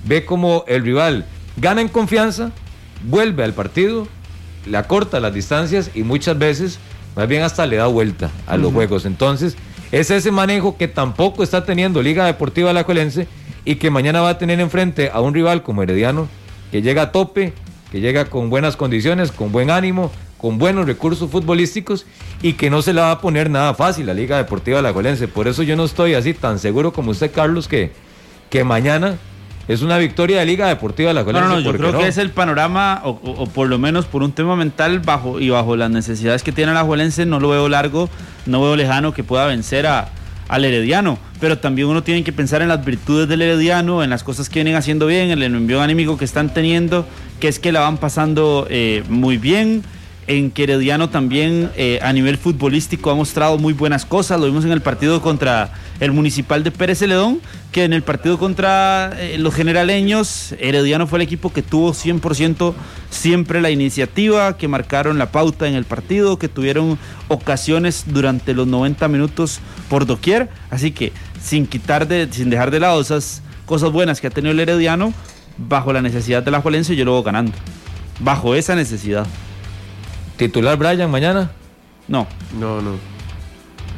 [0.05, 1.25] ve como el rival
[1.57, 2.51] gana en confianza,
[3.03, 4.07] vuelve al partido,
[4.65, 6.79] le acorta las distancias y muchas veces
[7.15, 9.05] más bien hasta le da vuelta a los juegos.
[9.05, 9.55] Entonces,
[9.91, 13.27] es ese manejo que tampoco está teniendo Liga Deportiva Alajuelense
[13.63, 16.27] y que mañana va a tener enfrente a un rival como Herediano
[16.75, 17.53] que llega a tope,
[17.89, 22.05] que llega con buenas condiciones, con buen ánimo, con buenos recursos futbolísticos
[22.41, 25.29] y que no se le va a poner nada fácil a la Liga Deportiva Alajuelense.
[25.29, 27.93] Por eso yo no estoy así tan seguro como usted, Carlos, que,
[28.49, 29.15] que mañana
[29.69, 31.47] es una victoria de Liga Deportiva Alajuelense.
[31.47, 34.57] No, no, yo creo que es el panorama, o, por lo menos por un tema
[34.57, 38.09] mental bajo y bajo las necesidades que tiene Alajuelense, no lo veo largo,
[38.45, 40.09] no veo lejano que pueda vencer a,
[40.47, 44.23] al Herediano, pero también uno tiene que pensar en las virtudes del Herediano, en las
[44.23, 47.07] cosas que vienen haciendo bien, en el envío anímico que están teniendo,
[47.39, 49.83] que es que la van pasando eh, muy bien,
[50.27, 54.39] en que Herediano también eh, a nivel futbolístico ha mostrado muy buenas cosas.
[54.39, 57.39] Lo vimos en el partido contra el Municipal de Pérez Celedón,
[57.71, 62.73] que en el partido contra eh, los generaleños, Herediano fue el equipo que tuvo 100%
[63.09, 66.97] siempre la iniciativa, que marcaron la pauta en el partido, que tuvieron
[67.27, 70.49] ocasiones durante los 90 minutos por doquier.
[70.71, 74.51] Así que sin quitar de, sin dejar de lado esas cosas buenas que ha tenido
[74.51, 75.13] el Herediano,
[75.57, 77.53] bajo la necesidad de la Juelense, yo lo voy ganando.
[78.19, 79.27] Bajo esa necesidad.
[80.37, 81.51] ¿Titular Brian mañana?
[82.07, 82.27] No.
[82.59, 82.95] No, no.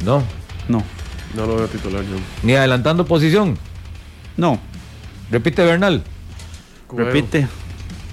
[0.06, 0.24] No.
[0.68, 0.84] No.
[1.34, 2.16] No lo veo titular yo.
[2.44, 3.58] ¿Ni adelantando posición?
[4.38, 4.60] No.
[5.32, 6.04] Repite Bernal.
[6.96, 7.48] Repite.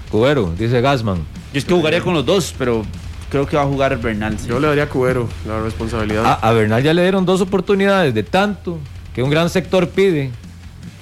[0.09, 1.17] Cubero, dice Gasman.
[1.53, 2.83] Yo es que jugaría con los dos, pero
[3.29, 4.37] creo que va a jugar Bernal.
[4.47, 6.39] Yo le daría a Cubero la responsabilidad.
[6.41, 8.79] a Bernal ya le dieron dos oportunidades de tanto
[9.13, 10.31] que un gran sector pide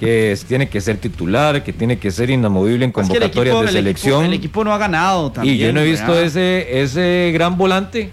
[0.04, 4.24] que tiene que ser titular, que tiene que ser inamovible en convocatorias de selección.
[4.24, 5.56] El equipo, no ha ganado también.
[5.56, 8.10] Y yo no he visto ese, ese gran volante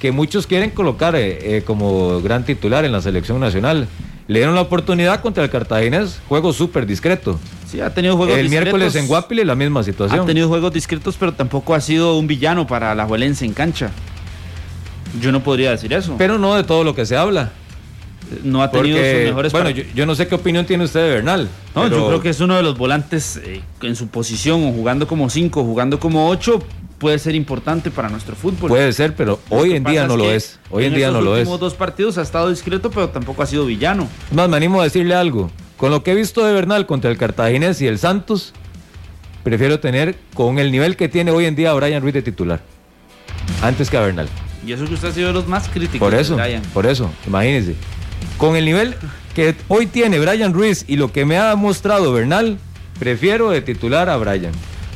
[0.00, 3.88] que muchos quieren colocar eh, eh, como gran titular en la selección nacional.
[4.28, 7.38] Le dieron la oportunidad contra el Cartaginés, juego súper discreto.
[7.66, 10.20] Sí, ha tenido juegos El miércoles en Guapile la misma situación.
[10.20, 13.90] Ha tenido juegos discretos, pero tampoco ha sido un villano para la Juelense en cancha.
[15.20, 16.16] Yo no podría decir eso.
[16.18, 17.52] Pero no de todo lo que se habla
[18.42, 21.48] no ha tenido sus mejores Bueno, yo, no sé qué opinión tiene usted de Bernal.
[21.74, 25.06] No, yo creo que es uno de los volantes eh, en su posición, o jugando
[25.06, 26.62] como 5, jugando como 8,
[26.98, 28.68] puede ser importante para nuestro fútbol.
[28.68, 30.58] Puede ser, pero hoy en día no lo es.
[30.70, 31.42] Hoy en, día no lo es.
[31.42, 34.08] En los últimos dos partidos ha estado discreto, pero tampoco ha sido villano.
[34.32, 35.50] Más, me animo a decirle algo.
[35.76, 38.54] Con lo que he visto de Bernal contra el Cartaginés y el Santos,
[39.44, 42.60] prefiero tener con el nivel que tiene hoy en día a Brian Ruiz de titular.
[43.62, 44.28] Antes que a Bernal.
[44.66, 46.00] Y eso que usted ha sido de los más críticos.
[46.00, 46.36] Por eso,
[46.72, 47.76] por eso, imagínese.
[48.38, 48.94] Con el nivel
[49.34, 52.58] que hoy tiene Brian Ruiz y lo que me ha mostrado Bernal,
[52.98, 54.52] prefiero de titular a Brian.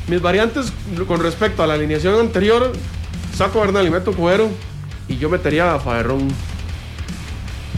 [0.07, 0.73] Mis variantes
[1.07, 2.71] con respecto a la alineación anterior,
[3.35, 4.49] saco a Bernal y meto Cuero
[5.07, 6.27] y yo metería a Faerrón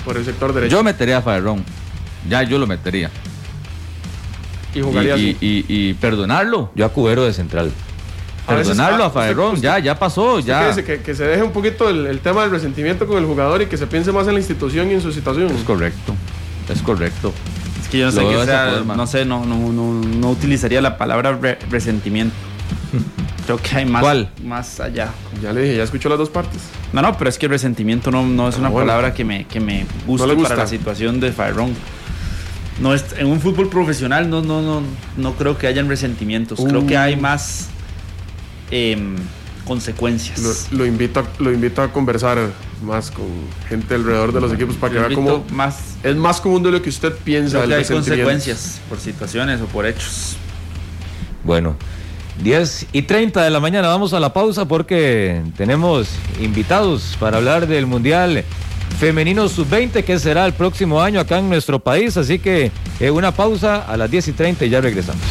[0.06, 0.78] por el sector derecho.
[0.78, 1.64] Yo metería a Faerrón.
[2.30, 3.10] Ya yo lo metería.
[4.74, 6.72] Y jugaría y, Y, perdonarlo.
[6.76, 7.72] Yo a Cubero de central.
[8.48, 10.74] Perdonarlo a, Faerrón, ya, ya pasó, ya.
[10.76, 13.88] Que, se deje un poquito el, tema del resentimiento con el jugador y que se
[13.88, 15.50] piense más en la institución y en su situación.
[15.50, 16.14] Es correcto,
[16.72, 17.34] es correcto.
[17.82, 21.40] Es que yo no sé qué sea, no sé, no, no, no, utilizaría la palabra
[21.70, 22.36] resentimiento.
[23.46, 24.04] Creo que hay más,
[24.44, 25.10] más allá.
[25.42, 26.62] Ya le dije, ya escuchó las dos partes.
[26.94, 29.60] No, no, pero es que resentimiento no, no es una ah, palabra que me, que
[29.60, 31.74] me guste para la situación de Faerrón.
[32.80, 34.82] No es, en un fútbol profesional no, no, no,
[35.18, 36.60] no creo que hayan resentimientos.
[36.60, 37.22] Creo que hay uh.
[37.22, 37.70] más
[38.76, 39.16] Em,
[39.66, 40.72] consecuencias.
[40.72, 42.38] Lo, lo invito a, lo invito a conversar
[42.82, 43.26] más con
[43.70, 46.82] gente alrededor de los equipos para que vea cómo más es más común de lo
[46.82, 47.66] que usted piensa.
[47.66, 50.38] que hay consecuencias por situaciones o por hechos.
[51.44, 51.76] Bueno,
[52.42, 56.10] 10 y 30 de la mañana vamos a la pausa porque tenemos
[56.42, 58.44] invitados para hablar del Mundial
[59.00, 62.18] Femenino Sub-20 que será el próximo año acá en nuestro país.
[62.18, 65.22] Así que eh, una pausa a las 10 y 30 y ya regresamos.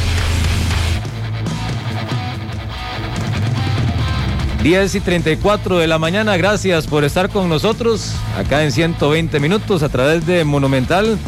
[4.63, 9.83] 10 y 34 de la mañana, gracias por estar con nosotros acá en 120 minutos
[9.83, 11.19] a través de Monumental,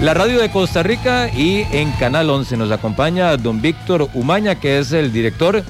[0.00, 2.56] la radio de Costa Rica y en Canal 11.
[2.56, 5.62] Nos acompaña don Víctor Umaña, que es el director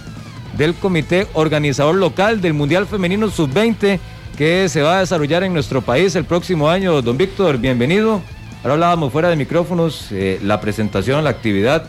[0.56, 4.00] del comité organizador local del Mundial Femenino Sub-20
[4.38, 7.02] que se va a desarrollar en nuestro país el próximo año.
[7.02, 8.22] Don Víctor, bienvenido.
[8.62, 11.84] Ahora hablábamos fuera de micrófonos, eh, la presentación, la actividad,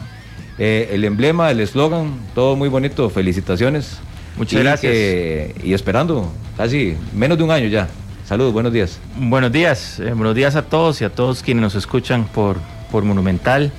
[0.60, 3.10] eh, el emblema, el eslogan, todo muy bonito.
[3.10, 4.02] Felicitaciones.
[4.38, 4.91] Muchas Y gracias.
[4.91, 7.88] que- y esperando casi menos de un año ya.
[8.26, 8.99] Saludos, buenos días.
[9.18, 12.57] Buenos días, eh, buenos días a todos y a todos quienes nos escuchan por,
[12.91, 13.72] por Monumental.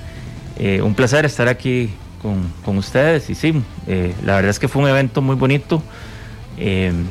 [0.57, 1.89] Eh, un placer estar aquí
[2.21, 3.53] con, con ustedes y sí,
[3.87, 5.81] eh, la verdad es que fue un evento muy bonito.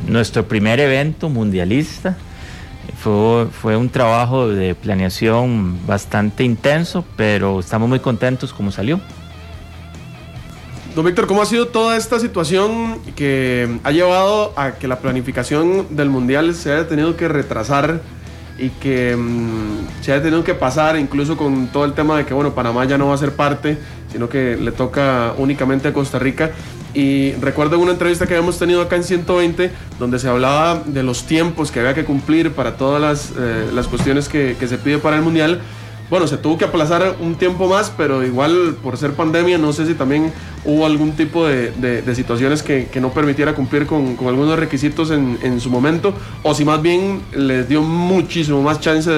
[0.09, 2.17] Nuestro primer evento mundialista.
[2.99, 9.01] Fue, fue un trabajo de planeación bastante intenso, pero estamos muy contentos como salió.
[10.95, 15.97] Don Víctor, ¿cómo ha sido toda esta situación que ha llevado a que la planificación
[15.97, 18.01] del Mundial se haya tenido que retrasar
[18.61, 22.33] y que mm, se haya tenido que pasar incluso con todo el tema de que,
[22.33, 23.77] bueno, Panamá ya no va a ser parte,
[24.13, 26.53] sino que le toca únicamente a Costa Rica?
[26.95, 31.25] Y recuerdo una entrevista que habíamos tenido acá en 120, donde se hablaba de los
[31.25, 34.99] tiempos que había que cumplir para todas las, eh, las cuestiones que, que se pide
[34.99, 35.61] para el Mundial.
[36.15, 39.85] Bueno, se tuvo que aplazar un tiempo más, pero igual por ser pandemia, no sé
[39.85, 40.33] si también
[40.65, 46.15] hubo algún tipo de, situaciones que, no permitiera cumplir con, algunos requisitos en, su momento,
[46.45, 49.11] o si más bien les dio muchísimo más chance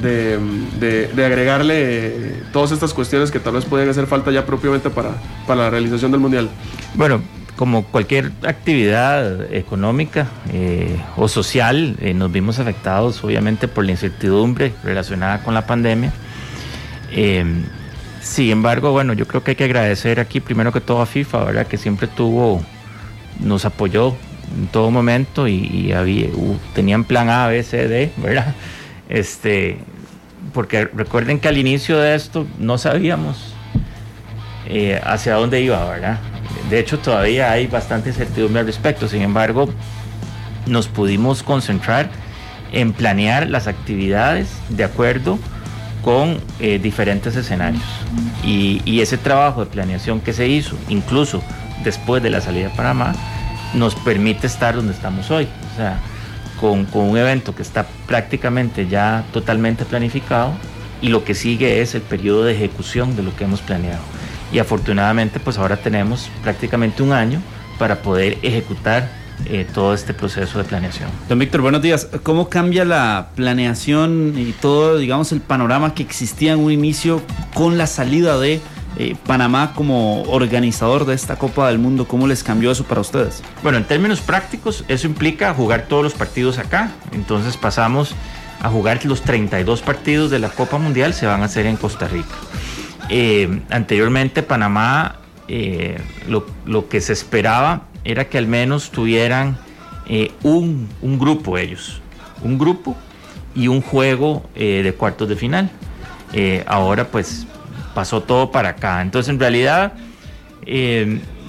[0.00, 5.10] de agregarle eh, todas estas cuestiones que tal vez podían hacer falta ya propiamente para,
[5.46, 6.48] para la realización del Mundial.
[6.94, 7.20] Bueno,
[7.56, 14.72] como cualquier actividad económica eh, o social, eh, nos vimos afectados obviamente por la incertidumbre
[14.82, 16.12] relacionada con la pandemia.
[17.10, 17.44] Eh,
[18.20, 21.44] sin embargo, bueno, yo creo que hay que agradecer aquí primero que todo a FIFA,
[21.44, 21.66] ¿verdad?
[21.66, 22.62] Que siempre tuvo,
[23.40, 24.16] nos apoyó
[24.56, 26.28] en todo momento y, y había,
[26.74, 28.54] tenían plan A, B, C, D, ¿verdad?
[29.08, 29.78] Este,
[30.54, 33.54] porque recuerden que al inicio de esto no sabíamos
[35.04, 36.18] hacia dónde iba, ¿verdad?
[36.70, 39.08] De hecho, todavía hay bastante incertidumbre al respecto.
[39.08, 39.68] Sin embargo,
[40.66, 42.10] nos pudimos concentrar
[42.72, 45.38] en planear las actividades de acuerdo
[46.02, 47.84] con eh, diferentes escenarios.
[48.44, 51.42] Y, ese trabajo de planeación que se hizo, incluso
[51.84, 53.14] después de la salida de Panamá,
[53.74, 55.48] nos permite estar donde estamos hoy.
[55.72, 55.98] O sea,
[56.60, 60.52] con, con un evento que está prácticamente ya totalmente planificado
[61.00, 64.02] y lo que sigue es el periodo de ejecución de lo que hemos planeado.
[64.52, 67.40] Y afortunadamente pues ahora tenemos prácticamente un año
[67.78, 69.08] para poder ejecutar
[69.46, 71.10] eh, todo este proceso de planeación.
[71.28, 72.08] Don Víctor, buenos días.
[72.22, 77.22] ¿Cómo cambia la planeación y todo, digamos, el panorama que existía en un inicio
[77.54, 78.60] con la salida de
[78.98, 82.06] eh, Panamá como organizador de esta Copa del Mundo?
[82.06, 83.42] ¿Cómo les cambió eso para ustedes?
[83.64, 86.92] Bueno, en términos prácticos, eso implica jugar todos los partidos acá.
[87.10, 88.14] Entonces pasamos
[88.60, 92.06] a jugar los 32 partidos de la Copa Mundial, se van a hacer en Costa
[92.06, 92.36] Rica.
[93.08, 95.16] Eh, anteriormente Panamá,
[95.48, 95.98] eh,
[96.28, 99.58] lo, que se esperaba era que al menos tuvieran
[100.06, 102.00] eh, un, un grupo ellos,
[102.42, 102.96] un grupo
[103.54, 105.70] y un juego de cuartos de final.
[106.66, 107.46] Ahora pues
[107.94, 109.02] pasó todo para acá.
[109.02, 109.92] Entonces en realidad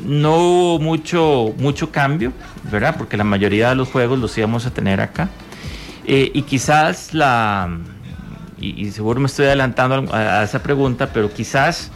[0.05, 2.33] no hubo mucho, mucho cambio,
[2.69, 2.95] ¿verdad?
[2.97, 5.29] Porque la mayoría de los juegos los íbamos a tener acá.
[6.05, 7.69] Y quizás la,
[8.63, 11.91] y, y seguro me estoy adelantando a, a esa pregunta, pero quizás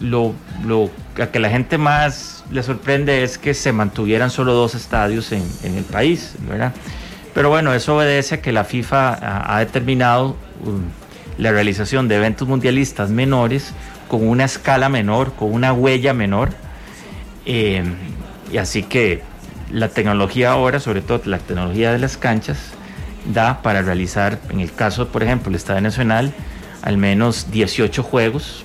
[0.00, 0.34] lo,
[0.66, 5.32] lo a que la gente más le sorprende es que se mantuvieran solo dos estadios
[5.32, 6.72] en, en el país, ¿verdad?
[7.34, 10.82] Pero bueno, eso obedece a que la FIFA ha, ha determinado um,
[11.38, 13.72] la realización de eventos mundialistas menores
[14.08, 16.50] con una escala menor, con una huella menor.
[17.46, 17.84] Eh,
[18.52, 19.22] y así que
[19.70, 22.58] la tecnología ahora, sobre todo la tecnología de las canchas,
[23.32, 26.32] da para realizar, en el caso, por ejemplo, el Estadio Nacional,
[26.82, 28.64] al menos 18 juegos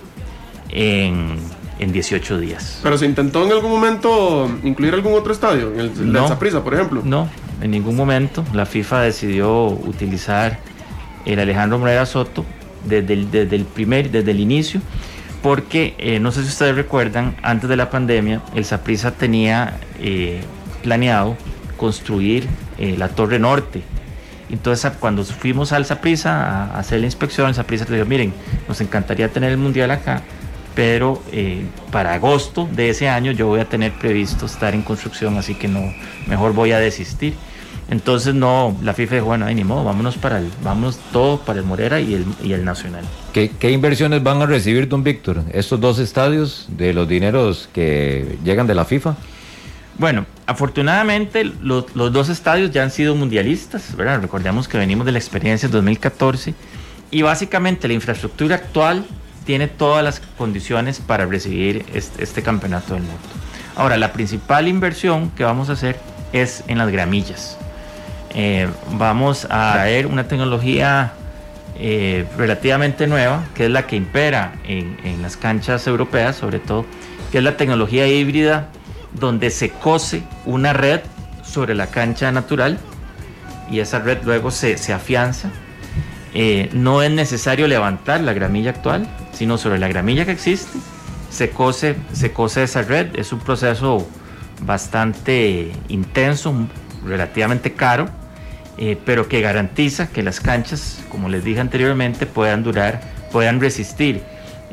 [0.70, 1.38] en,
[1.80, 2.80] en 18 días.
[2.84, 6.28] Pero se intentó en algún momento incluir algún otro estadio, el, No.
[6.28, 7.02] Saprissa, por ejemplo.
[7.04, 7.30] No,
[7.62, 8.44] en ningún momento.
[8.54, 10.60] La FIFA decidió utilizar
[11.26, 12.46] el Alejandro Morera Soto
[12.86, 14.82] desde el, desde el primer, desde el inicio,
[15.42, 20.42] porque eh, no sé si ustedes recuerdan, antes de la pandemia, el Saprissa tenía eh,
[20.84, 21.36] planeado
[21.78, 22.48] construir
[22.78, 23.82] eh, la Torre Norte.
[24.50, 28.34] Entonces, cuando fuimos al Saprisa a, hacer la inspección, el Saprisa dijo, miren,
[28.68, 30.22] nos encantaría tener el Mundial acá,
[30.76, 35.38] pero eh, para agosto de ese año yo voy a tener previsto estar en construcción,
[35.38, 35.82] así que no,
[36.28, 37.34] mejor voy a desistir.
[37.90, 41.66] Entonces no, la FIFA dijo, bueno, ni modo, vámonos para el, vámonos todo para el
[41.66, 43.06] Morera y el, y el Nacional.
[43.32, 48.38] ¿Qué, ¿Qué, inversiones van a recibir, don Víctor, estos dos estadios de los dineros que
[48.44, 49.16] llegan de la FIFA?
[50.00, 54.22] Bueno, afortunadamente los, los dos estadios ya han sido mundialistas, ¿verdad?
[54.22, 56.54] Recordemos que venimos de la experiencia de 2014
[57.12, 59.06] y básicamente la infraestructura actual
[59.46, 63.20] tiene todas las condiciones para recibir este, este campeonato del mundo.
[63.76, 66.00] Ahora, la principal inversión que vamos a hacer
[66.34, 67.58] es en las gramillas.
[68.34, 71.14] Eh, vamos a traer una tecnología
[71.78, 76.86] eh, relativamente nueva, que es la que impera en, en, las canchas europeas, sobre todo,
[77.32, 78.70] que es la tecnología híbrida,
[79.20, 81.02] donde se cose una red
[81.44, 82.80] sobre la cancha natural
[83.70, 85.52] y esa red luego se, se afianza.
[86.34, 90.78] Eh, no es necesario levantar la gramilla actual, sino sobre la gramilla que existe,
[91.30, 93.18] se cose, se cose esa red.
[93.18, 94.08] Es un proceso
[94.62, 96.54] bastante intenso,
[97.06, 98.10] relativamente caro,
[98.78, 103.02] eh, pero que garantiza que las canchas, como les dije anteriormente, puedan durar,
[103.32, 104.22] puedan resistir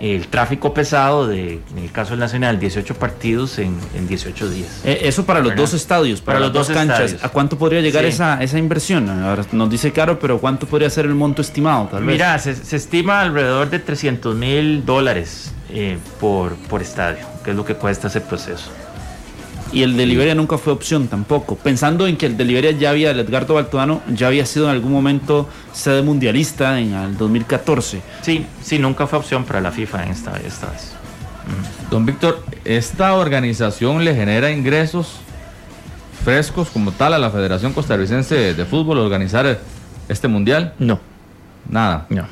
[0.02, 4.80] el tráfico pesado de, en el caso del Nacional, 18 partidos en, en 18 días.
[4.84, 5.62] Eh, eso para los ¿verdad?
[5.62, 7.00] dos estadios, para, Para las los dos canchas.
[7.00, 7.24] estadios.
[7.24, 8.10] ¿A cuánto podría llegar Sí.
[8.10, 9.08] esa, esa inversión?
[9.08, 11.86] Ahora nos dice caro, pero ¿cuánto podría ser el monto estimado?
[11.90, 12.14] Tal vez?
[12.16, 17.56] Mira, se, se estima alrededor de 300 mil dólares eh, por, por estadio, que es
[17.56, 18.70] lo que cuesta ese proceso.
[19.72, 21.56] Y el de Liberia nunca fue opción tampoco.
[21.56, 24.72] Pensando en que el de Liberia ya había, el Edgardo Baltodano ya había sido en
[24.72, 28.02] algún momento sede mundialista en el 2014.
[28.20, 30.92] Sí, sí, nunca fue opción para la FIFA en esta, esta vez.
[31.90, 35.16] Don Víctor, ¿esta organización le genera ingresos
[36.24, 39.58] frescos como tal a la Federación Costarricense de Fútbol organizar
[40.08, 40.74] este mundial?
[40.78, 41.00] No,
[41.68, 42.06] Nada.
[42.10, 42.26] no.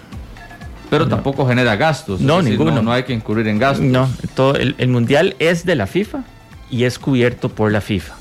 [0.91, 1.11] Pero No.
[1.11, 2.21] tampoco genera gastos.
[2.21, 2.73] No, decir, ninguno.
[2.73, 3.87] No, no hay que incurrir en gastos.
[3.87, 6.25] No, todo, el, el mundial es de la FIFA
[6.71, 8.15] y es cubierto por la FIFA.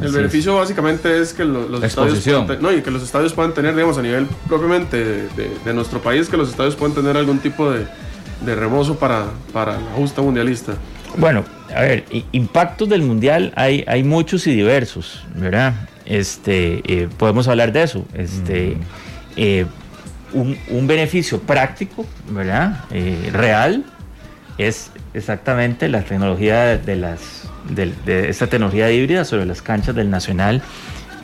[0.00, 3.34] El Así beneficio básicamente es que lo- los estadios te- no, y que los estadios
[3.34, 6.94] puedan tener, digamos, a nivel propiamente de, de- de nuestro país, que los estadios puedan
[6.94, 7.86] tener algún tipo de,
[8.44, 10.74] de remozo para, para la justa mundialista.
[11.18, 11.44] Bueno,
[11.76, 15.74] a ver, impactos del mundial hay, hay muchos y diversos, ¿verdad?
[16.06, 18.06] Este, eh, podemos hablar de eso.
[18.14, 18.78] Este,
[19.36, 19.66] eh,
[20.32, 22.84] un, un beneficio práctico, ¿verdad?
[22.90, 23.84] Eh, real
[24.56, 30.10] es exactamente la tecnología de, de las de, esta tecnología híbrida sobre las canchas del
[30.10, 30.62] Nacional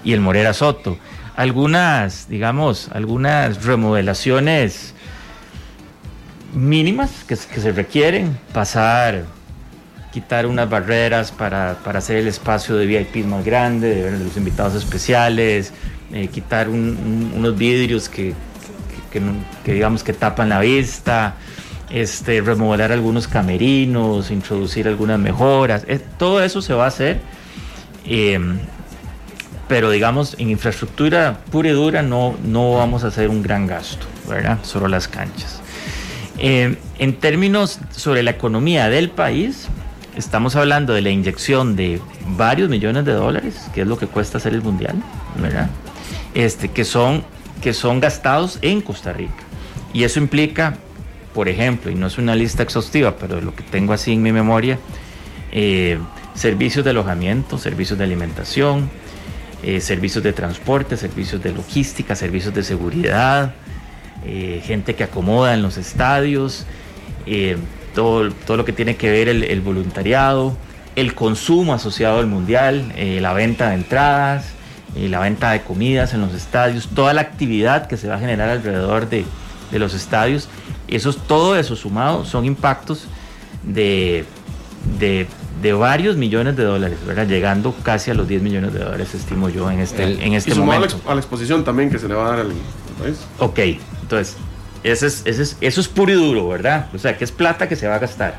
[0.05, 0.99] y el Morera Soto.
[1.37, 4.95] Algunas, digamos, algunas remodelaciones
[6.55, 9.25] mínimas que, se requieren, pasar,
[10.13, 14.75] quitar unas barreras para, para hacer el espacio de VIP más grande, de, los invitados
[14.75, 15.73] especiales,
[16.13, 18.33] eh, quitar un- un- unos vidrios que,
[19.13, 19.21] que-
[19.65, 21.35] que digamos que tapan la vista,
[21.91, 27.21] este, remodelar algunos camerinos, introducir algunas mejoras, eh, todo eso se va a hacer.
[28.05, 28.39] eh,
[29.69, 34.07] pero digamos en infraestructura pura y dura no, no vamos a hacer un gran gasto,
[34.27, 34.59] ¿verdad?
[34.63, 35.61] Sobre las canchas.
[36.39, 39.69] Eh, en términos sobre la economía del país,
[40.17, 44.39] estamos hablando de la inyección de varios millones de dólares, que es lo que cuesta
[44.39, 44.97] hacer el mundial,
[45.41, 45.69] ¿verdad?
[46.35, 47.25] Este, que, son,
[47.61, 49.45] que son gastados en Costa Rica.
[49.93, 50.77] Y eso implica,
[51.35, 54.33] por ejemplo, y no es una lista exhaustiva, pero lo que tengo así en mi
[54.33, 54.79] memoria,
[55.53, 55.99] eh,
[56.35, 58.91] servicios de alojamiento, servicios de alimentación,
[59.63, 63.55] eh, servicios de transporte, servicios de logística, servicios de seguridad,
[64.25, 66.67] eh, gente que acomoda en los estadios,
[67.95, 70.57] todo, todo lo que tiene que ver el, el voluntariado,
[70.97, 74.55] el consumo asociado al mundial, la venta de entradas,
[74.97, 78.49] la venta de comidas en los estadios, toda la actividad que se va a generar
[78.49, 79.27] alrededor de,
[79.71, 80.49] de los estadios.
[80.89, 83.05] Esos, todo eso sumado son impactos
[83.63, 84.25] de,
[84.99, 85.27] de,
[85.63, 87.27] de varios millones de dólares, ¿verdad?
[87.27, 90.37] llegando casi a los 10 millones de dólares, estimo yo, en este, El- en Y
[90.37, 91.11] este sumado a la, momento.
[91.11, 93.19] a la exposición también que se le va a dar al, al país.
[93.39, 93.59] Ok,
[94.03, 94.37] entonces,
[94.83, 96.87] ese es, ese es- eso es puro y duro, ¿verdad?
[96.95, 98.37] O sea, que es plata que se va a gastar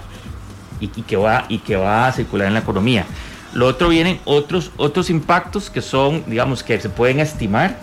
[0.80, 3.06] y, y que, va, y que va a circular en la economía.
[3.54, 7.78] Lo otro vienen otros, otros impactos que son, digamos, que se pueden estimar.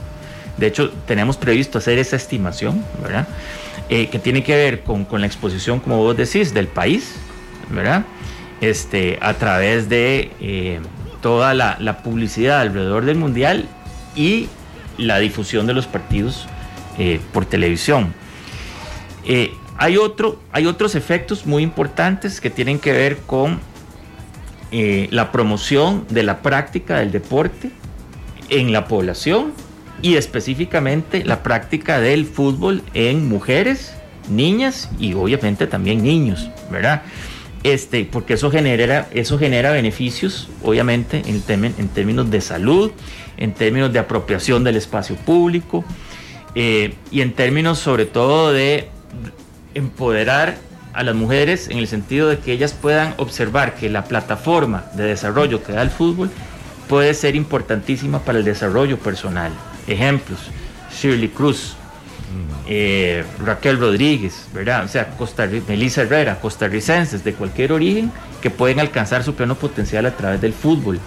[0.57, 3.29] De hecho, tenemos previsto hacer esa estimación, ¿verdad?
[3.89, 7.15] Eh, que tiene que ver con, con la exposición, como vos decís, del país,
[7.71, 8.05] ¿verdad?
[8.61, 10.81] Este, a través de eh,
[11.21, 13.69] toda la, publicidad alrededor del mundial
[14.15, 14.49] y
[14.97, 16.47] la difusión de los partidos
[16.99, 18.15] eh, por televisión.
[19.27, 23.61] Eh, hay, otro, hay otros efectos muy importantes que tienen que ver con
[25.11, 27.71] la promoción de la práctica del deporte
[28.51, 29.55] en la población
[30.03, 33.95] y específicamente la práctica del fútbol en mujeres,
[34.29, 37.03] niñas y obviamente también niños, ¿verdad?
[37.63, 42.93] Este, porque eso genera, eso genera beneficios, obviamente, en, en términos de salud,
[43.37, 45.85] en términos de apropiación del espacio público
[46.55, 48.89] eh, y en términos sobre todo de
[49.75, 50.57] empoderar
[50.95, 55.05] a las mujeres en el sentido de que ellas puedan observar que la plataforma de
[55.05, 56.31] desarrollo que da el fútbol
[56.89, 59.53] puede ser importantísima para el desarrollo personal.
[59.87, 60.41] Ejemplos,
[60.93, 61.77] Shirley Cruz,
[62.69, 64.85] eh, Raquel Rodríguez, ¿verdad?
[64.85, 68.11] O sea, Costa, Melissa Herrera, costarricenses de cualquier origen
[68.41, 70.99] que pueden alcanzar su pleno potencial a través del fútbol.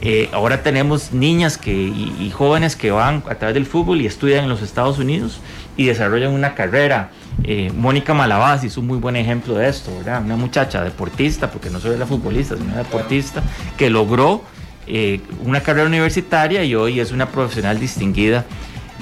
[0.00, 4.44] Eh, ahora tenemos niñas que, y, jóvenes que van a través del fútbol y estudian
[4.44, 5.40] en los Estados Unidos
[5.76, 7.10] y desarrollan una carrera.
[7.42, 10.22] Eh, Mónica Malabasi es un muy buen ejemplo de esto, ¿verdad?
[10.22, 13.42] Una muchacha deportista, porque no solo la futbolista, sino una deportista,
[13.76, 14.44] que logró
[14.88, 18.46] eh, una carrera universitaria y hoy es una profesional distinguida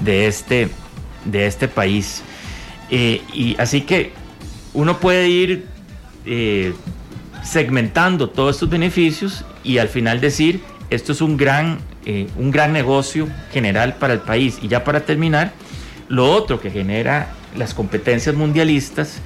[0.00, 0.68] de este,
[1.24, 2.22] de este país.
[2.90, 4.12] Eh, y así que
[4.74, 5.66] uno puede ir
[6.24, 6.74] eh,
[7.44, 10.60] segmentando todos estos beneficios y al final decir,
[10.90, 11.78] esto es un gran,
[12.36, 14.58] un gran negocio general para el país.
[14.62, 15.52] Y ya para terminar,
[16.08, 19.18] lo otro que genera las competencias mundialistas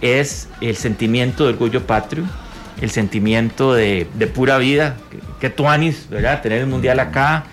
[0.00, 2.24] es el sentimiento de orgullo patrio,
[2.80, 4.96] el sentimiento de, pura vida,
[5.40, 6.42] que, Tuanis, ¿verdad?
[6.42, 7.44] Tener el mundial acá.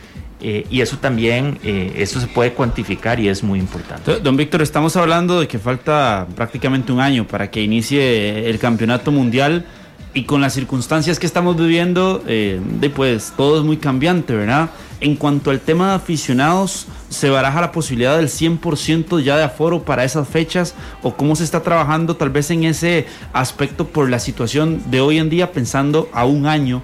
[0.42, 4.22] Eh, y eso también, eh, eso se puede cuantificar y es muy importante.
[4.22, 9.12] Don Víctor, estamos hablando de que falta prácticamente un año para que inicie el campeonato
[9.12, 9.66] mundial
[10.14, 12.60] y con las circunstancias que estamos viviendo, eh,
[12.96, 14.70] pues todo es muy cambiante, ¿verdad?
[15.02, 19.84] En cuanto al tema de aficionados, ¿se baraja la posibilidad del 100% ya de aforo
[19.84, 20.74] para esas fechas?
[21.04, 25.20] ¿O cómo se está trabajando tal vez en ese aspecto por la situación de hoy
[25.20, 26.82] en día pensando a un año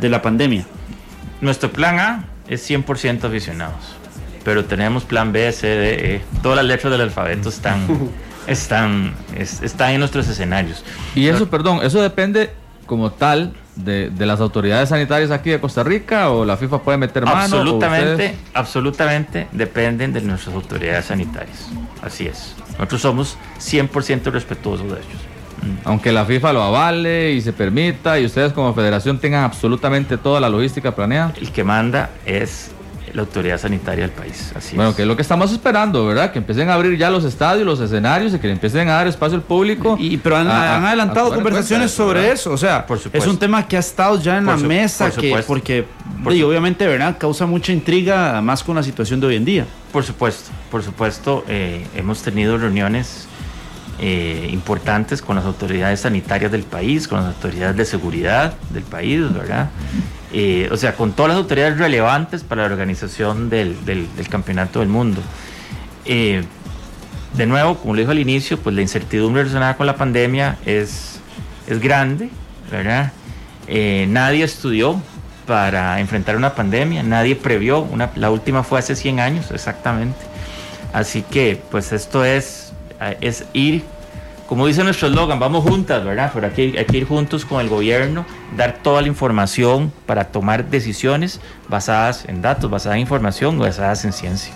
[0.00, 0.66] de la pandemia?
[1.40, 3.96] Nuestro plan A es 100% aficionados,
[4.44, 6.22] pero tenemos plan B, C, D, E.
[6.42, 7.86] Todas las letras del alfabeto están,
[8.48, 10.84] están, están en nuestros escenarios.
[11.14, 12.50] Y eso, perdón, eso depende
[12.86, 17.24] como tal de, las autoridades sanitarias aquí de Costa Rica o la FIFA puede meter
[17.24, 17.40] mano?
[17.40, 21.68] Absolutamente, absolutamente dependen de nuestras autoridades sanitarias.
[22.02, 22.54] Así es.
[22.72, 25.22] Nosotros somos 100% respetuosos de ellos.
[25.62, 25.88] Mm.
[25.88, 30.40] Aunque la FIFA lo avale y se permita y ustedes como federación tengan absolutamente toda
[30.40, 31.32] la logística planeada.
[31.40, 32.70] El que manda es
[33.14, 34.52] la autoridad sanitaria del país.
[34.56, 36.32] Así bueno, que es lo que estamos esperando, ¿verdad?
[36.32, 39.06] Que empiecen a abrir ya los estadios, los escenarios y que le empiecen a dar
[39.06, 39.96] espacio al público.
[39.98, 42.50] Y, pero han, adelantado conversaciones sobre eso.
[42.50, 45.86] O sea, es un tema que ha estado ya en la mesa, que, porque
[46.24, 47.16] obviamente, ¿verdad?
[47.16, 49.66] Causa mucha intriga, más con la situación de hoy en día.
[49.92, 51.44] Por supuesto, por supuesto.
[51.46, 53.28] Eh, hemos tenido reuniones
[54.00, 59.32] eh, importantes con las autoridades sanitarias del país, con las autoridades de seguridad del país,
[59.32, 59.70] ¿verdad?
[60.36, 63.76] Eh, o sea, con todas las autoridades relevantes para la organización del,
[64.28, 65.22] campeonato del mundo.
[66.06, 66.42] Eh,
[67.34, 71.20] de nuevo, como le dijo al inicio, pues la incertidumbre relacionada con la pandemia es,
[71.68, 72.30] es grande,
[72.68, 73.12] ¿verdad?
[73.68, 75.00] Eh, nadie estudió
[75.46, 80.18] para enfrentar una pandemia, nadie previó, una, la última fue hace 100 años exactamente.
[80.92, 82.72] Así que, pues esto es,
[83.20, 83.84] es ir
[84.54, 86.30] como dice nuestro eslogan, vamos juntas, ¿verdad?
[86.32, 88.24] Pero aquí hay que ir juntos con el gobierno,
[88.56, 94.12] dar toda la información para tomar decisiones basadas en datos, basadas en información, basadas en
[94.12, 94.54] ciencia.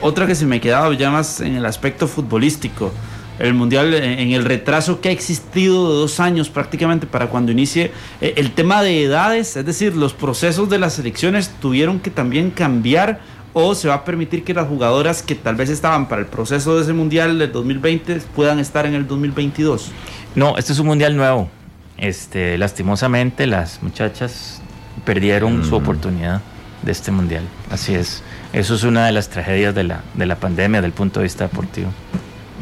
[0.00, 2.90] Otra que se me quedaba ya más en el aspecto futbolístico,
[3.38, 7.92] el Mundial en el retraso que ha existido de dos años prácticamente para cuando inicie
[8.20, 12.50] eh, el tema de edades, es decir, los procesos de las elecciones tuvieron que también
[12.50, 13.20] cambiar
[13.52, 16.76] o se va a permitir que las jugadoras que tal vez estaban para el proceso
[16.76, 19.90] de ese mundial del 2020 puedan estar en el 2022?
[20.34, 21.48] No, este es un mundial nuevo.
[21.96, 24.60] Este, lastimosamente las muchachas
[25.04, 25.82] perdieron su mm.
[25.82, 26.40] oportunidad
[26.82, 27.42] de este mundial.
[27.70, 28.22] Así es.
[28.52, 31.24] Eso es una de las tragedias de la, de la pandemia desde el punto de
[31.24, 31.90] vista deportivo.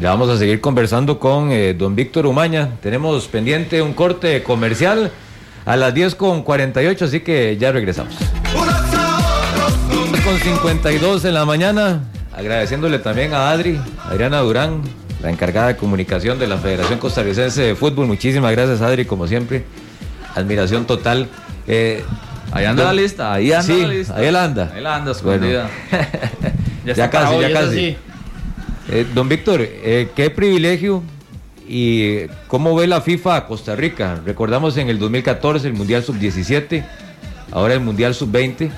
[0.00, 2.70] Ya vamos a seguir conversando con eh, don Víctor Umaña.
[2.82, 5.10] Tenemos pendiente un corte comercial
[5.64, 8.16] a las 10 con 48, así que ya regresamos
[10.24, 12.00] con 52 en la mañana.
[12.32, 14.82] Agradeciéndole también a Adri, Adriana Durán,
[15.22, 18.06] la encargada de comunicación de la Federación Costarricense de Fútbol.
[18.06, 19.64] Muchísimas gracias, Adri, como siempre.
[20.34, 21.28] Admiración total.
[21.66, 22.04] Eh,
[22.52, 24.16] ahí anda la lista, ahí anda sí, la lista.
[24.16, 24.72] Ahí él anda.
[24.74, 25.68] Ahí anda, escondida.
[26.84, 27.96] ya, casi, ya casi.
[28.88, 31.02] Eh, don Víctor, eh, qué privilegio
[31.68, 34.20] y cómo ve la FIFA a Costa Rica.
[34.24, 36.84] Recordamos en el 2014 el Mundial Sub-17,
[37.50, 38.70] ahora el Mundial Sub-20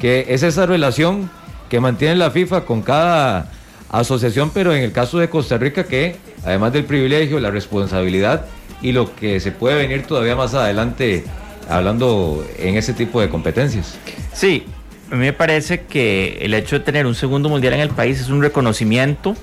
[0.00, 1.30] que es esa relación
[1.68, 3.50] que mantiene la FIFA con cada
[3.90, 6.16] asociación, pero en el caso de Costa Rica que
[6.46, 8.46] además del privilegio, la responsabilidad
[8.80, 11.24] y lo que se puede venir todavía más adelante
[11.68, 13.98] hablando en ese tipo de competencias.
[14.32, 14.64] Sí,
[15.10, 18.40] me parece que el hecho de tener un segundo mundial en el país es un
[18.40, 19.34] reconocimiento,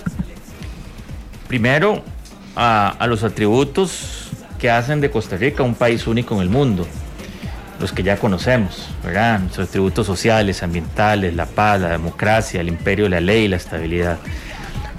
[1.47, 2.03] primero,
[2.55, 6.87] a, a los atributos que hacen de Costa Rica un país único en el mundo,
[7.79, 9.39] los que ya conocemos, ¿verdad?
[9.39, 14.17] Nuestros atributos sociales, ambientales, la paz, la democracia, el imperio la ley la estabilidad.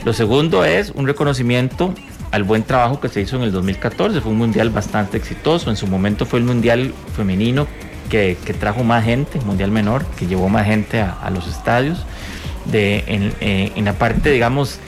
[0.05, 1.95] Lo segundo es un reconocimiento
[2.31, 4.21] al buen trabajo que se hizo en el 2014.
[4.21, 5.71] Fue un mundial bastante exitoso.
[5.71, 7.67] En su momento fue el mundial femenino
[8.11, 12.05] que, que trajo más gente, mundial menor, que llevó más gente a, a los estadios.
[12.67, 14.79] De, en, eh, en, la parte, digamos,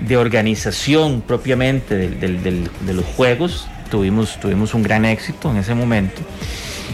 [0.00, 6.22] de organización propiamente de los juegos, tuvimos, tuvimos un gran éxito en ese momento.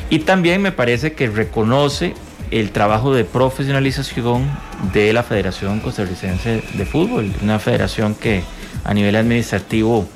[0.08, 2.14] Y también me parece que reconoce
[2.50, 4.50] el trabajo de profesionalización
[4.92, 8.42] de la Federación Costarricense de Fútbol, una federación que
[8.84, 10.08] a nivel administrativo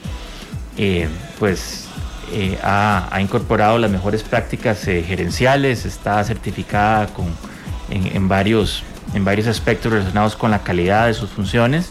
[0.77, 1.87] eh, pues
[2.33, 7.27] eh, ha, incorporado las mejores prácticas eh, gerenciales, está certificada con,
[7.91, 8.83] en, varios,
[9.15, 11.91] en varios aspectos relacionados con la calidad de sus funciones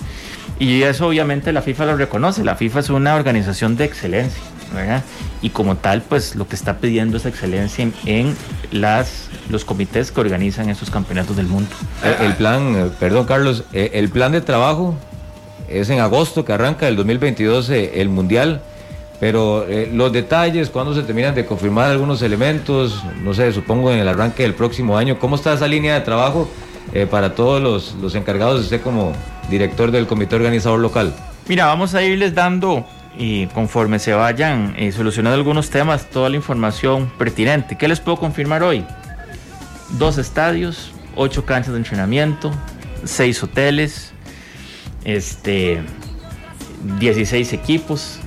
[0.60, 4.42] y eso obviamente la FIFA lo reconoce, la FIFA es una organización de excelencia.
[4.74, 5.04] ¿Verdad?
[5.42, 8.36] Y como tal, pues lo que está pidiendo es excelencia en, en
[8.72, 11.70] las, los comités que organizan esos campeonatos del mundo.
[12.04, 14.96] El, el plan, perdón Carlos, el plan de trabajo
[15.68, 18.62] es en agosto que arranca el 2022 el Mundial,
[19.20, 24.00] pero eh, los detalles, cuando se terminan de confirmar algunos elementos, no sé, supongo en
[24.00, 26.50] el arranque del próximo año, ¿cómo está esa línea de trabajo
[26.94, 29.14] eh, para todos los, los encargados de usted como
[29.50, 31.14] director del comité organizador local?
[31.48, 32.86] Mira, vamos a irles dando
[33.18, 37.78] y conforme se vayan eh, solucionando algunos temas, toda la información pertinente.
[37.78, 38.86] ¿Qué les puedo confirmar hoy?
[39.98, 42.52] Dos estadios, ocho canchas de entrenamiento,
[43.04, 44.12] seis hoteles,
[45.06, 45.82] este,
[47.00, 48.20] 16 equipos,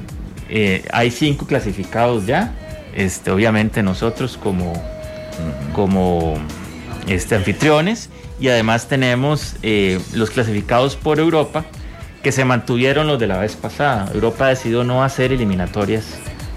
[0.49, 2.55] eh, hay cinco clasificados ya.
[2.95, 4.73] Este, obviamente nosotros como,
[5.75, 6.39] como
[7.07, 8.09] este, anfitriones
[8.41, 11.67] y además tenemos eh, los clasificados por Europa
[12.27, 14.11] que se mantuvieron los de la vez pasada.
[14.13, 16.07] Europa decidió no hacer eliminatorias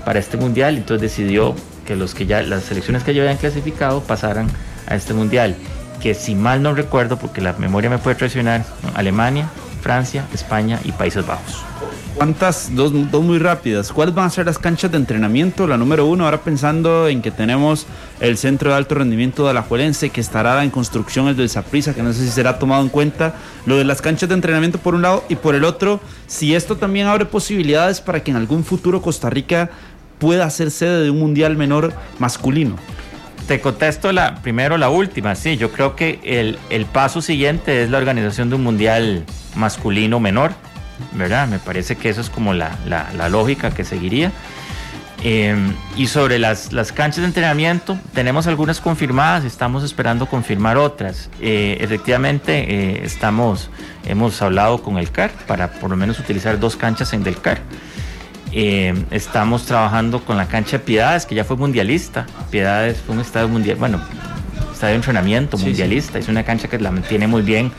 [0.03, 1.53] para este mundial, entonces decidió
[1.85, 4.47] que los que ya las selecciones que ya habían clasificado pasaran
[4.87, 5.55] a este mundial,
[6.01, 8.65] que si mal no recuerdo, porque la memoria me puede traicionar.
[8.95, 9.47] Alemania,
[9.83, 11.63] Francia, España y Países Bajos.
[12.19, 12.75] ¿Cuántas?
[12.75, 13.93] Dos, dos, muy rápidas.
[13.93, 15.65] ¿Cuáles van a ser las canchas de entrenamiento?
[15.67, 17.87] La número uno, ahora pensando en que tenemos
[18.19, 22.03] el Centro de Alto Rendimiento de Alajuelense, que estará en construcción el del Saprisa, que
[22.03, 23.35] no sé si será tomado en cuenta.
[23.65, 26.75] Lo de las canchas de entrenamiento por un lado y por el otro, si esto
[26.75, 29.69] también abre posibilidades para que en algún futuro Costa Rica
[30.17, 32.75] pueda ser sede de un mundial menor masculino.
[33.47, 37.89] Te contesto la, primero la última, sí, yo creo que el, el paso siguiente es
[37.89, 39.23] la organización de un mundial
[39.55, 40.51] masculino menor,
[41.13, 41.47] ¿verdad?
[41.47, 44.31] Me parece que eso es como la, la, la lógica que seguiría.
[45.21, 45.55] Eh,
[45.97, 51.29] y sobre las, las, canchas de entrenamiento, tenemos algunas confirmadas, estamos esperando confirmar otras.
[51.41, 53.69] Eh, efectivamente, eh, estamos,
[54.05, 57.59] hemos hablado con el CAR para por lo menos utilizar dos canchas en del CAR.
[59.11, 62.25] Estamos trabajando con la cancha de Piedades, que ya fue mundialista.
[62.49, 64.01] Piedades fue un estadio mundial, bueno,
[64.73, 66.13] estadio de entrenamiento sí, mundialista.
[66.13, 66.19] Sí.
[66.19, 67.71] Es una cancha que la mantiene muy bien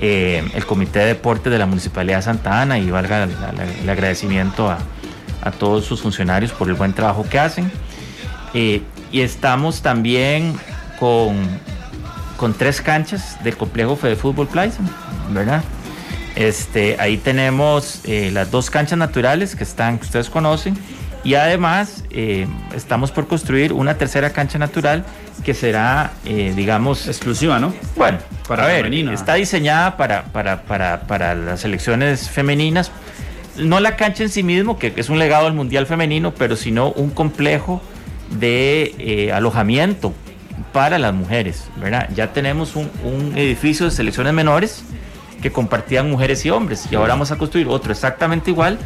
[0.00, 4.70] eh, el Comité de Deportes de la Municipalidad de Santa Ana y valga el agradecimiento
[4.70, 4.78] a,
[5.60, 7.70] todos sus funcionarios por el buen trabajo que hacen.
[8.52, 8.82] Eh,
[9.12, 10.58] y estamos también
[10.98, 11.36] con,
[12.36, 14.80] con tres canchas del complejo Fede Fútbol Plaza,
[15.30, 15.62] ¿verdad?
[16.34, 20.76] Este, ahí tenemos eh, las dos canchas naturales que están, que ustedes conocen,
[21.26, 25.04] y además eh, estamos por construir una tercera cancha natural
[25.44, 27.74] que será, eh, digamos, exclusiva, ¿no?
[27.96, 29.12] Bueno, para a ver, femenina.
[29.12, 32.92] está diseñada para, para, para, para las selecciones femeninas,
[33.56, 36.92] no la cancha en sí mismo, que es un legado del Mundial Femenino, pero sino
[36.92, 37.82] un complejo
[38.38, 40.14] de eh, alojamiento
[40.72, 42.08] para las mujeres, ¿verdad?
[42.14, 44.84] Ya tenemos un, un edificio de selecciones menores
[45.42, 46.86] que compartían mujeres y hombres.
[46.88, 48.78] Y ahora vamos a construir otro exactamente igual,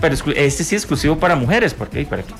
[0.00, 2.34] pero este sí exclusivo para mujeres, porque para que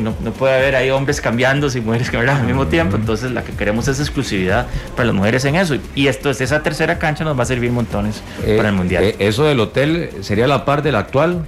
[0.00, 2.96] no, no, puede haber ahí hombres cambiándose y mujeres que al mismo tiempo.
[2.96, 5.76] Entonces la que queremos es exclusividad para las mujeres en eso.
[5.94, 9.04] Y esto es esa tercera cancha nos va a servir montones eh, para el mundial.
[9.04, 11.46] Eh, ¿Eso del hotel sería la par del actual?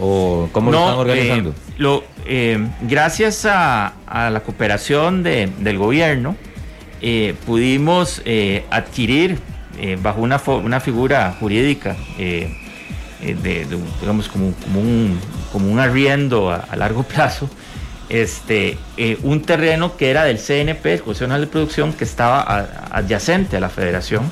[0.00, 1.50] ¿O cómo no, lo están organizando?
[1.50, 2.04] Eh, lo,
[2.82, 6.36] gracias a, a, la cooperación de, del gobierno,
[7.46, 8.22] pudimos
[8.70, 9.38] adquirir
[9.80, 11.94] eh, bajo una, una, figura jurídica
[13.22, 15.18] eh, de, de, digamos como, como, un,
[15.52, 17.48] como un arriendo a, a largo plazo
[18.08, 22.40] este, eh, un terreno que era del CNP, el Consejo Nacional de Producción, que estaba
[22.40, 24.30] a, adyacente a la federación.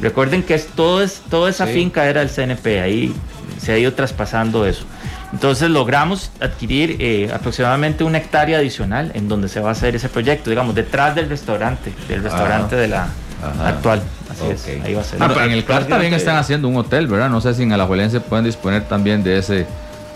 [0.00, 1.74] Recuerden que es, todo es, toda esa sí.
[1.74, 3.14] finca era del CNP, ahí
[3.60, 4.84] se ha ido traspasando eso.
[5.32, 10.08] Entonces logramos adquirir eh, aproximadamente una hectárea adicional en donde se va a hacer ese
[10.08, 13.08] proyecto, digamos, detrás del restaurante, del restaurante de la
[13.42, 13.68] Ajá.
[13.68, 14.02] actual.
[14.30, 14.50] Así Ok.
[14.52, 15.22] es, ahí va a ser.
[15.22, 17.28] Ah, pero en el CAR también están haciendo un hotel, ¿verdad?
[17.30, 19.66] No sé si en Alajuelense pueden disponer también de ese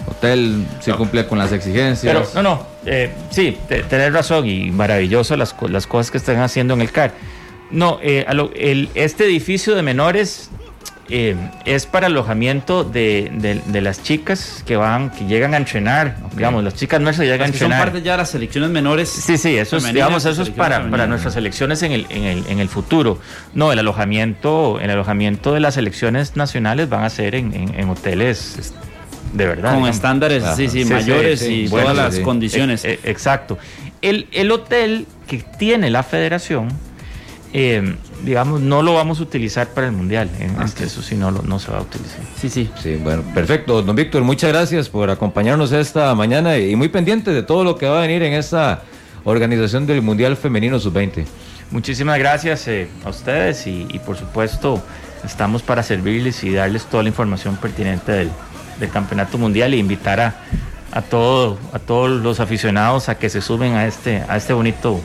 [0.07, 2.13] hotel, si cumple con las exigencias.
[2.33, 6.19] Pero no, no, eh, sí, te- tenés razón y maravilloso las, co- las cosas que
[6.19, 7.13] están haciendo en el CAR.
[7.71, 10.51] No, eh, a lo- el- este edificio de menores
[11.11, 16.17] eh, es para alojamiento de, de- de las chicas que van, que llegan a entrenar,
[16.35, 17.85] digamos, las chicas nuestras llegan a que son entrenar.
[17.89, 19.09] parte ya de las selecciones menores.
[19.09, 22.25] Sí, sí, eso es, digamos, eso es selecciones para, para nuestras elecciones en el, en,
[22.25, 23.19] el, en el futuro.
[23.55, 27.89] No, el alojamiento, el alojamiento de las elecciones nacionales van a ser en, en- en
[27.91, 28.75] hoteles es-
[29.33, 29.71] de verdad.
[29.71, 29.97] Con digamos.
[29.97, 30.57] estándares, Ajá.
[30.57, 31.53] sí, sí, mayores sí.
[31.65, 32.23] y Bueno, todas las sí.
[32.23, 32.85] condiciones.
[32.85, 33.59] Eh, eh, exacto.
[34.03, 36.69] El, el hotel que tiene la federación,
[37.53, 40.29] eh, digamos, no lo vamos a utilizar para el mundial.
[40.39, 42.21] eh, este, eso sí, no, lo- no se va a utilizar.
[42.41, 42.71] sí, sí.
[42.83, 43.83] Sí, bueno, perfecto.
[43.83, 47.87] Don Víctor, muchas gracias por acompañarnos esta mañana y muy pendiente de todo lo que
[47.87, 48.83] va a venir en esta
[49.25, 51.25] organización del Mundial Femenino Sub-20.
[51.71, 54.83] Muchísimas gracias eh, a ustedes y, y, por supuesto
[55.25, 58.31] estamos para servirles y darles toda la información pertinente del,
[58.81, 60.35] del campeonato mundial e invitar a,
[60.91, 65.01] a, todo, a todos los aficionados a que se sumen a este, a este bonito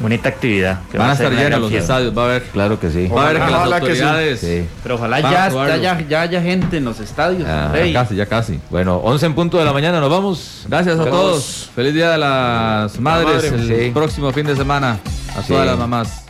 [0.00, 0.80] bonita actividad.
[0.90, 3.08] que Van va a estar llenos los estadios, va a haber, Claro que sí.
[3.08, 4.02] va a haber que las Ojalá que sí.
[4.02, 4.40] autoridades...
[4.40, 4.68] Sí.
[4.82, 7.48] Pero ojalá ya, ya, ya haya gente en los estadios.
[7.48, 7.92] Ah, Rey.
[7.92, 8.60] Ya casi, ya casi.
[8.70, 10.64] Bueno, 11 en punto de la mañana, nos vamos.
[10.68, 11.70] Gracias a todos.
[11.74, 13.74] Feliz Día de las Madres madre.
[13.74, 13.90] el Sí.
[13.92, 14.98] próximo fin de semana.
[15.36, 15.48] A Sí.
[15.52, 16.24] todas las mamás.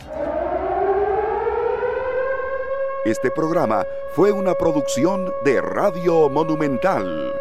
[3.05, 3.83] Este programa
[4.13, 7.31] fue una producción de Radio Monumental.